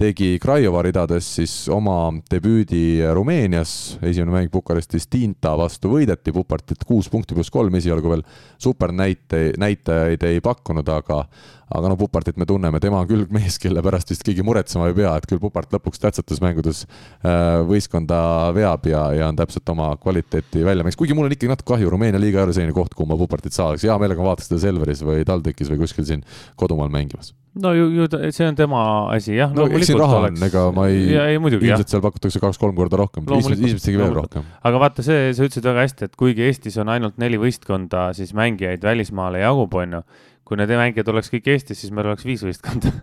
[0.00, 7.10] tegi Craiova ridades siis oma debüüdi Rumeenias, esimene mäng Bukarestis Tinta vastu võideti, Pupartilt kuus
[7.12, 8.26] punkti pluss kolm, esialgu veel.
[8.60, 11.24] Supernäite, näitajaid ei pakkunud, aga
[11.70, 14.96] aga no Pupartit me tunneme, tema on küll mees, kelle pärast vist keegi muretsema ei
[14.96, 18.18] pea, et küll Pupart lõpuks tähtsates mängudes äh, võistkonda
[18.56, 21.92] veab ja, ja on täpselt oma kvaliteeti välja mänginud, kuigi mul on ikkagi natuke kahju,
[21.94, 25.04] Rumeenia liiga ei ole selline koht, kuhu ma Pupartit saaks, hea meelega vaataks teda Selveris
[25.06, 26.26] või TalTechis või kuskil siin
[26.58, 28.80] kodumaal mängimas no ju, ju see on tema
[29.10, 29.50] asi, jah.
[29.54, 33.26] no eks siin raha on, ega ma ei, ei, ilmselt seal pakutakse kaks-kolm korda rohkem,
[33.26, 34.46] ilmselt isegi veel rohkem.
[34.66, 38.32] aga vaata, see, sa ütlesid väga hästi, et kuigi Eestis on ainult neli võistkonda, siis
[38.38, 40.02] mängijaid välismaale jagub, on ju.
[40.46, 42.94] kui need mängijad oleks kõik Eestis, siis meil oleks viis võistkonda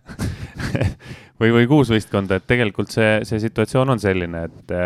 [1.41, 4.77] või, või kuus võistkonda, et tegelikult see, see situatsioon on selline, et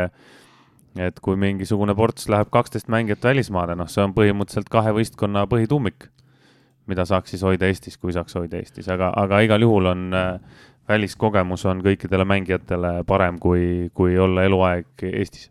[1.00, 6.10] et kui mingisugune ports läheb kaksteist mängijat välismaale, noh, see on põhimõtteliselt kahe võistkonna põhituumik
[6.88, 10.28] mida saaks siis hoida Eestis, kui saaks hoida Eestis, aga, aga igal juhul on äh,
[10.90, 15.51] väliskogemus on kõikidele mängijatele parem, kui, kui olla eluaeg Eestis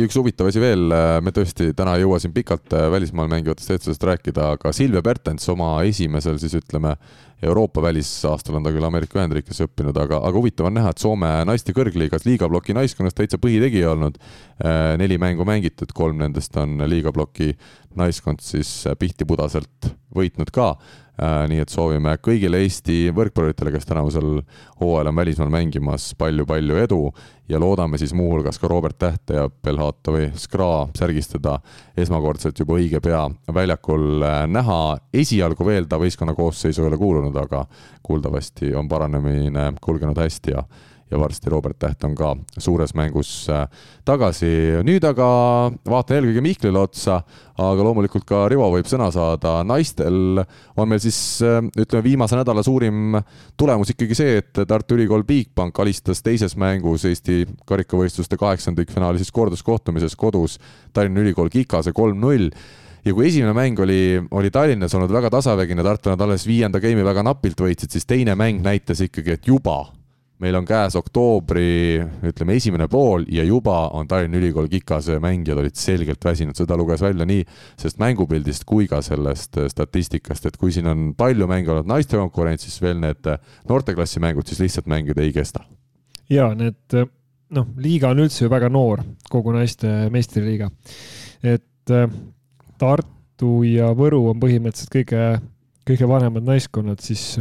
[0.00, 3.28] ja üks huvitav asi veel, äh, me tõesti täna ei jõua siin pikalt äh, välismaal
[3.30, 6.96] mängivatest eestlastest rääkida, aga Silvia Bertens oma esimesel siis ütleme,
[7.40, 11.30] Euroopa välisaastal on ta küll Ameerika Ühendriikides õppinud, aga, aga huvitav on näha, et Soome
[11.48, 14.18] naiste kõrgliigas liigabloki naiskonnas täitsa põhitegija olnud.
[15.00, 17.54] neli mängu mängitud, kolm nendest on liigabloki
[17.96, 20.74] naiskond siis Pihti-Pudaselt võitnud ka.
[21.20, 24.38] Äh, nii et soovime kõigile Eesti võrkpalluritele, kes tänavusel
[24.80, 27.00] hooajal on välismaal mängimas palju,, palju-palju edu
[27.50, 31.58] ja loodame siis muuhulgas ka Robert Tähte ja Belhatovi Skra särgistada
[32.00, 34.80] esmakordselt juba õige pea väljakul äh, näha.
[35.12, 37.66] esialgu veel ta võistkonna koosseisu ei ole kuulunud, aga
[38.02, 40.64] kuuldavasti on paranemine kulgenud hästi ja
[41.10, 43.66] ja varsti Robert Täht on ka suures mängus äh,
[44.04, 44.50] tagasi.
[44.86, 45.26] nüüd aga
[45.88, 47.20] vaatan eelkõige Mihklile otsa,
[47.60, 49.60] aga loomulikult ka Rivo võib sõna saada.
[49.64, 50.42] naistel
[50.76, 53.18] on meil siis äh, ütleme, viimase nädala suurim
[53.58, 60.16] tulemus ikkagi see, et Tartu Ülikool Bigbank alistas teises mängus Eesti karikavõistluste kaheksandikfinaali siis korduskohtumises
[60.16, 60.58] kodus
[60.92, 62.50] Tallinna Ülikool Kikase kolm-null
[63.04, 67.06] ja kui esimene mäng oli, oli Tallinnas olnud väga tasavägine, Tartu nad alles viienda game'i
[67.06, 69.86] väga napilt võitsid, siis teine mäng näitas ikkagi, et juba
[70.40, 75.76] meil on käes oktoobri, ütleme, esimene pool ja juba on Tallinna Ülikool Kikase mängijad olid
[75.76, 80.88] selgelt väsinud, seda luges välja nii sellest mängupildist kui ka sellest statistikast, et kui siin
[80.90, 83.30] on palju mänge olnud naiste konkurents, siis veel need
[83.68, 85.64] noorteklassi mängud siis lihtsalt mängida ei kesta.
[86.30, 87.00] ja need
[87.50, 90.70] noh, liiga on üldse ju väga noor, kogu naiste meistriliiga.
[91.42, 91.96] et
[92.80, 95.24] Tartu ja Võru on põhimõtteliselt kõige,
[95.88, 97.34] kõige vanemad naiskonnad, siis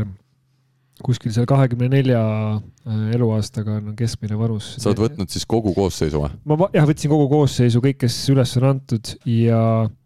[1.05, 2.21] kuskil seal kahekümne nelja
[2.55, 4.73] äh, eluaastaga on keskmine vanus.
[4.79, 6.33] sa oled võtnud siis kogu koosseisu või?
[6.49, 9.61] ma jah, võtsin kogu koosseisu, kõik, kes üles on antud ja.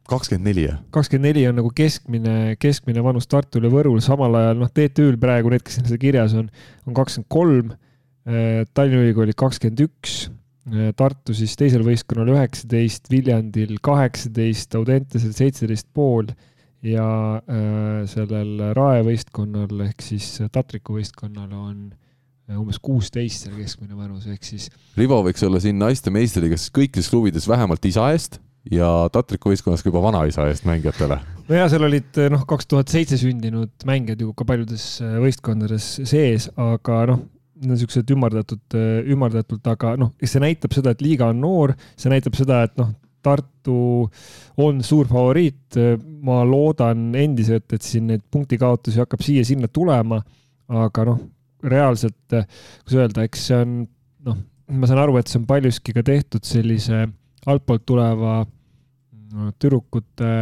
[0.10, 0.80] kakskümmend neli, jah?
[0.96, 5.54] kakskümmend neli on nagu keskmine, keskmine vanus Tartul ja Võrul, samal ajal noh, TTÜ-l praegu
[5.54, 6.48] need, kes seal kirjas on,
[6.88, 7.76] on kakskümmend kolm.
[8.24, 10.18] Äh, Tallinna Ülikoolil kakskümmend üks,
[10.70, 16.32] äh, Tartu siis teisel võistkonnal üheksateist, Viljandil kaheksateist, Audentesel seitseteist pool
[16.84, 17.08] ja
[17.40, 24.44] äh, sellel raevõistkonnal ehk siis Tatriku võistkonnal on äh, umbes kuusteist selle keskmine vanus, ehk
[24.48, 24.70] siis.
[25.00, 29.92] Rivo võiks olla siin naiste meistriliigas kõikides klubides vähemalt isa eest ja Tatriku võistkonnas ka
[29.92, 31.20] juba vanaisa eest mängijatele.
[31.50, 36.50] nojah, seal olid noh, kaks tuhat seitse sündinud mängijad ju ka paljudes äh, võistkondades sees,
[36.60, 37.24] aga noh,
[37.64, 38.76] niisugused ümardatud,
[39.08, 42.90] ümardatult, aga noh, see näitab seda, et liiga on noor, see näitab seda, et noh,
[43.24, 43.76] Tartu
[44.62, 45.78] on suur favoriit,
[46.24, 50.20] ma loodan endiselt, et siin neid punktikaotusi hakkab siia-sinna tulema,
[50.74, 51.22] aga noh,
[51.64, 53.78] reaalselt, kuidas öelda, eks see on
[54.28, 54.42] noh,
[54.74, 57.06] ma saan aru, et see on paljuski ka tehtud sellise
[57.50, 58.42] altpoolt tuleva
[59.60, 60.34] tüdrukute,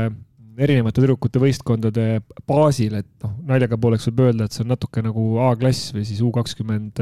[0.61, 2.07] erinevate tüdrukute võistkondade
[2.49, 6.21] baasil, et noh, naljaga pooleks võib öelda, et see on natuke nagu A-klass või siis
[6.25, 7.01] U kakskümmend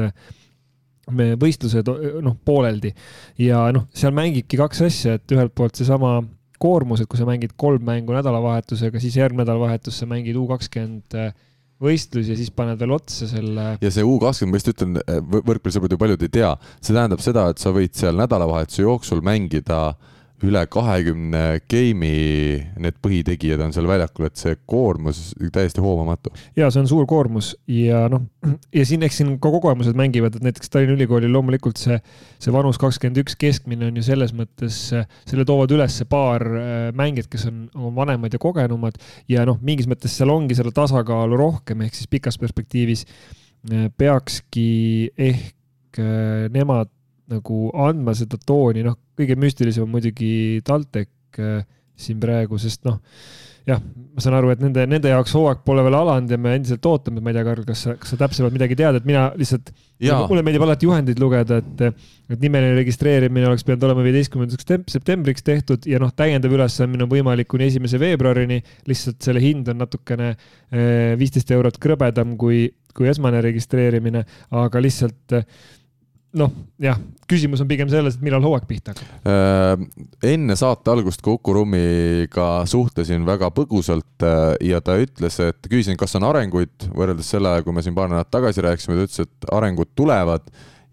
[1.40, 1.90] võistlused
[2.24, 2.92] noh, pooleldi
[3.42, 6.18] ja noh, seal mängibki kaks asja, et ühelt poolt seesama
[6.60, 11.16] koormus, et kui sa mängid kolm mängu nädalavahetusega, siis järgmine nädalavahetus sa mängid U kakskümmend
[11.80, 13.74] võistlus ja siis paned veel otsa selle.
[13.80, 15.00] ja see U kakskümmend, ma just ütlen,
[15.32, 19.86] võrkpallisõbrad ju paljud ei tea, see tähendab seda, et sa võid seal nädalavahetuse jooksul mängida
[19.94, 20.10] äh,
[20.46, 26.32] üle kahekümne game'i need põhitegijad on seal väljakul, et see koormus täiesti hoomamatu.
[26.56, 28.24] ja see on suur koormus ja noh,
[28.74, 31.98] ja siin, eks siin ka kogemused mängivad, et näiteks Tallinna Ülikoolil loomulikult see,
[32.40, 34.78] see vanus kakskümmend üks keskmine on ju selles mõttes,
[35.28, 39.00] selle toovad üles paar äh, mängijat, kes on vanemad ja kogenumad
[39.30, 44.70] ja noh, mingis mõttes seal ongi seda tasakaalu rohkem, ehk siis pikas perspektiivis äh, peakski
[45.18, 46.92] ehk äh, nemad
[47.30, 50.32] nagu andma seda tooni, noh, kõige müstilisem on muidugi
[50.66, 51.62] TalTech äh,
[52.00, 52.98] siin praegu, sest noh,
[53.68, 53.80] jah,
[54.14, 57.20] ma saan aru, et nende, nende jaoks hooaeg pole veel alanud ja me endiselt ootame,
[57.22, 59.70] ma ei tea, Karl, kas sa, kas sa täpsemalt midagi tead, et mina lihtsalt,
[60.30, 65.88] mulle meeldib alati juhendeid lugeda, et, et nimeline registreerimine oleks pidanud olema viieteistkümnendaks septembriks tehtud
[65.90, 71.18] ja noh, täiendav ülesanne on võimalik kuni esimese veebruarini, lihtsalt selle hind on natukene äh,
[71.20, 72.64] viisteist eurot krõbedam kui,
[72.96, 74.24] kui esmane registreerimine,
[74.56, 75.36] aga lihtsalt
[76.38, 76.52] noh,
[76.82, 76.98] jah,
[77.30, 79.12] küsimus on pigem selles, et millal hooaeg pihta hakkab.
[79.30, 85.70] Äh, enne saate algust ka Uku Rummiga suhtlesin väga põgusalt äh, ja ta ütles, et
[85.70, 89.08] küsisin, kas on arenguid võrreldes selle ajaga, kui me siin paar nädalat tagasi rääkisime, ta
[89.08, 90.46] ütles, et arengud tulevad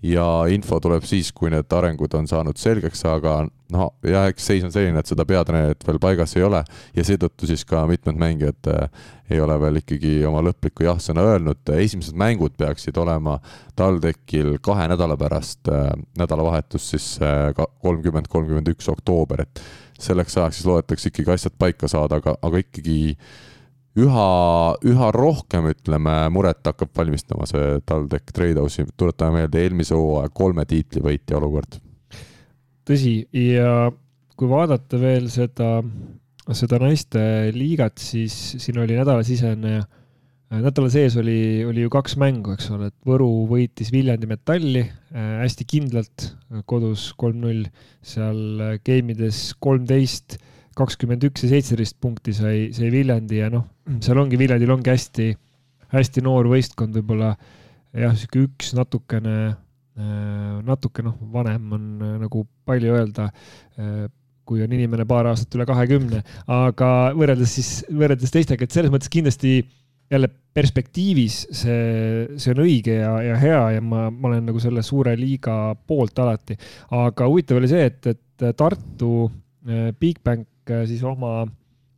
[0.05, 3.39] ja info tuleb siis, kui need arengud on saanud selgeks, aga
[3.73, 6.61] noh, jah, eks seis on selline, et seda peatreenerit veel paigas ei ole
[6.95, 11.73] ja seetõttu siis ka mitmed mängijad äh, ei ole veel ikkagi oma lõplikku jah-sõna öelnud.
[11.81, 13.39] esimesed mängud peaksid olema
[13.75, 17.49] TalTechil kahe nädala pärast, äh, nädalavahetus siis äh,
[17.81, 19.63] kolmkümmend, kolmkümmend üks oktoober, et
[19.99, 23.17] selleks ajaks siis loodetakse ikkagi asjad paika saada, aga, aga ikkagi
[23.97, 24.27] üha,
[24.85, 31.39] üha rohkem, ütleme, muret hakkab valmistama see TalTech Tradehouse'i, tuletame meelde eelmise hooaja kolme tiitlivõitja
[31.39, 31.79] olukord.
[32.87, 33.91] tõsi, ja
[34.37, 35.81] kui vaadata veel seda,
[36.55, 37.21] seda naiste
[37.55, 39.79] liigat, siis siin oli nädalasisene,
[40.53, 45.33] nädala sees oli, oli ju kaks mängu, eks ole, et Võru võitis Viljandi Metalli äh,
[45.41, 46.29] hästi kindlalt
[46.69, 47.65] kodus kolm-null,
[48.05, 50.37] seal game'ides kolmteist
[50.77, 53.65] kakskümmend üks ja seitseteist punkti sai, sai Viljandi ja noh,
[54.03, 55.31] seal ongi, Viljandil ongi hästi,
[55.93, 57.33] hästi noor võistkond, võib-olla.
[57.97, 59.35] Jah, sihuke üks natukene,
[59.97, 63.29] äh, natuke noh, vanem on äh, nagu palju öelda,
[63.79, 64.03] äh,
[64.47, 66.19] kui on inimene paar aastat üle kahekümne,
[66.51, 69.61] aga võrreldes siis, võrreldes teistega, et selles mõttes kindlasti
[70.11, 71.79] jälle perspektiivis see,
[72.39, 76.21] see on õige ja, ja hea ja ma, ma olen nagu selle suure liiga poolt
[76.23, 76.55] alati.
[76.95, 79.25] aga huvitav oli see, et, et Tartu
[79.99, 81.45] Bigbank Äh, siis oma,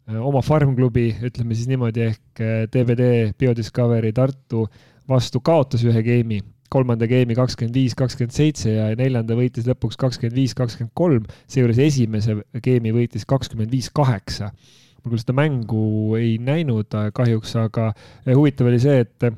[0.09, 2.41] äh, oma farm-klubi, ütleme siis niimoodi, ehk
[2.73, 4.67] DVD äh, BioDiscovery Tartu
[5.09, 10.37] vastu kaotas ühe game'i, kolmanda game'i kakskümmend viis, kakskümmend seitse ja neljanda võitis lõpuks kakskümmend
[10.37, 14.51] viis, kakskümmend kolm, seejuures esimese game'i võitis kakskümmend viis, kaheksa.
[14.99, 15.83] ma küll seda mängu
[16.19, 17.89] ei näinud kahjuks, aga
[18.27, 19.29] huvitav oli see, et,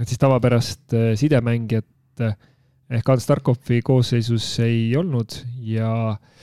[0.00, 2.24] et siis tavapärast sidemängijat
[2.86, 5.34] ehk Ants Tarkovi koosseisus ei olnud
[5.66, 6.36] ja äh,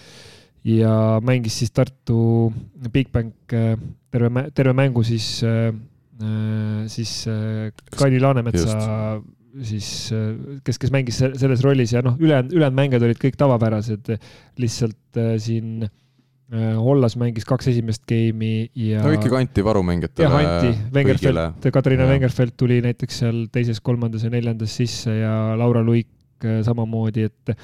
[0.63, 2.51] ja mängis siis Tartu
[2.91, 3.75] Bigbank äh,
[4.11, 5.73] terve, terve mängu siis, äh,
[6.23, 7.25] äh, siis
[7.97, 9.67] Kaili Laanemetsa Just.
[9.69, 9.89] siis,
[10.63, 14.15] kes, kes mängis selles rollis ja noh, ülejäänud, ülejäänud mängijad olid kõik tavapärased,
[14.61, 15.85] lihtsalt siin
[16.53, 18.99] Hollas mängis kaks esimest game'i ja.
[19.01, 20.27] no ikkagi anti varumängijatele.
[20.27, 25.81] jah, anti, Wengerfeld, Katariina Wengerfeld tuli näiteks seal teises, kolmandas ja neljandas sisse ja Laura
[25.81, 26.11] Luik
[26.43, 27.55] samamoodi, et,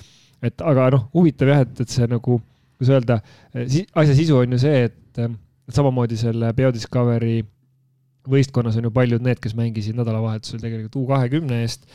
[0.42, 2.40] et aga noh, huvitav jah, et, et see nagu
[2.80, 3.20] kuidas öelda,
[3.54, 5.32] eh, asja sisu on ju see, et, eh,
[5.70, 7.44] samamoodi selle BioDiscovery
[8.30, 11.86] võistkonnas on ju paljud need, kes mängisid nädalavahetusel tegelikult U kahekümne eest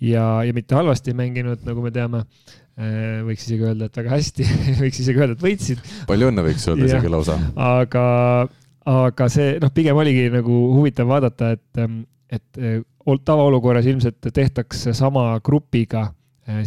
[0.00, 2.24] ja, ja mitte halvasti mänginud, nagu me teame.
[2.78, 4.44] Eh, võiks isegi öelda, et väga hästi
[4.84, 5.80] võiks isegi öelda, et võitsid.
[6.06, 7.34] palju õnne võiks öelda isegi lausa.
[7.58, 8.04] aga,
[8.86, 11.82] aga see noh, pigem oligi nagu huvitav vaadata, et,
[12.30, 12.62] et
[13.26, 16.04] tavaolukorras ilmselt tehtaks sama grupiga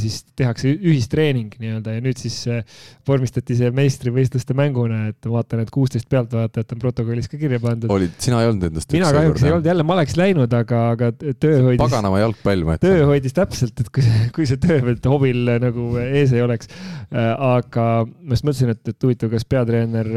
[0.02, 2.62] siis tehakse ühistreening nii-öelda ja nüüd siis äh,
[3.08, 7.92] vormistati see meistrivõistluste mänguna, et vaatan, et kuusteist pealtvaatajat on protokollis ka kirja pandud.
[7.94, 8.92] olid, sina ei olnud nendest?
[8.94, 11.82] mina kahjuks ei olnud, jälle ma oleks läinud, aga, aga töö hoidis.
[11.82, 12.88] paganama jalgpall, ma ütlen.
[12.88, 16.70] töö hoidis täpselt, et kui see, kui see töö veel hobil nagu ees ei oleks.
[17.12, 20.12] Äh, aga ma just mõtlesin, et, et huvitav, kas peatreener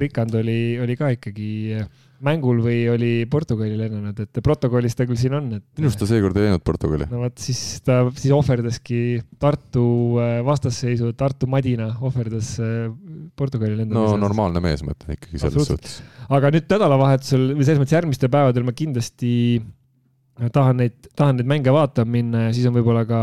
[0.00, 1.50] Rikand oli, oli ka ikkagi
[2.24, 5.64] mängul või oli Portugali lennanud, et protokollis ta küll siin on, et.
[5.78, 7.08] minu arust ta seekord ei läinud Portugali.
[7.10, 9.00] no vot, siis ta siis ohverdaski
[9.40, 9.84] Tartu
[10.20, 12.90] äh, vastasseisu, Tartu Madina ohverdas äh,
[13.36, 14.16] Portugali lendamise.
[14.16, 15.98] no normaalne mees, ma ütlen ikkagi selles suhtes.
[16.28, 19.32] aga nüüd nädalavahetusel või selles mõttes järgmistel päevadel ma kindlasti
[20.52, 23.22] tahan neid, tahan neid mänge vaatama minna ja siis on võib-olla ka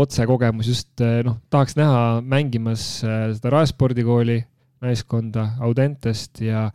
[0.00, 4.38] otsekogemus just noh, tahaks näha mängimas seda Rae spordikooli
[4.80, 6.68] naiskonda, Audentest ja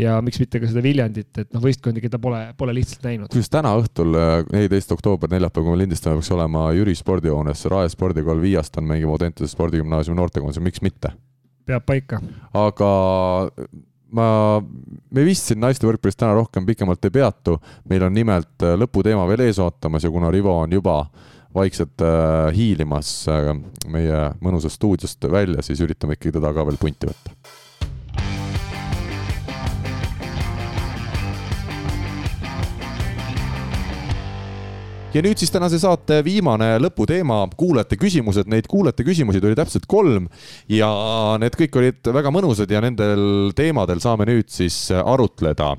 [0.00, 3.30] ja miks mitte ka seda Viljandit, et noh, võistkondi, keda pole, pole lihtsalt näinud.
[3.30, 4.16] kusjuures täna õhtul,
[4.52, 9.52] neliteist oktoober, neljapäev, kui me lindistame, peaks olema Jüri spordihoones Rae spordikool Viiastan mängib Audentese
[9.54, 11.14] spordigümnaasiumi noortekoondise, miks mitte?
[11.64, 12.20] peab paika.
[12.60, 12.90] aga
[14.14, 14.26] ma,
[15.10, 17.58] me vist siin naiste võrkpallis täna rohkem pikemalt ei peatu,
[17.90, 21.00] meil on nimelt äh, lõputeema veel ees ootamas ja kuna Rivo on juba
[21.54, 23.52] vaikselt äh, hiilimas äh,
[23.90, 27.62] meie mõnusast stuudiost välja, siis üritame ikkagi teda ka veel punti võtta
[35.14, 40.26] ja nüüd siis tänase saate viimane lõputeema, kuulajate küsimused, neid kuulajate küsimusi tuli täpselt kolm
[40.70, 40.90] ja
[41.42, 45.74] need kõik olid väga mõnusad ja nendel teemadel saame nüüd siis arutleda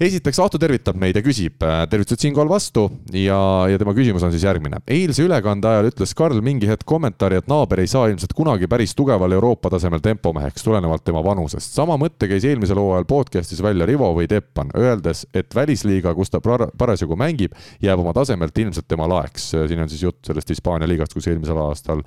[0.00, 4.32] esiteks Ahto tervitab meid ja küsib, äh, tervitused siinkohal vastu ja, ja tema küsimus on
[4.32, 4.80] siis järgmine.
[4.88, 8.94] eilse ülekande ajal ütles Karl mingi hetk kommentaari, et naaber ei saa ilmselt kunagi päris
[8.96, 11.74] tugeval Euroopa tasemel tempomeheks, tulenevalt tema vanusest.
[11.76, 16.40] sama mõtte käis eelmisel hooajal podcast'is välja Rivo või Teppan, öeldes, et välisliiga, kus ta
[16.40, 17.52] parasjagu mängib,
[17.82, 19.50] jääb oma tasemelt ilmselt tema laeks.
[19.52, 22.00] siin on siis jutt sellest Hispaania liigast, kus eelmisel aastal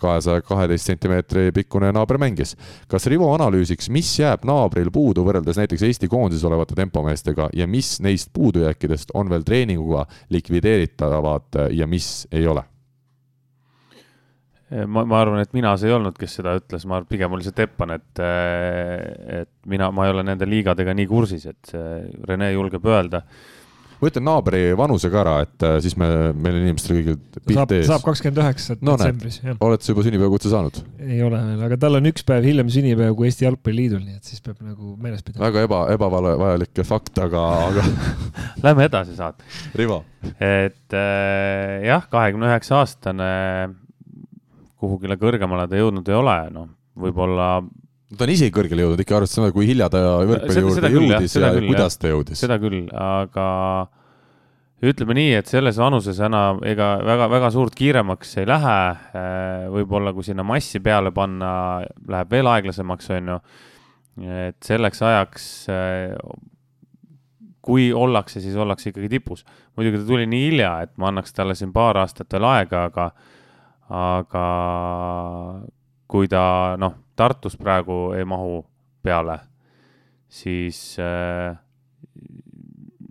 [0.00, 2.54] kahesaja kaheteist sentimeetri pikkune naaber mängis.
[2.88, 7.96] kas Rivo analüüsiks, mis jääb naabril puudu võrreldes näiteks Eesti koondises olevate tempomeestega ja mis
[8.00, 12.62] neist puudujääkidest on veel treeninguga likvideeritavad ja mis ei ole?
[14.86, 17.54] ma, ma arvan, et mina see ei olnud, kes seda ütles, ma pigem oli see
[17.54, 18.22] Teppan, et,
[19.40, 21.74] et mina, ma ei ole nende liigadega nii kursis, et
[22.28, 23.22] Rene julgeb öelda
[24.04, 27.18] ma ütlen naabri vanuse ka ära, et äh, siis me, meil inimestel kõigil
[27.48, 27.86] pilt ees.
[27.88, 29.56] saab kakskümmend üheksa detsembris no,.
[29.64, 30.80] oled sa juba sünnipäevakutse saanud?
[31.00, 34.32] ei ole veel, aga tal on üks päev hiljem sünnipäev kui Eesti Jalgpalliliidul, nii et
[34.32, 35.46] siis peab nagu meeles pidama.
[35.48, 37.86] väga eba, ebavajalik fakt, aga, aga
[38.64, 39.44] Lähme edasi saate.
[39.78, 40.02] Rivo.
[40.38, 43.30] et äh, jah, kahekümne üheksa aastane,
[44.80, 46.68] kuhugile kõrgemale ta jõudnud ei ole, noh,
[47.00, 47.48] võib-olla
[48.18, 51.52] ta on isegi kõrgele jõudnud, ikka arvestades seda, kui hilja ta võrkpalli juurde jõudis ja
[51.54, 52.40] küll, kuidas ta jõudis.
[52.44, 53.46] seda küll, aga
[54.84, 58.78] ütleme nii, et selles vanuses enam ega väga-väga suurt kiiremaks ei lähe.
[59.74, 61.52] võib-olla kui sinna massi peale panna,
[62.08, 63.38] läheb veel aeglasemaks, on ju.
[64.48, 65.46] et selleks ajaks,
[67.64, 69.44] kui ollakse, siis ollakse ikkagi tipus.
[69.76, 73.08] muidugi ta tuli nii hilja, et ma annaks talle siin paar aastat veel aega, aga,
[73.88, 74.44] aga
[76.14, 78.58] kui ta noh Tartus praegu ei mahu
[79.02, 79.36] peale,
[80.30, 81.54] siis äh,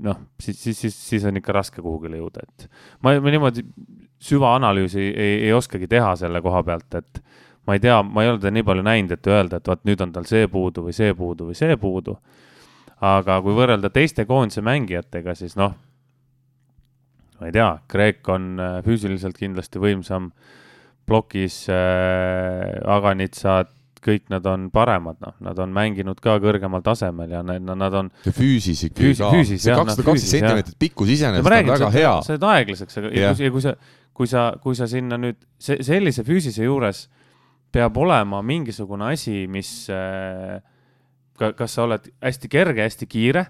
[0.04, 2.68] noh, siis, siis, siis, siis on ikka raske kuhugile jõuda, et
[3.04, 3.64] ma, ma niimoodi
[4.24, 7.22] süvaanalüüsi ei, ei oskagi teha selle koha pealt, et
[7.68, 10.04] ma ei tea, ma ei ole teda nii palju näinud, et öelda, et vot nüüd
[10.04, 12.18] on tal see puudu või see puudu või see puudu.
[13.04, 15.76] aga kui võrrelda teiste koondise mängijatega, siis noh,
[17.40, 20.32] ma ei tea, Kreek on äh, füüsiliselt kindlasti võimsam,
[21.08, 23.72] plokis äh, Aganitsad
[24.04, 28.12] kõik nad on paremad, noh, nad on mänginud ka kõrgemal tasemel ja need, nad on.
[28.26, 29.64] ja füüsis ikkagi füüsis, ka.
[29.64, 32.14] see kakssada kaksteist sentimeetrit pikkus iseenesest on väga sa, hea.
[32.26, 33.40] sa oled aeglaseks, aga yeah.
[33.40, 33.76] ja kui sa,
[34.14, 37.06] kui sa, kui sa sinna nüüd se, sellise füüsise juures
[37.74, 40.60] peab olema mingisugune asi, mis äh,
[41.40, 43.48] ka, kas sa oled hästi kerge, hästi kiire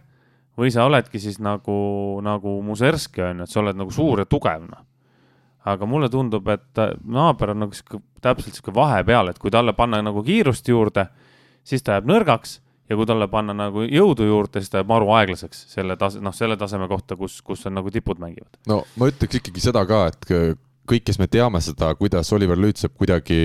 [0.59, 1.75] või sa oledki siis nagu,
[2.23, 4.89] nagu Muserski on ju, et sa oled nagu suur ja tugev, noh
[5.69, 10.01] aga mulle tundub, et naaber on nagu sihuke, täpselt sihuke vahepeal, et kui talle panna
[10.03, 11.07] nagu kiirust juurde,
[11.63, 12.57] siis ta jääb nõrgaks
[12.89, 16.35] ja kui talle panna nagu jõudu juurde, siis ta jääb maru aeglaseks selle tase, noh,
[16.35, 18.59] selle taseme kohta, kus, kus on nagu tipud mängivad.
[18.67, 20.29] no ma ütleks ikkagi seda ka, et
[20.83, 23.39] kõik, kes me teame seda, kuidas Oliver Lüütsepp kuidagi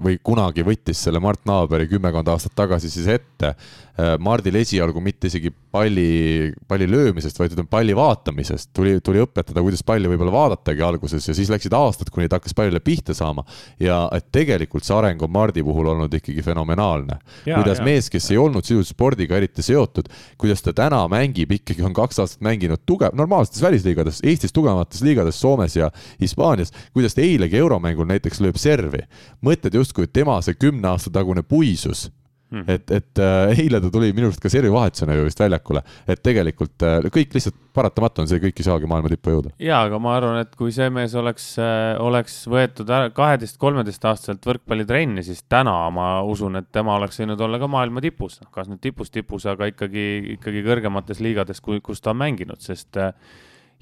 [0.00, 3.52] või kunagi võttis selle Mart Naaberi kümmekond aastat tagasi siis ette
[3.92, 9.62] Äh, Mardil esialgu mitte isegi palli, palli löömisest, vaid ütleme palli vaatamisest, tuli, tuli õpetada,
[9.64, 13.44] kuidas palli võib-olla vaadatagi alguses ja siis läksid aastad, kuni ta hakkas pallile pihta saama.
[13.80, 17.18] ja et tegelikult see areng on Mardi puhul olnud ikkagi fenomenaalne.
[17.44, 17.84] kuidas ja.
[17.88, 22.20] mees, kes ei olnud sisuliselt spordiga eriti seotud, kuidas ta täna mängib, ikkagi on kaks
[22.20, 25.90] aastat mänginud tugev, normaalsetes välisliigades, Eestis tugevamates liigades, Soomes ja
[26.20, 29.06] Hispaanias, kuidas ta eilegi euromängul näiteks lööb servi.
[29.40, 32.10] mõtled justkui tema see kümne aasta tagune puisus
[32.52, 32.66] Mm.
[32.68, 36.84] et, et äh, eile ta tuli minu arust ka servivahetusena ju vist väljakule, et tegelikult
[36.84, 39.52] äh, kõik lihtsalt paratamatu on, see kõik ei saagi maailma tippu jõuda.
[39.62, 44.44] ja, aga ma arvan, et kui see mees oleks äh,, oleks võetud kaheteist, kolmeteist aastaselt
[44.50, 48.68] võrkpallitrenni, siis täna ma usun, et tema oleks võinud olla ka maailma tipus, noh, kas
[48.68, 50.06] nüüd tipus tipus, aga ikkagi,
[50.36, 53.00] ikkagi kõrgemates liigades, kui, kus ta on mänginud, sest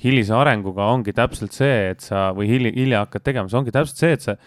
[0.00, 3.98] hilise arenguga ongi täpselt see, et sa või hilja, hilja hakkad tegema, see ongi täpselt
[3.98, 4.38] see, et sa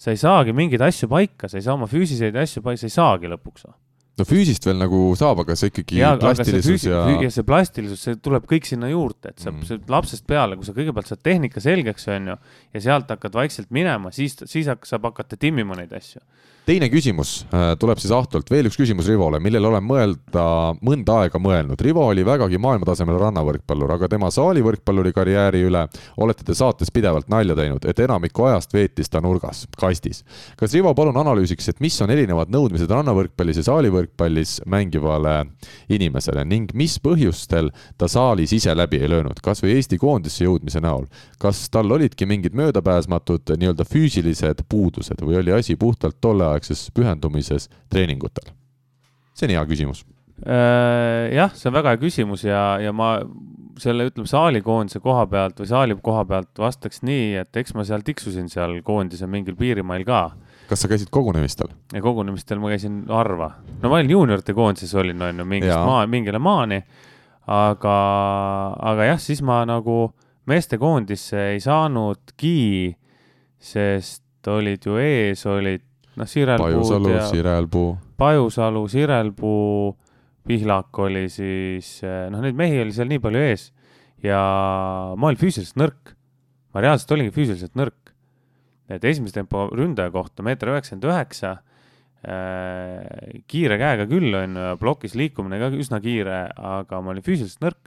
[0.00, 2.94] sa ei saagi mingeid asju paika, sa ei saa oma füüsiseid asju paika, sa ei
[2.96, 3.68] saagi lõpuks.
[4.20, 7.02] no füüsist veel nagu saab, aga see ikkagi ja, plastilisus ja.
[7.24, 10.76] ja see plastilisus, see tuleb kõik sinna juurde, et sa mm., lapsest peale, kui sa
[10.76, 12.38] kõigepealt saad tehnika selgeks, on ju,
[12.76, 16.20] ja sealt hakkad vaikselt minema, siis, siis saab hakata timmima neid asju
[16.66, 20.44] teine küsimus äh, tuleb siis Ahtolt, veel üks küsimus Rivole, millele olen mõelda,
[20.84, 21.80] mõnda aega mõelnud.
[21.82, 25.86] Rivo oli vägagi maailmatasemel rannavõrkpallur, aga tema saalivõrkpalluri karjääri üle
[26.20, 30.22] olete te saates pidevalt nalja teinud, et enamiku ajast veetis ta nurgas, kastis.
[30.60, 35.36] kas Rivo palun analüüsiks, et mis on erinevad nõudmised rannavõrkpallis ja saalivõrkpallis mängivale
[35.88, 40.82] inimesele ning mis põhjustel ta saalis ise läbi ei löönud, kas või Eesti koondisse jõudmise
[40.84, 41.08] näol?
[41.40, 46.90] kas tal olidki mingid möödapääsmatud nii-öelda füüsilised puudused või oli asi puhtalt tolle aja õigeaegses
[46.96, 48.52] pühendumises treeningutel?
[49.34, 50.04] see on hea küsimus.
[50.40, 53.20] Äh, jah, see on väga hea küsimus ja, ja ma
[53.80, 58.04] selle, ütleme, saalikoondise koha pealt või saali koha pealt vastaks nii, et eks ma seal
[58.04, 60.22] tiksusin seal koondise mingil piirimail ka
[60.70, 61.72] kas sa käisid kogunemistel?
[62.02, 63.50] kogunemistel ma käisin harva.
[63.82, 66.82] no ma olin juuniorite koondises olin, on ju, mingist maa, mingile maani.
[67.46, 67.96] aga,
[68.92, 70.12] aga jah, siis ma nagu
[70.50, 72.96] meestekoondisse ei saanudki,
[73.58, 75.89] sest olid ju ees, olid
[76.20, 77.90] noh, Sirelpuud Pajusalu, ja Sirelpuu.
[78.20, 79.96] Pajusalu, Sirelpuu,
[80.46, 83.70] Pihlak oli siis, noh, neid mehi oli seal nii palju ees
[84.24, 84.40] ja
[85.16, 86.14] ma olin füüsiliselt nõrk.
[86.74, 88.14] ma reaalselt olingi füüsiliselt nõrk.
[88.90, 91.52] et esimese tempo ründaja kohta meeter üheksakümmend üheksa,
[92.26, 97.62] äh, kiire käega küll, on ju, plokis liikumine ka üsna kiire, aga ma olin füüsiliselt
[97.68, 97.86] nõrk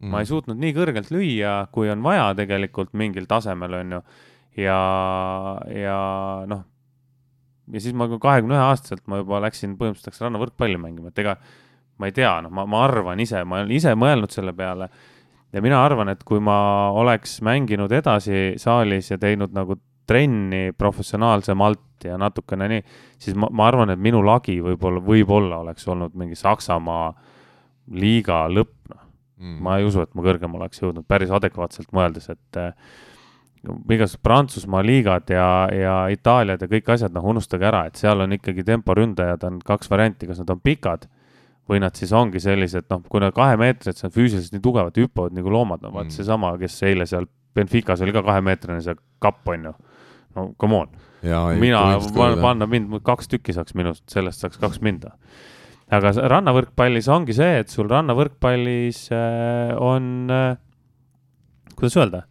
[0.00, 0.08] mm..
[0.08, 4.02] ma ei suutnud nii kõrgelt lüüa, kui on vaja tegelikult mingil tasemel, on ju.
[4.64, 4.80] ja,
[5.68, 6.00] ja
[6.48, 6.64] noh
[7.72, 11.36] ja siis ma kahekümne ühe aastaselt ma juba läksin põhimõtteliselt läks rannavõrkpalli mängima, et ega
[11.98, 14.88] ma ei tea, noh, ma, ma arvan ise, ma olen ise mõelnud selle peale.
[15.52, 19.78] ja mina arvan, et kui ma oleks mänginud edasi saalis ja teinud nagu
[20.08, 22.84] trenni professionaalsemalt ja natukene nii,
[23.20, 27.10] siis ma, ma arvan, et minu lagi võib-olla, võib-olla oleks olnud mingi Saksamaa
[27.98, 29.04] liiga lõpp, noh
[29.38, 29.58] mm..
[29.64, 32.62] ma ei usu, et ma kõrgemale oleks jõudnud päris adekvaatselt mõeldes, et
[33.66, 38.34] igasugused Prantsusmaa liigad ja, ja Itaaliad ja kõik asjad, noh, unustage ära, et seal on
[38.36, 41.08] ikkagi temporündajad on kaks varianti, kas nad on pikad
[41.68, 45.36] või nad siis ongi sellised, noh, kui nad kahemeetrised, siis on füüsiliselt nii tugevad, hüppavad
[45.36, 46.14] nagu loomad, no vaat mm.
[46.16, 47.28] seesama, kes eile seal
[47.58, 49.74] Benficas oli ka kahemeetrine, see kapp on ju.
[50.36, 50.96] no come on.
[51.58, 51.82] mina,
[52.40, 55.16] panna mind, kaks tükki saaks minust, sellest saaks kaks minda.
[55.90, 60.58] aga rannavõrkpallis ongi see, et sul rannavõrkpallis äh, on äh,,
[61.74, 62.26] kuidas öelda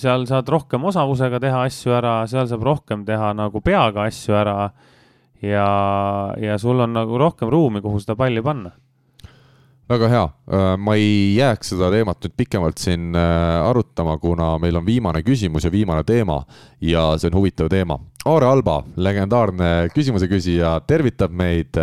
[0.00, 4.56] seal saad rohkem osavusega teha asju ära, seal saab rohkem teha nagu peaga asju ära
[5.42, 5.66] ja,
[6.40, 8.72] ja sul on nagu rohkem ruumi, kuhu seda palli panna.
[9.92, 14.78] Väga hea, äh, ma ei jääks seda teemat nüüd pikemalt siin äh, arutama, kuna meil
[14.78, 16.38] on viimane küsimus ja viimane teema
[16.80, 17.98] ja see on huvitav teema.
[18.30, 21.76] Aare Alba, legendaarne küsimuse küsija, tervitab meid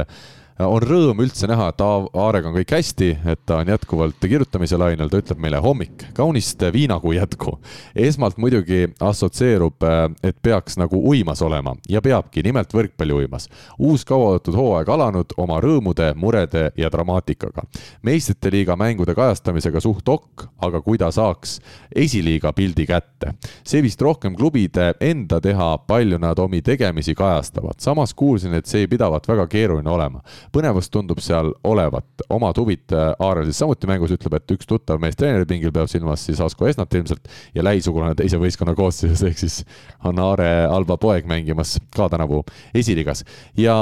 [0.67, 5.07] on rõõm üldse näha, et Aarega on kõik hästi, et ta on jätkuvalt kirjutamise lainel,
[5.11, 7.59] ta ütleb meile hommik, kaunist viinakuu jätku.
[7.95, 9.83] esmalt muidugi assotsieerub,
[10.23, 13.47] et peaks nagu uimas olema ja peabki, nimelt võrkpalliuimas.
[13.79, 17.63] uus kauaoodatud hooaeg alanud oma rõõmude, murede ja dramaatikaga.
[18.01, 21.59] meistrite liiga mängude kajastamisega suht okk, aga kui ta saaks
[21.95, 23.33] esiliiga pildi kätte.
[23.63, 27.79] see vist rohkem klubide enda teha, palju nad omi tegemisi kajastavad.
[27.79, 30.21] samas kuulsin, et see pidavat väga keeruline olema
[30.53, 35.01] põnevust tundub seal olevat, omad huvid äh, Aarel siis samuti mängus, ütleb, et üks tuttav
[35.01, 39.59] mees treeneripingil peab silmas siis Asko Esnat ilmselt ja lähisugulane teise võistkonna koosseisus, ehk siis
[40.07, 42.43] on Aare Alba poeg mängimas ka tänavu
[42.73, 43.23] esiliigas.
[43.57, 43.75] ja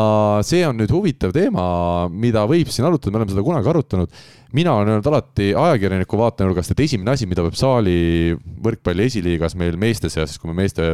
[0.47, 1.67] see on nüüd huvitav teema,
[2.11, 4.19] mida võib siin arutada, me oleme seda kunagi arutanud
[4.53, 9.75] mina olen öelnud alati ajakirjaniku vaatenurgast, et esimene asi, mida peab saali võrkpalli esiliigas meil
[9.79, 10.85] meeste seas, kui me meeste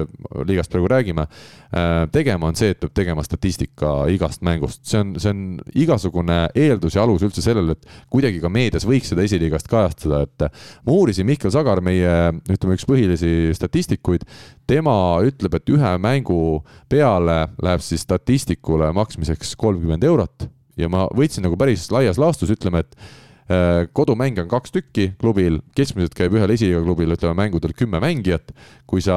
[0.47, 4.81] liigast praegu räägime, äh, tegema, on see, et peab tegema statistika igast mängust.
[4.89, 5.43] see on, see on
[5.85, 10.47] igasugune eeldus ja alus üldse sellele, et kuidagi ka meedias võiks seda esiliigast kajastada, et
[10.85, 14.25] ma uurisin Mihkel Sagar, meie ütleme, üks põhilisi statistikuid,
[14.67, 20.49] tema ütleb, et ühe mängu peale läheb siis statistikule maksmiseks kolmkümmend eurot
[20.80, 23.30] ja ma võtsin nagu päris laias laastus, ütleme, et Äh,
[23.93, 28.53] kodumänge on kaks tükki klubil, keskmiselt käib ühel esiliiga klubil, ütleme mängudel kümme mängijat.
[28.88, 29.15] kui sa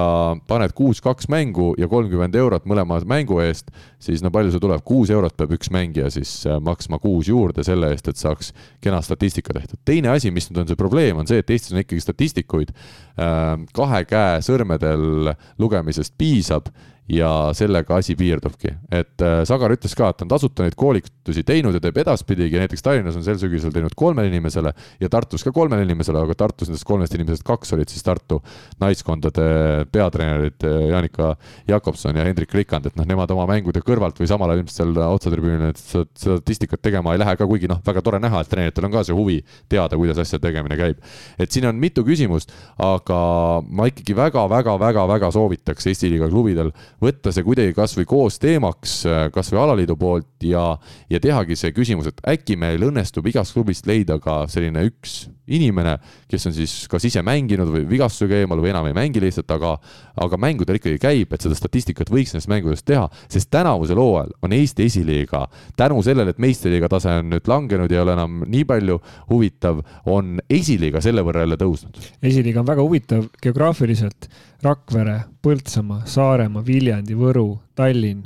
[0.48, 3.68] paned kuus-kaks mängu ja kolmkümmend eurot mõlema mängu eest,
[4.00, 7.64] siis no palju see tuleb, kuus eurot peab üks mängija siis äh, maksma kuus juurde
[7.66, 9.78] selle eest, et saaks kena statistika tehtud.
[9.84, 13.52] teine asi, mis nüüd on see probleem, on see, et Eestis on ikkagi statistikuid äh,
[13.76, 16.72] kahe käe sõrmedel lugemisest piisab
[17.08, 21.44] ja sellega asi piirdubki, et äh, Sagar ütles ka, et ta on tasuta neid koolitusi
[21.46, 25.52] teinud ja teeb edaspidigi, näiteks Tallinnas on sel sügisel teinud kolmele inimesele ja Tartus ka
[25.54, 28.40] kolmele inimesele, aga Tartus nendest kolmest inimesest kaks olid siis Tartu
[28.82, 29.46] naiskondade
[29.94, 31.34] peatreenerid äh, Janika
[31.68, 35.00] Jakobson ja Hendrik Rikand, et noh, nemad oma mängude kõrvalt või samal ajal ilmselt seal
[35.06, 38.94] otsatribüünil seda statistikat tegema ei lähe ka, kuigi noh, väga tore näha, et treeneritel on
[38.96, 39.38] ka see huvi
[39.70, 40.98] teada, kuidas asjade tegemine käib.
[41.38, 42.50] et siin on mitu küsimust,
[42.82, 43.20] aga
[43.62, 46.72] ma ikkagi väga-väga-väga-väga soovitaks Eesti liiga klubidel
[47.02, 50.64] võtta see kuidagi kasvõi koos teemaks, äh, kasvõi alaliidu poolt ja,
[51.10, 55.94] ja tehagi see küsimus, et äkki meil õnnestub igast klubist leida ka selline üks inimene,
[56.30, 59.76] kes on siis kas ise mänginud või vigastusega eemal või enam ei mängi lihtsalt, aga,
[60.22, 64.56] aga mängudel ikkagi käib, et seda statistikat võiks nendest mängudest teha, sest tänavusel hooajal on
[64.56, 65.44] Eesti esiliiga
[65.78, 68.98] tänu sellele, et meistriliiga tase on nüüd langenud ei ole enam nii palju
[69.30, 72.02] huvitav, on esiliiga selle võrra jälle tõusnud.
[72.22, 74.30] esiliiga on väga huvitav geograafiliselt
[74.64, 78.24] Rakvere, Põltsamaa, Saaremaa, Viljandi, Võru, Tallinn,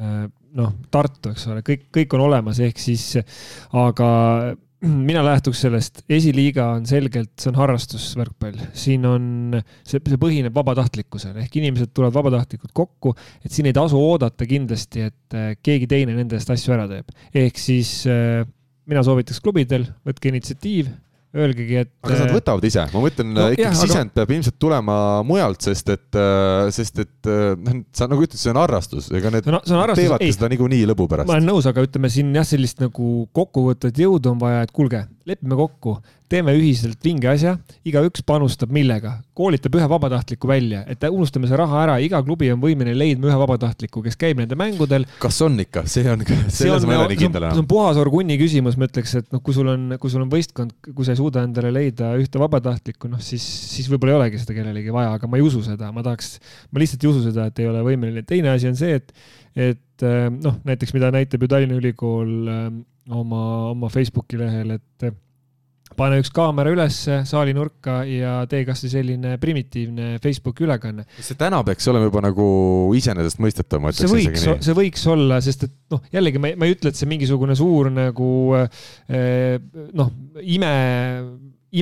[0.00, 0.26] äh,
[0.56, 3.10] noh, Tartu, eks ole, kõik, kõik on olemas, ehk siis,
[3.76, 4.08] aga
[4.80, 9.24] mina lähtuks sellest, esiliiga on selgelt, see on harrastusvõrkpall, siin on,
[9.82, 15.08] see, see põhineb vabatahtlikkusel ehk inimesed tulevad vabatahtlikult kokku, et siin ei tasu oodata kindlasti,
[15.10, 17.10] et äh, keegi teine nende eest asju ära teeb.
[17.34, 18.46] ehk siis äh,
[18.88, 20.92] mina soovitaks klubidel, võtke initsiatiiv,
[21.36, 21.90] öelgegi, et.
[22.00, 24.16] aga kas nad äh, võtavad ise, ma mõtlen no, ikkagi jah, sisend aga...
[24.16, 24.96] peab ilmselt tulema
[25.28, 29.32] mujalt, sest et, äh, sest et äh, noh, sa nagu ütled, see on harrastus, ega
[29.34, 31.28] need no, harrastus, teevadki seda niikuinii lõbu pärast.
[31.28, 35.04] ma olen nõus, aga ütleme siin jah, sellist nagu kokkuvõtvat jõudu on vaja, et kuulge,
[35.28, 35.98] lepime kokku
[36.28, 37.54] teeme ühiselt vinge asja,
[37.88, 42.60] igaüks panustab millega, koolitab ühe vabatahtliku välja, et unustame see raha ära, iga klubi on
[42.62, 45.06] võimeline leidma ühe vabatahtliku, kes käib nende mängudel.
[45.22, 47.56] kas on ikka, see on, selles ma ei ole nii kindel enam.
[47.56, 50.32] see on puhas orgunni küsimus, ma ütleks, et noh, kui sul on, kui sul on
[50.32, 54.42] võistkond, kui sa ei suuda endale leida ühte vabatahtlikku, noh siis, siis võib-olla ei olegi
[54.42, 56.36] seda kellelegi vaja, aga ma ei usu seda, ma tahaks,
[56.72, 58.24] ma lihtsalt ei usu seda, et ei ole võimeline.
[58.28, 59.14] teine asi on see, et,
[59.56, 60.08] et
[60.42, 62.34] noh, näiteks mida näitab ju Tallinna Ülikool
[63.08, 63.42] oma,
[63.72, 65.08] oma Facebooki lehel, et
[65.98, 71.06] pane üks kaamera ülesse saali nurka ja tee kasvõi selline primitiivne Facebooki ülekanne.
[71.18, 72.48] see täna peaks olema juba nagu
[72.98, 74.58] iseenesestmõistetav, ma ütleks isegi nii.
[74.66, 77.90] see võiks olla, sest et noh, jällegi ma, ma ei ütle, et see mingisugune suur
[77.94, 79.56] nagu eh,
[79.98, 80.12] noh,
[80.42, 80.74] ime,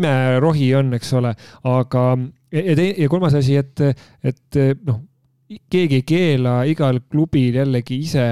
[0.00, 1.34] imerohi on, eks ole,
[1.68, 3.84] aga ja, ja, ja kolmas asi, et,
[4.26, 5.02] et noh,
[5.70, 8.26] keegi ei keela igal klubil jällegi ise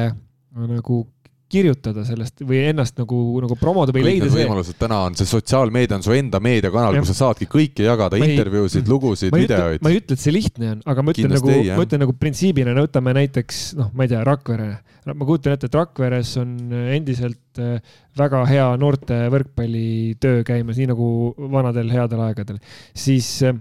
[0.54, 1.04] nagu
[1.52, 4.44] kirjutada sellest või ennast nagu, nagu promoda või Kõik leida see.
[4.44, 8.88] võimalused täna on, see sotsiaalmeedia on su enda meediakanal, kus sa saadki kõike jagada, intervjuusid,
[8.90, 9.84] lugusid, videoid.
[9.84, 12.16] ma ei ütle, et see lihtne on, aga ma ütlen Kindlasti nagu, ma ütlen nagu
[12.24, 14.70] printsiibina, no võtame näiteks noh, ma ei tea, Rakvere.
[15.12, 16.56] ma kujutan ette, et Rakveres on
[16.96, 21.06] endiselt äh, väga hea noorte võrkpallitöö käimas, nii nagu
[21.54, 22.58] vanadel headel aegadel,
[22.96, 23.54] siis äh,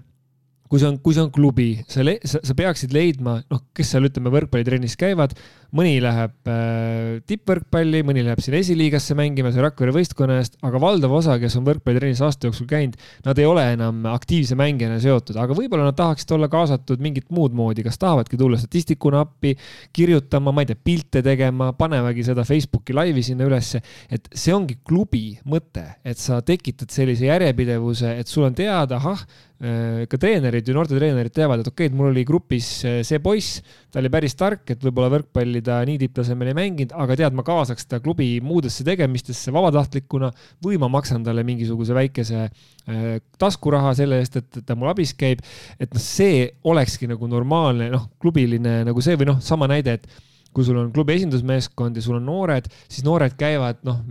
[0.74, 4.08] kui see on, kui see on klubi, sa, sa, sa peaksid leidma, noh, kes seal,
[4.08, 5.36] ütleme, võrkpallitrennis käivad,
[5.78, 11.14] mõni läheb äh, tippvõrkpalli, mõni läheb sinna esiliigasse mängima, see Rakvere võistkonna eest, aga valdav
[11.14, 12.98] osa, kes on võrkpallitrennis aasta jooksul käinud,
[13.28, 17.54] nad ei ole enam aktiivse mängijana seotud, aga võib-olla nad tahaksid olla kaasatud mingit muud
[17.54, 19.54] moodi, kas tahavadki tulla statistikuna appi,
[19.94, 23.86] kirjutama, ma ei tea, pilte tegema, panevadki seda Facebooki laivi sinna ülesse.
[24.10, 29.22] et see ongi klubi mõte, et sa tekitad sellise järjepidevuse, et sul on teada, ahah
[29.64, 33.62] ka treenerid ju, noortetreenerid teavad, et okei okay,, et mul oli grupis äh, see poiss,
[33.94, 37.46] ta oli päris tark, et võib-olla võrkpalli ta nii tipptasemel ei mänginud, aga tead, ma
[37.48, 40.34] kaasaks ta klubi muudesse tegemistesse vabatahtlikuna
[40.66, 43.08] või ma maksan talle mingisuguse väikese äh,
[43.40, 45.40] taskuraha selle eest, et ta mul abis käib.
[45.80, 50.33] et noh, see olekski nagu normaalne, noh, klubiline nagu see või noh, sama näide, et
[50.54, 54.02] kui sul on klubi esindusmeeskond ja sul on noored, siis noored käivad, noh,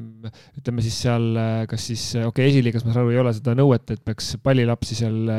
[0.58, 1.28] ütleme siis seal,
[1.70, 4.98] kas siis, okei okay,, esiliigas ma saan aru, ei ole seda nõuet, et peaks pallilapsi
[4.98, 5.32] seal,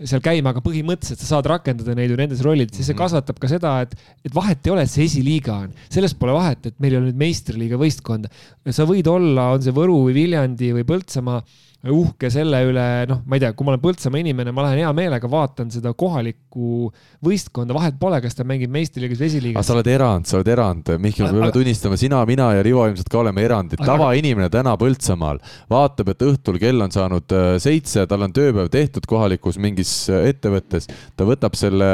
[0.00, 3.02] seal käima, aga põhimõtteliselt sa saad rakendada neid ju nendes rollides, siis see mhm.
[3.04, 3.96] kasvatab ka seda, et,
[4.26, 7.10] et vahet ei ole, et see esiliiga on, sellest pole vahet, et meil ei ole
[7.10, 8.32] nüüd meistriliiga võistkonda.
[8.70, 11.42] sa võid olla, on see Võru või Viljandi või Põltsamaa
[11.88, 14.90] uhke selle üle, noh, ma ei tea, kui ma olen Põltsamaa inimene, ma lähen hea
[14.92, 16.90] meelega vaatan seda kohalikku
[17.24, 19.66] võistkonda, vahet pole, kas ta mängib meistriliigas või esiliigas.
[19.66, 23.08] sa oled erand, sa oled erand, Mihkel, me peame tunnistama, sina, mina ja Rivo ilmselt
[23.08, 23.80] ka oleme erandid.
[23.80, 25.40] tavainimene täna Põltsamaal
[25.72, 30.28] vaatab, et õhtul kell on saanud äh, seitse, tal on tööpäev tehtud kohalikus mingis äh,
[30.34, 31.88] ettevõttes, ta võtab selle,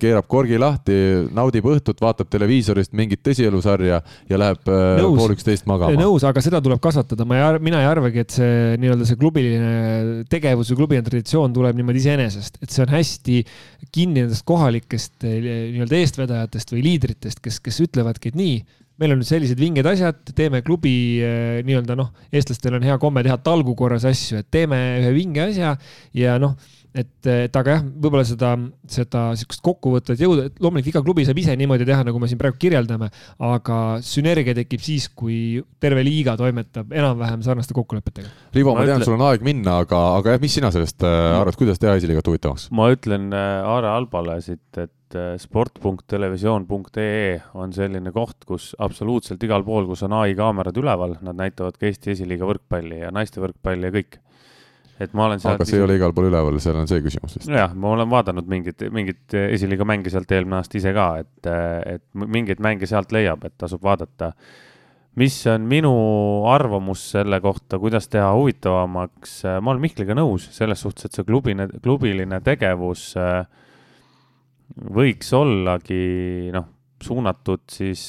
[0.00, 0.96] keerab korgi lahti,
[1.36, 6.00] naudib õhtut, vaatab televiisorist mingit tõsielusarja ja läheb äh, nõus, pool üksteist magama.
[6.00, 10.24] nõus, aga seda tuleb kasvatada, ma ei, mina ei arvagi, et see nii-öelda see klubiline
[10.30, 13.42] tegevus või klubiline traditsioon tuleb niimoodi iseenesest, et see on hästi
[13.90, 15.38] kinni nendest kohalikest eh,
[15.74, 18.56] nii-öelda eestvedajatest või liidritest, kes, kes ütlevadki, et nii,
[19.02, 20.94] meil on nüüd sellised vinged asjad, teeme klubi
[21.24, 25.44] eh, nii-öelda noh, eestlastel on hea komme teha talgu korras asju, et teeme ühe vinge
[25.50, 25.76] asja
[26.16, 26.56] ja noh
[26.96, 28.54] et, et aga jah, võib-olla seda,
[28.90, 32.40] seda sihukest kokkuvõtvat jõuda, et loomulikult iga klubi saab ise niimoodi teha, nagu me siin
[32.40, 33.10] praegu kirjeldame,
[33.50, 38.32] aga sünergia tekib siis, kui terve liiga toimetab enam-vähem sarnaste kokkulepetega.
[38.56, 41.58] Rivo, ma tean, sul on aeg minna, aga, aga jah, mis sina sellest äh, arvad,
[41.58, 42.70] kuidas teha esiliigat huvitavaks?
[42.76, 44.92] ma ütlen äh, Aare Albale siit, et
[45.40, 51.78] sport.televisioon.ee on selline koht, kus absoluutselt igal pool, kus on ai kaamerad üleval, nad näitavad
[51.78, 54.18] ka Eesti esiliiga võrkpalli ja naiste võrkpalli ja kõik
[55.00, 57.50] et ma olen aga see ei ole igal pool üleval, seal on see küsimus vist.
[57.52, 61.50] jah, ma olen vaadanud mingit, mingit esiliiga mänge sealt eelmine aasta ise ka, et,
[61.96, 64.32] et mingeid mänge sealt leiab, et tasub vaadata.
[65.20, 65.92] mis on minu
[66.52, 71.68] arvamus selle kohta, kuidas teha huvitavamaks, ma olen Mihkliga nõus selles suhtes, et see klubine,
[71.84, 73.44] klubiline tegevus äh,
[74.96, 76.68] võiks ollagi noh,
[77.02, 78.06] suunatud siis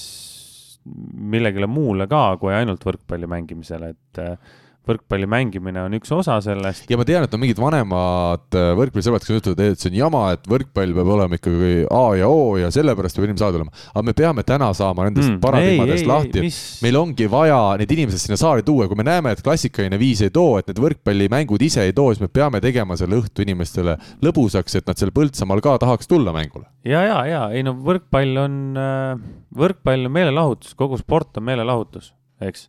[0.87, 4.55] millegile muule ka kui ainult võrkpalli mängimisele, et äh,
[4.87, 6.85] võrkpalli mängimine on üks osa sellest.
[6.89, 10.23] ja ma tean, et on mingid vanemad äh, võrkpallisõbrad, kes ütlevad, et see on jama,
[10.35, 13.85] et võrkpall peab olema ikkagi A ja O ja sellepärast peab inimene saali tulema.
[13.93, 16.61] aga me peame täna saama nendest mm, paradigmadest lahti, et mis...
[16.85, 20.33] meil ongi vaja need inimesed sinna saali tuua, kui me näeme, et klassikaline viis ei
[20.33, 24.79] too, et need võrkpallimängud ise ei too, siis me peame tegema selle õhtu inimestele lõbusaks,
[24.79, 26.67] et nad seal Põltsamaal ka tahaks tulla mängule.
[26.87, 29.13] ja, ja, ja ei no võrkpall on, äh,
[29.57, 32.67] võrkpall on meelelahutus, kogu sport on meelelahutus, eks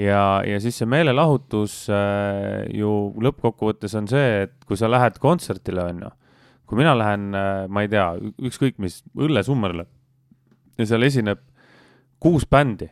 [0.00, 2.90] ja, ja siis see meelelahutus äh, ju
[3.22, 6.12] lõppkokkuvõttes on see, et kui sa lähed kontserdile, on ju,
[6.68, 8.08] kui mina lähen äh,, ma ei tea,
[8.48, 9.86] ükskõik mis, õllesummerile
[10.78, 11.42] ja seal esineb
[12.22, 12.88] kuus bändi,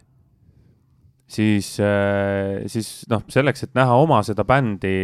[1.32, 4.94] siis äh,, siis noh, selleks, et näha oma seda bändi,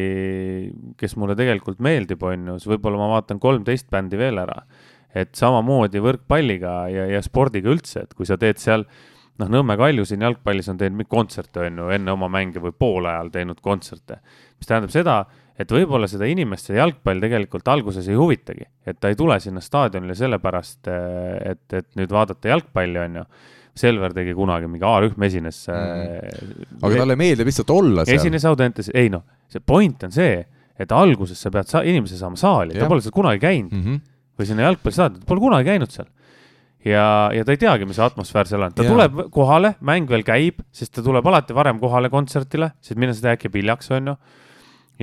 [1.01, 4.63] kes mulle tegelikult meeldib, on ju, siis võib-olla ma vaatan kolmteist bändi veel ära.
[5.19, 9.77] et samamoodi võrkpalliga ja, ja spordiga üldse, et kui sa teed seal äh, noh, Nõmme
[9.79, 13.61] Kalju siin jalgpallis on teinud kontserte, on ju, enne oma mänge või poole ajal teinud
[13.65, 14.21] kontserte.
[14.59, 15.19] mis tähendab seda,
[15.59, 19.63] et võib-olla seda inimest see jalgpall tegelikult alguses ei huvitagi, et ta ei tule sinna
[19.63, 23.31] staadionile sellepärast, et, et nüüd vaadata jalgpalli, on ju.
[23.79, 26.81] Selver tegi kunagi mingi A-rühm esines mm..
[26.83, 28.19] aga talle meeldib lihtsalt olla seal.
[28.19, 30.41] esines Audentes, ei noh, see point on see,
[30.75, 33.85] et alguses sa pead sa inimese saama saali, ta pole seal kunagi käinud mm.
[33.85, 34.01] -hmm.
[34.35, 36.11] või sinna jalgpallistaadioni, ta pole kunagi käinud seal
[36.87, 38.95] ja, ja ta ei teagi, mis atmosfäär seal on, ta yeah.
[38.95, 43.35] tuleb kohale, mäng veel käib, sest ta tuleb alati varem kohale kontserdile, sest minna seda
[43.35, 44.17] äkki hiljaks, on ju.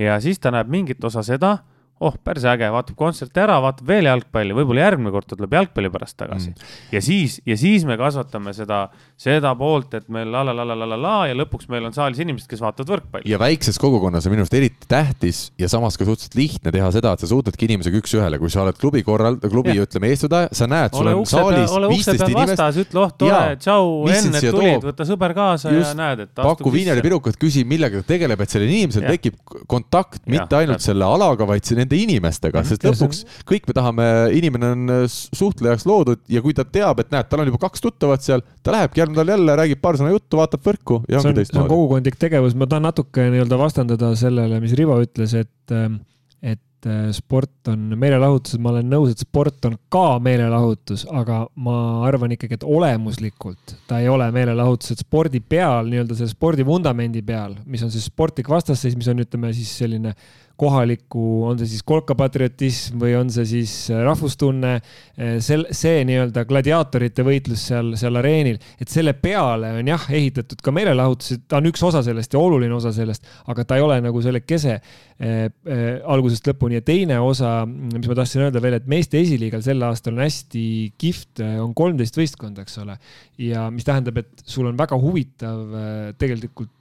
[0.06, 1.58] ja siis ta näeb mingit osa seda
[2.04, 5.90] oh, päris äge, vaatab kontserti ära, vaatab veel jalgpalli, võib-olla järgmine kord ta tuleb jalgpalli
[5.94, 6.72] pärast tagasi mm..
[6.92, 8.82] ja siis, ja siis me kasvatame seda,
[9.20, 11.96] seda poolt, et meil la la la la la la la ja lõpuks meil on
[11.96, 13.30] saalis inimesed, kes vaatavad võrkpalli.
[13.32, 17.14] ja väikses kogukonnas on minu arust eriti tähtis ja samas ka suhteliselt lihtne teha seda,
[17.16, 19.88] et sa suhtledki inimesega üks-ühele, kui sa oled klubi korral, klubi ja.
[19.88, 22.82] ütleme eestvedaja, sa näed, sul on saalis viisteist inimest.
[22.84, 26.34] ütle oh tore, tšau, enne tulid, võta sõber kaasa Just, ja näed, et.
[26.36, 29.40] paku viineripirukat, küsi, millega ta tegeleb, et sellel inimesel tekib
[29.70, 34.96] kontakt mitte ainult selle alaga, vaid nende inimestega, sest lõpuks kõik me tahame, inimene on
[34.98, 38.44] äh, suhtlejaks loodud ja kui ta teab, et näed, tal on juba kaks tuttavat seal,
[38.66, 41.52] ta lähebki järgmine nädal jälle, räägib paar sõna juttu, vaatab võrku ja ongi teistmoodi.
[41.52, 46.00] see on kogukondlik tegevus, ma tahan natuke nii-öelda vastandada sellele, mis Rivo ütles, et, ähm,
[46.42, 51.76] et äh, sport on meelelahutus, ma olen nõus, et sport on ka meelelahutus, aga ma
[52.08, 57.24] arvan ikkagi, et olemuslikult ta ei ole meelelahutus, et spordi peal, nii-öelda selle spordi vundamendi
[57.26, 60.16] peal, mis on siis sportlik vastasseis, mis on, ütleme siis selline
[60.60, 66.46] kohaliku, on see siis kolkapatriotism või on see siis äh, rahvustunne, äh, sel-, see nii-öelda
[66.48, 71.68] gladiaatorite võitlus seal, seal areenil, et selle peale on jah, ehitatud ka meelelahutus, ta on
[71.70, 74.86] üks osa sellest ja oluline osa sellest, aga ta ei ole nagu selle kese äh,
[75.20, 79.84] äh, algusest lõpuni ja teine osa, mis ma tahtsin öelda veel, et meeste esiliigal sel
[79.86, 80.66] aastal on hästi
[81.00, 82.96] kihvt, on kolmteist võistkonda, eks ole.
[83.44, 86.72] ja mis tähendab, et sul on väga huvitav äh, tegelikult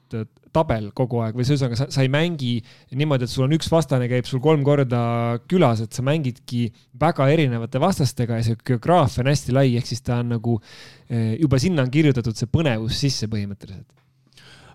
[0.56, 2.54] tabel kogu aeg või ühesõnaga sa, sa ei mängi
[2.96, 5.02] niimoodi, et sul on üks vastane, käib sul kolm korda
[5.52, 6.70] külas, et sa mängidki
[7.02, 10.58] väga erinevate vastastega ja see geograafia on hästi lai, ehk siis ta on nagu
[11.10, 14.05] eh, juba sinna on kirjutatud see põnevus sisse põhimõtteliselt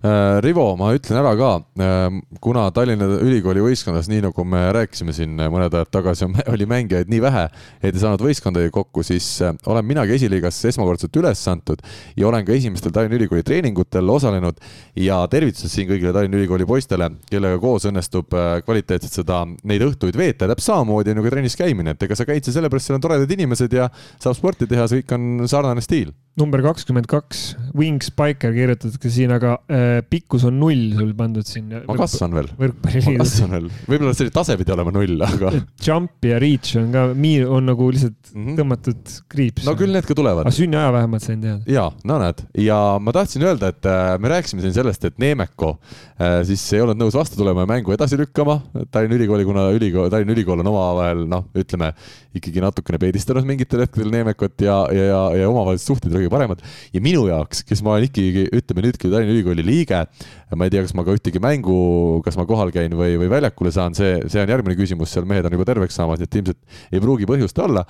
[0.00, 2.06] Rivo, ma ütlen ära ka, äh,
[2.40, 6.24] kuna Tallinna Ülikooli võistkonnas, nii nagu me rääkisime siin mõned ajad tagasi,
[6.54, 7.42] oli mängijaid nii vähe,
[7.82, 11.84] et ei saanud võistkondadega kokku, siis äh, olen minagi esiliigas esmakordselt üles antud
[12.16, 14.64] ja olen ka esimestel Tallinna Ülikooli treeningutel osalenud
[14.96, 18.32] ja tervitused siin kõigile Tallinna Ülikooli poistele, kellega koos õnnestub
[18.64, 20.48] kvaliteetselt seda, neid õhtuid veeta.
[20.48, 23.76] Täpselt samamoodi ka trennis käimine, et ega sa käid seal sellepärast, seal on toredad inimesed
[23.76, 29.10] ja saab sporti teha, see kõik on sarnane stiil number kakskümmend kaks Wing Spiker kirjutatakse
[29.12, 31.72] siin, aga äh, pikkus on null sul pandud siin.
[31.86, 32.50] ma kasvan veel.
[32.58, 35.52] ma kasvan veel, võib-olla see tase pidi olema null, aga.
[35.84, 37.08] Jump ja reach on ka,
[37.50, 38.58] on nagu lihtsalt mm -hmm.
[38.60, 39.66] tõmmatud kriips.
[39.66, 40.46] no küll need ka tulevad.
[40.46, 41.62] aga sünniaja vähemalt sain teada.
[41.66, 45.76] ja, no näed, ja ma tahtsin öelda, et äh, me rääkisime siin sellest, et Neemeko
[46.20, 48.60] äh, siis ei olnud nõus vastu tulema ja mängu edasi lükkama.
[48.90, 51.92] Tallinna Ülikooli, kuna ülikool, Tallinna Ülikool on omavahel noh, ütleme
[52.36, 56.64] ikkagi natukene peedistanud mingitel hetkedel Neemekot ja, ja, ja, ja omavahelised suhted kõige paremad.
[56.94, 60.02] ja minu jaoks, kes ma olen ikkagi, ütleme nüüdki Tallinna Ülikooli liige,
[60.56, 61.78] ma ei tea, kas ma ka ühtegi mängu,
[62.26, 65.48] kas ma kohal käin või, või väljakule saan, see, see on järgmine küsimus, seal mehed
[65.48, 67.86] on juba terveks saamas, nii et ilmselt ei pruugi põhjust olla,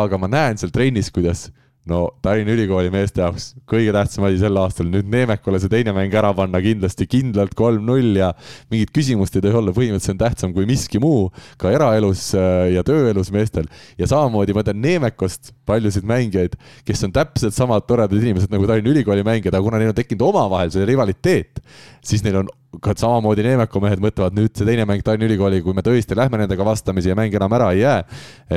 [0.00, 1.48] aga ma näen seal trennis, kuidas
[1.90, 6.14] no Tallinna Ülikooli meeste jaoks kõige tähtsam asi sel aastal, nüüd Neemekule see teine mäng
[6.16, 8.30] ära panna kindlasti kindlalt kolm-null ja
[8.72, 11.28] mingit küsimust ei tohi olla, põhimõtteliselt see on tähtsam kui miski muu
[11.60, 13.68] ka eraelus äh, ja tööelus meestel.
[14.00, 16.56] ja samamoodi ma tean Neemekost paljusid mängijaid,
[16.88, 20.24] kes on täpselt samad toredad inimesed nagu Tallinna Ülikooli mängijad, aga kuna neil on tekkinud
[20.32, 21.60] omavahel see rivaliteet,
[22.04, 22.52] siis neil on
[22.82, 26.40] ka samamoodi Neemeku mehed mõtlevad nüüd see teine mäng Tallinna Ülikooli, kui me tõesti lähme
[26.40, 28.00] nendega vastamisi ja mäng enam ära ei jää,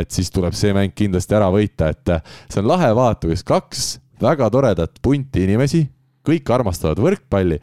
[0.01, 2.13] et siis tuleb see mäng kindlasti ära võita, et
[2.47, 3.87] see on lahe vaata, kus kaks
[4.21, 5.85] väga toredat punti inimesi,
[6.27, 7.59] kõik armastavad võrkpalli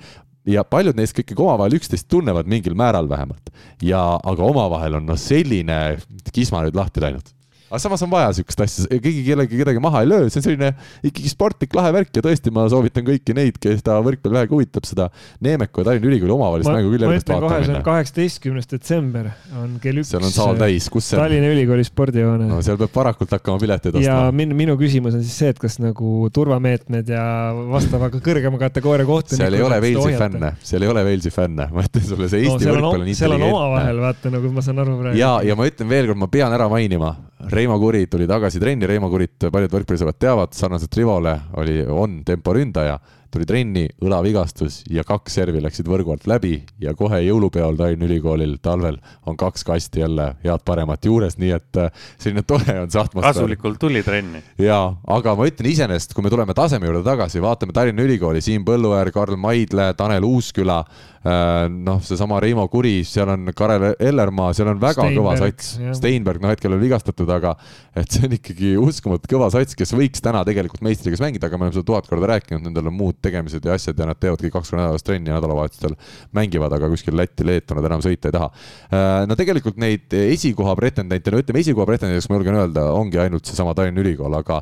[0.49, 3.51] ja paljud neist ikkagi omavahel üksteist tunnevad mingil määral vähemalt.
[3.83, 5.97] ja, aga omavahel on noh, selline
[6.33, 7.33] kisma nüüd lahti läinud
[7.75, 10.71] aga samas on vaja siukest asja, keegi kellegi kedagi maha ei löö, see on selline
[11.03, 15.09] ikkagi sportlik lahe värk ja tõesti, ma soovitan kõiki neid, keda võrkpall vähegi huvitab, seda
[15.45, 17.81] Neemeku ja Tallinna Ülikooli omavahelist mängu küll järgmist vaatama minna.
[17.87, 19.31] kaheksateistkümnes detsember
[19.61, 20.13] on kell üks.
[20.13, 21.25] seal on saal täis, kus see on?
[21.25, 22.49] Tallinna Ülikooli spordihoone.
[22.51, 24.07] no seal peab varakult hakkama pileteid ostma.
[24.07, 27.27] ja min-, minu küsimus on siis see, et kas nagu turvameetmed ja
[27.75, 29.43] vastava kõrgema kategooria kohtunikud.
[29.43, 32.71] seal ei ole Walesi fänne, seal ei ole Walesi fänne, ma ütlen sulle, see Eesti
[32.71, 33.21] no, võrkpall on intelligentne.
[33.21, 35.19] seal on omavahel, vaata nagu ma saan aru praegu.
[35.19, 37.15] ja, ja ma ütlen veel kord, ma pean ära mainima,
[37.51, 42.99] Reimo Kuri tuli tagasi trenni, Reimo Kurit paljud võrkpallisõbrad teavad, sarnaselt Rivole oli, on temporündaja
[43.35, 48.57] tuli trenni, õlavigastus ja kaks servi läksid võrgu alt läbi ja kohe jõulupeol Tallinna Ülikoolil
[48.63, 53.35] talvel on kaks kasti jälle head-paremat juures, nii et äh, selline tore on see atmosfäär.
[53.35, 54.43] kasulikult tuli trenni.
[54.63, 58.67] jaa, aga ma ütlen iseenesest, kui me tuleme taseme juurde tagasi, vaatame Tallinna Ülikooli, Siim
[58.67, 60.79] Põlluäär, Karl Maidle, Tanel Uusküla,
[61.27, 65.75] äh, noh, seesama Reimo Kuri, seal on Karel Ellermaa, seal on väga Steinberg, kõva sats.
[65.99, 67.57] Steinberg, noh, hetkel on vigastatud, aga
[67.99, 71.69] et see on ikkagi uskumatult kõva sats, kes võiks täna tegelikult meistriga mängida, aga me
[71.69, 74.73] oleme seda tuhat korda rääkinud, nendel on muud tegemised ja asjad ja nad teevadki kaks
[74.73, 75.97] korda nädalas trenni ja nädalavahetustel
[76.37, 78.51] mängivad, aga kuskil Lätti, Leetu nad enam sõita ei taha.
[78.91, 83.49] Äh, no tegelikult neid esikoha pretendente, no ütleme, esikoha pretendentideks ma julgen öelda, ongi ainult
[83.49, 84.61] seesama Tallinna Ülikool, aga,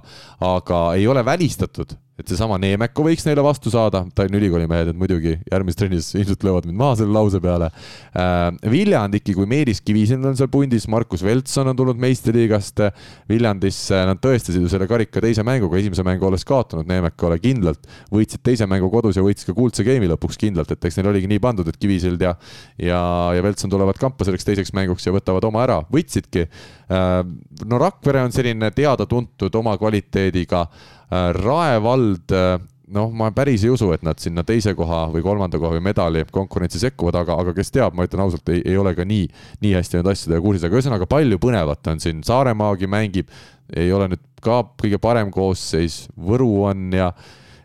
[0.52, 4.98] aga ei ole välistatud et seesama Neemeko võiks neile vastu saada, Tallinna Ülikooli mehed, et
[4.98, 7.70] muidugi järgmises trennis ilmselt löövad mind maha selle lause peale.
[8.12, 8.43] Äh,.
[8.72, 12.84] Viljandiki, kui Meelis Kivisilm on seal pundis, Markus Veltson on tulnud meistriliigast.
[13.30, 16.86] Viljandisse, nad tõestasid ju selle karika teise mänguga, esimese mängu olles kaotanud.
[16.90, 21.01] Neemekole kindlalt, võitsid teise mängu kodus ja võitsid ka kuldse game'i lõpuks kindlalt, et eks
[21.01, 22.36] neil oligi nii pandud, et Kivisild ja
[22.78, 23.01] ja,
[23.36, 26.47] ja Veltson tulevad kampa selleks teiseks mänguks ja võtavad oma ära, võitsidki.
[26.93, 27.20] Äh,.
[27.64, 30.66] no Rakvere on selline teada-tuntud oma kvaliteediga
[31.12, 32.55] Rae vald äh,
[32.93, 36.24] noh, ma päris ei usu, et nad sinna teise koha või kolmanda koha või medali
[36.32, 39.28] konkurentsi sekkuvad, aga, aga kes teab, ma ütlen ausalt, ei, ei ole ka nii,
[39.64, 43.30] nii hästi nende asjadega kursis, aga ühesõnaga palju põnevat on siin, Saaremaagi mängib,
[43.72, 47.12] ei ole nüüd ka kõige parem koosseis, Võru on ja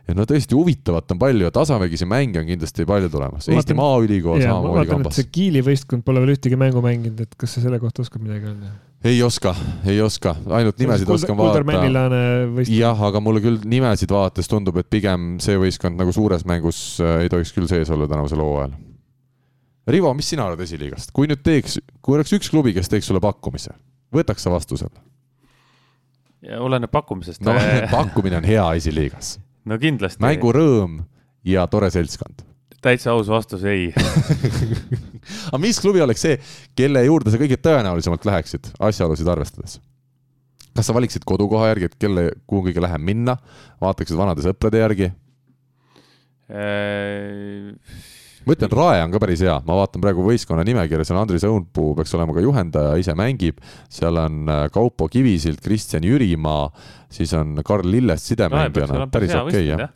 [0.08, 3.50] ja no tõesti huvitavat on palju ja tasavägisi mänge on kindlasti palju tulemas.
[3.52, 5.20] Eesti Maaülikool samamoodi kambas.
[5.20, 8.48] see Kiili võistkond pole veel ühtegi mängu mänginud, et kas sa selle kohta oskad midagi
[8.52, 8.72] öelda?
[9.04, 9.54] ei oska,
[9.86, 12.66] ei oska, ainult nimesid oskan vaadata.
[12.72, 17.24] jah, aga mulle küll nimesid vaadates tundub, et pigem see võistkond nagu suures mängus äh,
[17.26, 18.74] ei tohiks küll sees olla tänavusel hooajal.
[19.88, 23.22] Rivo, mis sina arvad esiliigast, kui nüüd teeks, kui oleks üks klubi, kes teeks sulle
[23.24, 23.76] pakkumise,
[24.16, 25.04] võtaks sa vastu selle?
[26.60, 27.42] oleneb pakkumisest.
[27.46, 27.54] no
[27.98, 29.38] pakkumine on hea esiliigas.
[29.68, 30.22] No kindlasti.
[30.24, 31.02] mängurõõm
[31.48, 32.44] ja tore seltskond
[32.84, 33.90] täitsa aus vastus, ei
[35.50, 36.38] aga mis klubi oleks see,
[36.78, 39.80] kelle juurde sa kõige tõenäolisemalt läheksid, asjaolusid arvestades?
[40.78, 43.38] kas sa valiksid kodukoha järgi, et kelle, kuhu kõige lähem minna,
[43.82, 45.12] vaataksid vanade sõprade järgi
[46.54, 47.74] äh...?
[48.48, 51.94] Ma ütlen, Rae on ka päris hea, ma vaatan praegu võistkonna nimekirja, seal Andris Õunpuu
[52.00, 53.60] peaks olema ka juhendaja, ise mängib,
[53.92, 56.72] seal on äh, Kaupo Kivisild, Kristjan Jürimaa,
[57.12, 59.88] siis on Karl Lillest sidemängijana, päris okei okay, jah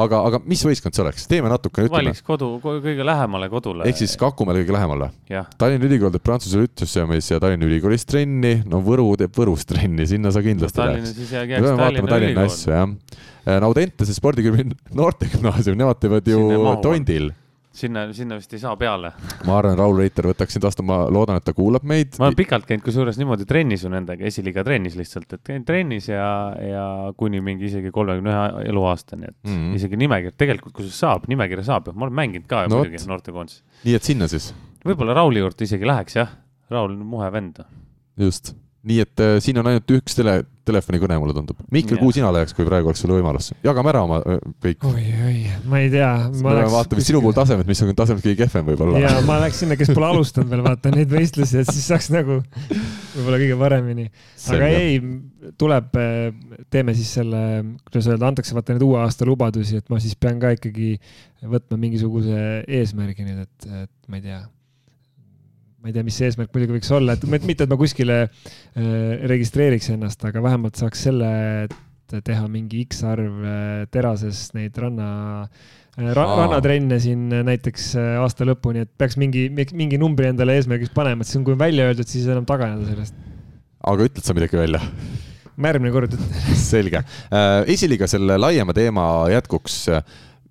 [0.00, 2.10] aga, aga mis võistkond see oleks, teeme natukene, ütleme.
[2.10, 3.86] valiks kodu, kõige lähemale kodule.
[3.88, 5.10] ehk siis Kakumäele kõige lähemale?
[5.60, 10.32] Tallinna Ülikool teeb Prantsuse ütlusemees ja Tallinna Ülikoolis trenni, no Võru teeb Võrus trenni, sinna
[10.34, 11.16] sa kindlasti läheks.
[11.30, 12.94] me peame vaatama Tallinna asju, jah.
[13.46, 14.68] Äh, Naudentese spordiklubi
[15.00, 16.46] noortegümnaasium, nemad teevad ju
[16.84, 17.32] Tondil
[17.76, 19.12] sinna, sinna vist ei saa peale.
[19.46, 22.16] ma arvan, Raul Reiter võtaks sind vastu, ma loodan, et ta kuulab meid.
[22.20, 26.10] ma olen pikalt käinud kusjuures niimoodi trennis ju nendega, esiliiga trennis lihtsalt, et käin trennis
[26.10, 26.26] ja,
[26.62, 26.86] ja
[27.20, 29.78] kuni mingi isegi kolmekümne ühe eluaastani, et mm -hmm.
[29.80, 33.64] isegi nimekiri, tegelikult kusjuures saab, nimekirja saab, ma olen mänginud ka no, muidugi noortekoondises.
[33.84, 34.52] nii et sinna siis?
[34.86, 36.36] võib-olla Rauli juurde isegi läheks jah,
[36.70, 37.64] Raul on muhe vend.
[38.16, 38.54] just
[38.86, 40.36] nii et äh, siin on ainult üks tele,
[40.66, 41.58] telefonikõne, mulle tundub.
[41.74, 43.50] Mihkel, kuhu sina läheks, kui praegu oleks sul võimalus?
[43.66, 44.86] jagame ära oma äh, kõik.
[44.86, 45.36] oi, oi,
[45.70, 46.10] ma ei tea.
[46.30, 46.70] läks...
[46.74, 49.02] vaatame sinu puhul tasemet, mis on tasemelt kõige kehvem võib-olla.
[49.02, 52.38] ja ma läheks sinna, kes pole alustanud veel, vaata neid võistlusi, et siis saaks nagu
[52.38, 54.08] võib-olla kõige paremini.
[54.54, 54.98] aga ei,
[55.58, 57.42] tuleb, äh, teeme siis selle,
[57.88, 60.94] kuidas öelda, antakse vaata neid uue aasta lubadusi, et ma siis pean ka ikkagi
[61.46, 64.44] võtma mingisuguse eesmärgi nüüd, et, et ma ei tea
[65.82, 68.84] ma ei tea, mis see eesmärk muidugi võiks olla, et mitte, et ma kuskile äh,
[69.30, 71.30] registreeriks ennast, aga vähemalt saaks selle
[72.06, 75.08] teha mingi X arv äh, terases neid ranna
[75.44, 77.92] äh, ra, rannatrenne siin näiteks
[78.22, 81.62] aasta lõpuni, et peaks mingi, mingi numbri endale eesmärgiks panema, et siis on, kui on
[81.62, 83.16] välja öeldud, siis enam taganeda sellest.
[83.92, 84.82] aga ütled sa midagi välja?
[85.56, 87.00] ma järgmine kord ütlen selge
[87.72, 89.84] esiliiga selle laiema teema jätkuks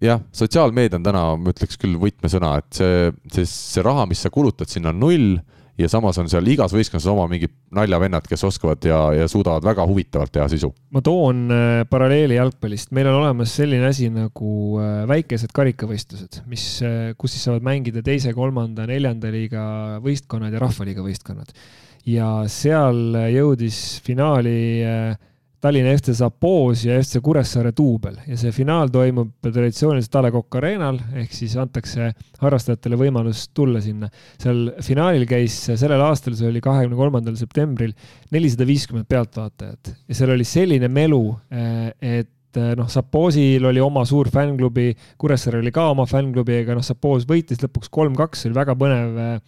[0.03, 4.31] jah, sotsiaalmeedia on täna, ma ütleks küll võtmesõna, et see, see, see raha, mis sa
[4.33, 5.37] kulutad sinna null
[5.79, 9.83] ja samas on seal igas võistkonnas oma mingid naljavennad, kes oskavad ja, ja suudavad väga
[9.87, 10.71] huvitavalt teha sisu.
[10.95, 16.67] ma toon äh, paralleeli jalgpallist, meil on olemas selline asi nagu äh, väikesed karikavõistlused, mis,
[16.85, 19.65] äh, kus siis saavad mängida teise, kolmanda, neljanda liiga
[20.05, 21.51] võistkonnad ja rahvaliiga võistkonnad.
[22.07, 25.15] ja seal jõudis finaali äh,
[25.63, 30.59] Tallinna FC Zapoos ja FC Kuressaare duubel ja see finaal toimub traditsiooniliselt A Le Coq
[30.59, 32.11] Arena'l ehk siis antakse
[32.41, 34.09] harrastajatele võimalus tulla sinna.
[34.41, 37.95] seal finaalil käis sellel aastal, see oli kahekümne kolmandal septembril,
[38.35, 41.91] nelisada viiskümmend pealtvaatajat ja seal oli selline melu, eh,
[42.21, 44.91] et eh, noh, Sapoosil oli oma suur fännklubi,
[45.21, 49.39] Kuressaarel oli ka oma fännklubi, aga noh, Sapoos võitis lõpuks kolm-kaks, oli väga põnev Äh,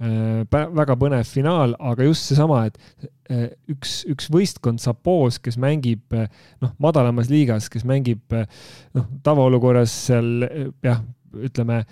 [0.00, 6.30] väga põnev finaal, aga just seesama, et äh, üks, üks võistkond Sapos, kes mängib äh,
[6.64, 10.48] noh, madalamas liigas, kes mängib noh, tavaolukorras seal
[10.84, 11.04] jah,
[11.36, 11.84] ütleme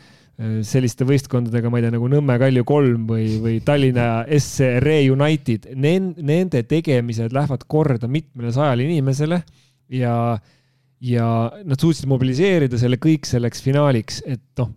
[0.63, 6.61] selliste võistkondadega, ma ei tea, nagu Nõmme Kalju kolm või, või Tallinna SC Reunited, nende
[6.71, 9.41] tegemised lähevad korda mitmele sajale inimesele
[9.99, 10.15] ja,
[11.03, 11.27] ja
[11.59, 14.71] nad suutsid mobiliseerida selle kõik selleks finaaliks, et noh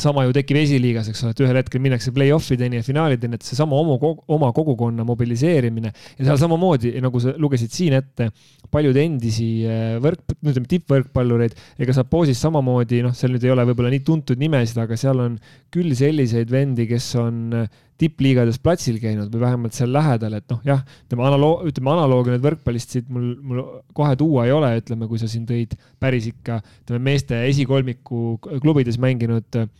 [0.00, 3.46] sama ju tekib esiliigas, eks ole, et ühel hetkel minnakse play-off ideni ja finaalideni, et
[3.46, 3.96] seesama oma,
[4.36, 8.28] oma kogukonna mobiliseerimine ja seal samamoodi, nagu sa lugesid siin ette,
[8.72, 13.94] paljud endisi äh, võrk, ütleme tippvõrkpallureid, ega Sapoosis samamoodi, noh, seal nüüd ei ole võib-olla
[13.94, 15.40] nii tuntud nimesid, aga seal on
[15.72, 20.60] küll selliseid vendi, kes on äh, tippliigades platsil käinud või vähemalt seal lähedal, et noh,
[20.66, 23.64] jah, ütleme analoog, ütleme analoogi nüüd võrkpallist siit mul, mul
[23.96, 29.00] kohe tuua ei ole, ütleme, kui sa siin tõid päris ikka, ütleme meeste esikolmiku klubides
[29.00, 29.70] mänginud äh,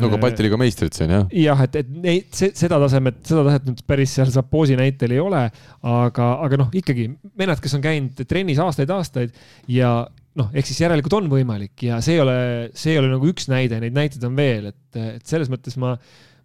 [0.00, 1.28] no ka Balti liiga meistrid siin jah.
[1.36, 5.44] jah, et, et neid, seda tasemet, seda taset nüüd päris seal Zapoosi näitel ei ole,
[5.92, 7.08] aga, aga noh, ikkagi
[7.38, 9.34] vennad, kes on käinud trennis aastaid-aastaid
[9.72, 9.94] ja
[10.38, 12.36] noh, ehk siis järelikult on võimalik ja see ei ole,
[12.78, 15.94] see ei ole nagu üks näide, neid näiteid on veel, et, et selles mõttes ma,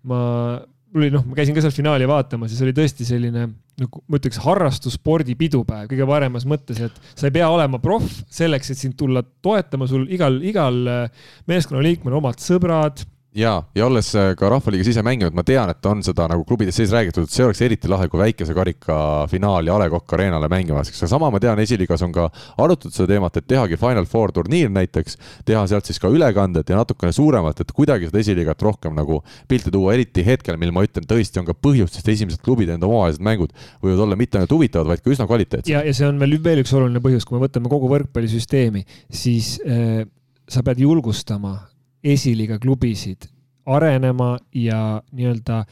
[0.08, 0.20] ma,
[0.92, 3.48] mul oli noh, ma käisin ka seal finaali vaatamas ja see oli tõesti selline
[3.78, 8.74] nagu ma ütleks, harrastusspordi pidupäev kõige paremas mõttes, et sa ei pea olema proff selleks,
[8.74, 10.80] et sind tulla toetama, sul igal, igal
[11.48, 13.06] meeskonnaliikmel omad sõbrad
[13.38, 16.76] ja, ja olles äh, ka Rahvaliigas ise mänginud, ma tean, et on seda nagu klubides
[16.78, 18.98] sees räägitud, et see oleks eriti lahe, kui väikese karika
[19.32, 22.28] finaali A Le Coq Arena'le mängima laseks, aga sama ma tean, esiliigas on ka
[22.64, 26.82] arutatud seda teemat, et tehagi Final Four turniir näiteks, teha sealt siis ka ülekanded ja
[26.82, 31.06] natukene suuremalt, et kuidagi seda esiliigat rohkem nagu pilti tuua, eriti hetkel, mil ma ütlen,
[31.08, 33.54] tõesti on ka põhjust, sest esimesed klubide enda omavahelised mängud
[33.84, 35.72] võivad olla mitte ainult huvitavad, vaid ka üsna kvaliteetsed.
[35.72, 39.58] ja, ja see on veel, veel üks oluline põhjus, kui me võtame kogu võrkpallisüsteemi, siis
[39.62, 40.06] äh,
[40.50, 41.60] sa pead julgustama
[42.04, 43.30] esiliiga klubisid
[43.68, 45.64] arenema ja nii-öelda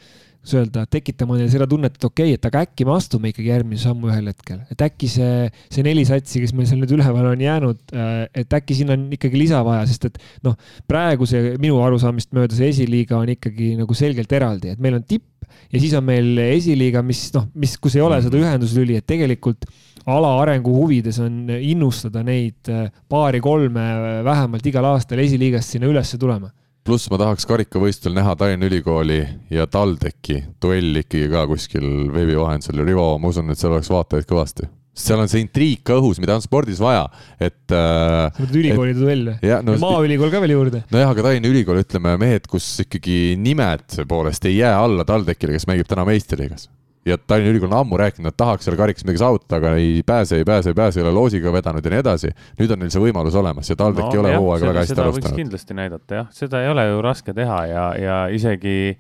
[0.46, 3.50] kuidas öelda, tekitama neile seda tunnet, et okei okay,, et aga äkki me astume ikkagi
[3.50, 7.32] järgmise sammu ühel hetkel, et äkki see, see neli satsi, kes meil seal nüüd üleval
[7.32, 10.56] on jäänud, äh, et äkki siin on ikkagi lisa vaja, sest et noh,
[10.88, 15.08] praegu see minu arusaamist mööda see esiliiga on ikkagi nagu selgelt eraldi, et meil on
[15.08, 19.08] tipp ja siis on meil esiliiga, mis noh, mis, kus ei ole seda ühenduslüli, et
[19.10, 19.66] tegelikult
[20.06, 23.88] ala arengu huvides on innustada neid äh, paari-kolme
[24.26, 26.52] vähemalt igal aastal esiliigast sinna ülesse tulema
[26.86, 29.20] pluss ma tahaks karikavõistlusel näha Tallinna Ülikooli
[29.50, 34.28] ja TalTechi duelli ikkagi ka kuskil veebi vahendusel Rivo, ma usun, et seal oleks vaatajaid
[34.30, 37.04] kõvasti seal on see intriig ka õhus, mida on spordis vaja,
[37.36, 38.30] et äh,.
[38.32, 39.36] sa mõtled ülikoolide duell või?
[39.44, 40.86] ja, no, ja Maaülikool ka veel juurde.
[40.94, 45.68] nojah, aga Tallinna Ülikool, ütleme mehed, kus ikkagi nimed poolest ei jää alla TalTechile, kes
[45.68, 46.70] mängib täna meistriliigas
[47.06, 50.40] ja Tallinna Ülikool on ammu rääkinud, et tahaks seal karikas midagi saavutada, aga ei pääse,
[50.42, 52.32] ei pääse, ei pääse, ei ole loosiga vedanud ja nii edasi.
[52.60, 55.42] nüüd on neil see võimalus olemas ja TalTech no, ei ole hooaega väga hästi alustanud.
[55.42, 58.98] kindlasti näidata jah, seda ei ole ju raske teha ja, ja isegi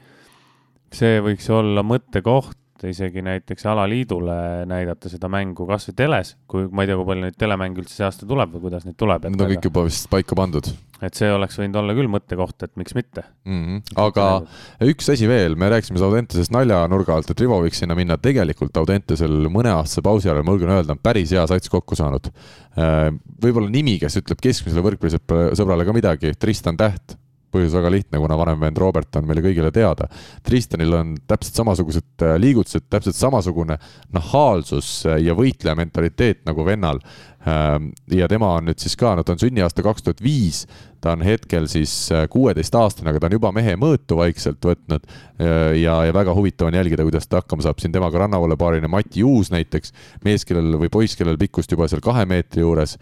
[0.94, 6.90] see võiks olla mõttekoht isegi näiteks alaliidule näidata seda mängu kasvõi teles, kui ma ei
[6.90, 9.30] tea, kui palju neid telemänge üldse see aasta tuleb või kuidas neid tuleb.
[9.30, 10.68] Need on kõik juba vist paika pandud.
[11.06, 13.64] et see oleks võinud olla küll mõttekoht, et miks mitte mm.
[13.64, 13.98] -hmm.
[14.00, 14.28] aga
[14.88, 19.50] üks asi veel, me rääkisime Audentesest naljanurga alt, et Rivo võiks sinna minna, tegelikult Audentesel
[19.52, 22.32] mõneaastase pausi ajal, ma julgen öelda, on päris hea sats kokku saanud.
[22.80, 23.12] Äh,
[23.44, 27.20] võib-olla nimi, kes ütleb keskmisele võrkpallisõbrale ka midagi, Tristan Täht
[27.54, 30.08] põhjus väga lihtne, kuna vanem vend Robert on meile kõigile teada.
[30.46, 33.78] Tristanil on täpselt samasugused äh, liigutused, täpselt samasugune
[34.16, 37.02] nahaalsus äh, ja võitleja mentaliteet nagu vennal.
[37.46, 40.64] Ähm, ja tema on nüüd siis ka, no ta on sünniaasta kaks tuhat viis,
[41.06, 45.06] ta on hetkel siis äh, kuueteistaastane, aga ta on juba mehe mõõtu vaikselt võtnud.
[45.76, 49.20] ja, ja väga huvitav on jälgida, kuidas ta hakkama saab, siin temaga rannavale paarine Mati
[49.28, 49.92] Uus näiteks,
[50.24, 52.96] mees, kellel või poiss, kellel pikkust juba seal kahe meetri juures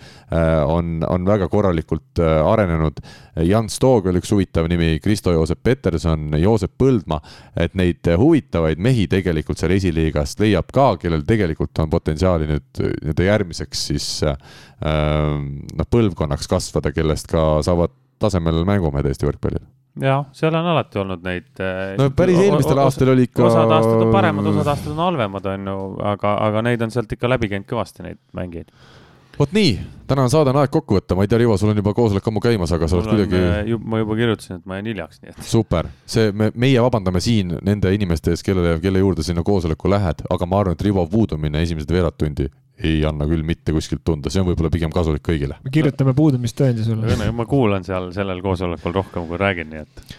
[0.65, 2.97] on, on väga korralikult arenenud.
[3.45, 7.21] Jan Stoog oli üks huvitav nimi, Kristo-Joosep Peterson, Joosep Põldmaa,
[7.53, 13.29] et neid huvitavaid mehi tegelikult seal esiliigast leiab ka, kellel tegelikult on potentsiaali nüüd nii-öelda
[13.29, 15.47] järgmiseks siis Ehm,
[15.77, 17.93] noh, põlvkonnaks kasvada, kellest ka saavad
[18.23, 19.63] tasemel mängumehed Eesti võrkpallil
[20.01, 21.51] jah, seal on alati olnud neid.
[21.61, 23.45] Eh, no päris eelmistel aastatel oli ikka.
[23.49, 25.77] osad aastad on paremad, osad aastad on halvemad, on ju,
[26.13, 28.71] aga, aga neid on sealt ikka läbi käinud kõvasti, neid mängijaid.
[29.37, 29.77] vot nii,
[30.09, 32.41] tänane saade on aeg kokku võtta, ma ei tea, Rivo, sul on juba koosolek ammu
[32.41, 33.43] käimas, aga sa oled kuidagi.
[33.61, 35.45] Eh, ma juba kirjutasin, et ma jään hiljaks, nii et.
[35.49, 40.25] super, see, me, meie vabandame siin nende inimeste ees, kellele, kelle juurde sinna koosoleku lähed,
[40.29, 42.49] aga ma arvan, et Rivo puudumine esimesed veerand tundi
[42.81, 45.59] ei anna küll mitte kuskilt tunda, see on võib-olla pigem kasulik kõigile.
[45.63, 47.31] me kirjutame puudumistõendi sulle.
[47.31, 50.15] ma kuulan seal sellel koosolekul rohkem, kui räägin, nii et.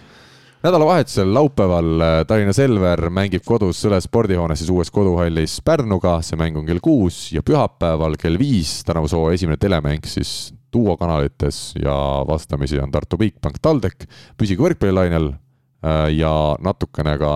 [0.64, 6.60] nädalavahetusel, laupäeval äh, Tallinna Selver mängib kodus Sõle spordihoones siis uues koduhallis Pärnuga, see mäng
[6.60, 11.94] on kell kuus ja pühapäeval kell viis tänavuse hooaja esimene telemäng siis Duo kanalites ja
[12.26, 14.08] vastamisi on Tartu Bigbank TalTech.
[14.38, 16.32] püsige võrkpallilainel äh, ja
[16.62, 17.34] natukene ka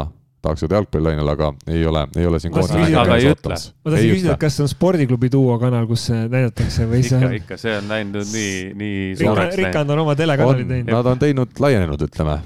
[0.49, 3.57] tahaks öelda jalgpallilainel, aga ei ole, ei ole siin koondise aga ei ütle.
[3.57, 7.33] ma tahtsin küsida, et kas see on spordiklubi duo kanal, kus näidatakse või see ikka,
[7.43, 9.59] ikka, see on läinud nii, nii suureks.
[9.63, 10.95] Rikand on oma telekanali teinud.
[10.95, 12.39] Nad on teinud, laienenud, ütleme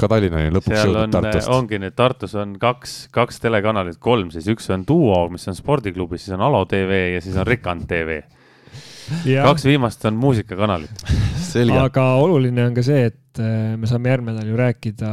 [0.00, 1.50] ka Tallinnani lõpuks jõudnud Tartust.
[1.52, 6.20] ongi nüüd, Tartus on kaks, kaks telekanalit, kolm siis, üks on Duo, mis on spordiklubi,
[6.20, 8.22] siis on Alo tv ja siis on Rikand tv.
[9.24, 11.04] kaks viimast on muusikakanalid
[11.82, 15.12] aga oluline on ka see, et äh, me saame järgmine nädal ju rääkida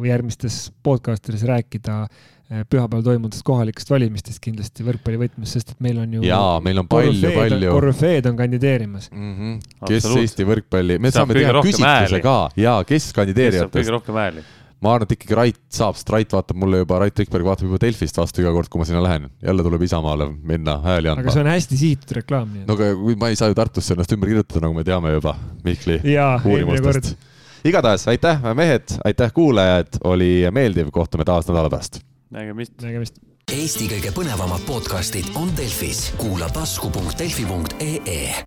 [0.00, 5.82] või järgmistes podcast ides rääkida äh, pühapäeval toimuvatest kohalikest valimistest kindlasti võrkpalli võtmes, sest et
[5.84, 6.26] meil on ju.
[6.26, 7.72] jaa, meil on palju, palju.
[7.74, 9.34] korüfeed on kandideerimas mm.
[9.34, 9.82] -hmm.
[9.88, 13.76] kes Eesti võrkpalli, me saame teha küsitluse ka ja kes kandideerijatest.
[13.76, 14.46] kõige rohkem hääli
[14.84, 17.80] ma arvan, et ikkagi Rait saab, sest Rait vaatab mulle juba, Rait Rikberg vaatab juba
[17.82, 19.28] Delfist vastu iga kord, kui ma sinna lähen.
[19.42, 21.24] jälle tuleb Isamaale minna hääli andma.
[21.24, 22.52] aga see on hästi sihitud reklaam.
[22.66, 25.34] no aga ma ei saa ju Tartusse ennast ümber kirjutada, nagu me teame juba
[25.64, 26.00] Mihkli
[26.44, 27.16] uurimustest.
[27.66, 32.00] igatahes aitäh, mehed, aitäh, kuulajad, oli meeldiv, kohtume taas nädala pärast.
[32.30, 32.76] nägemist.
[32.82, 33.18] nägemist.
[33.48, 38.44] Eesti kõige põnevamad podcastid on Delfis, kuula tasku.delfi.ee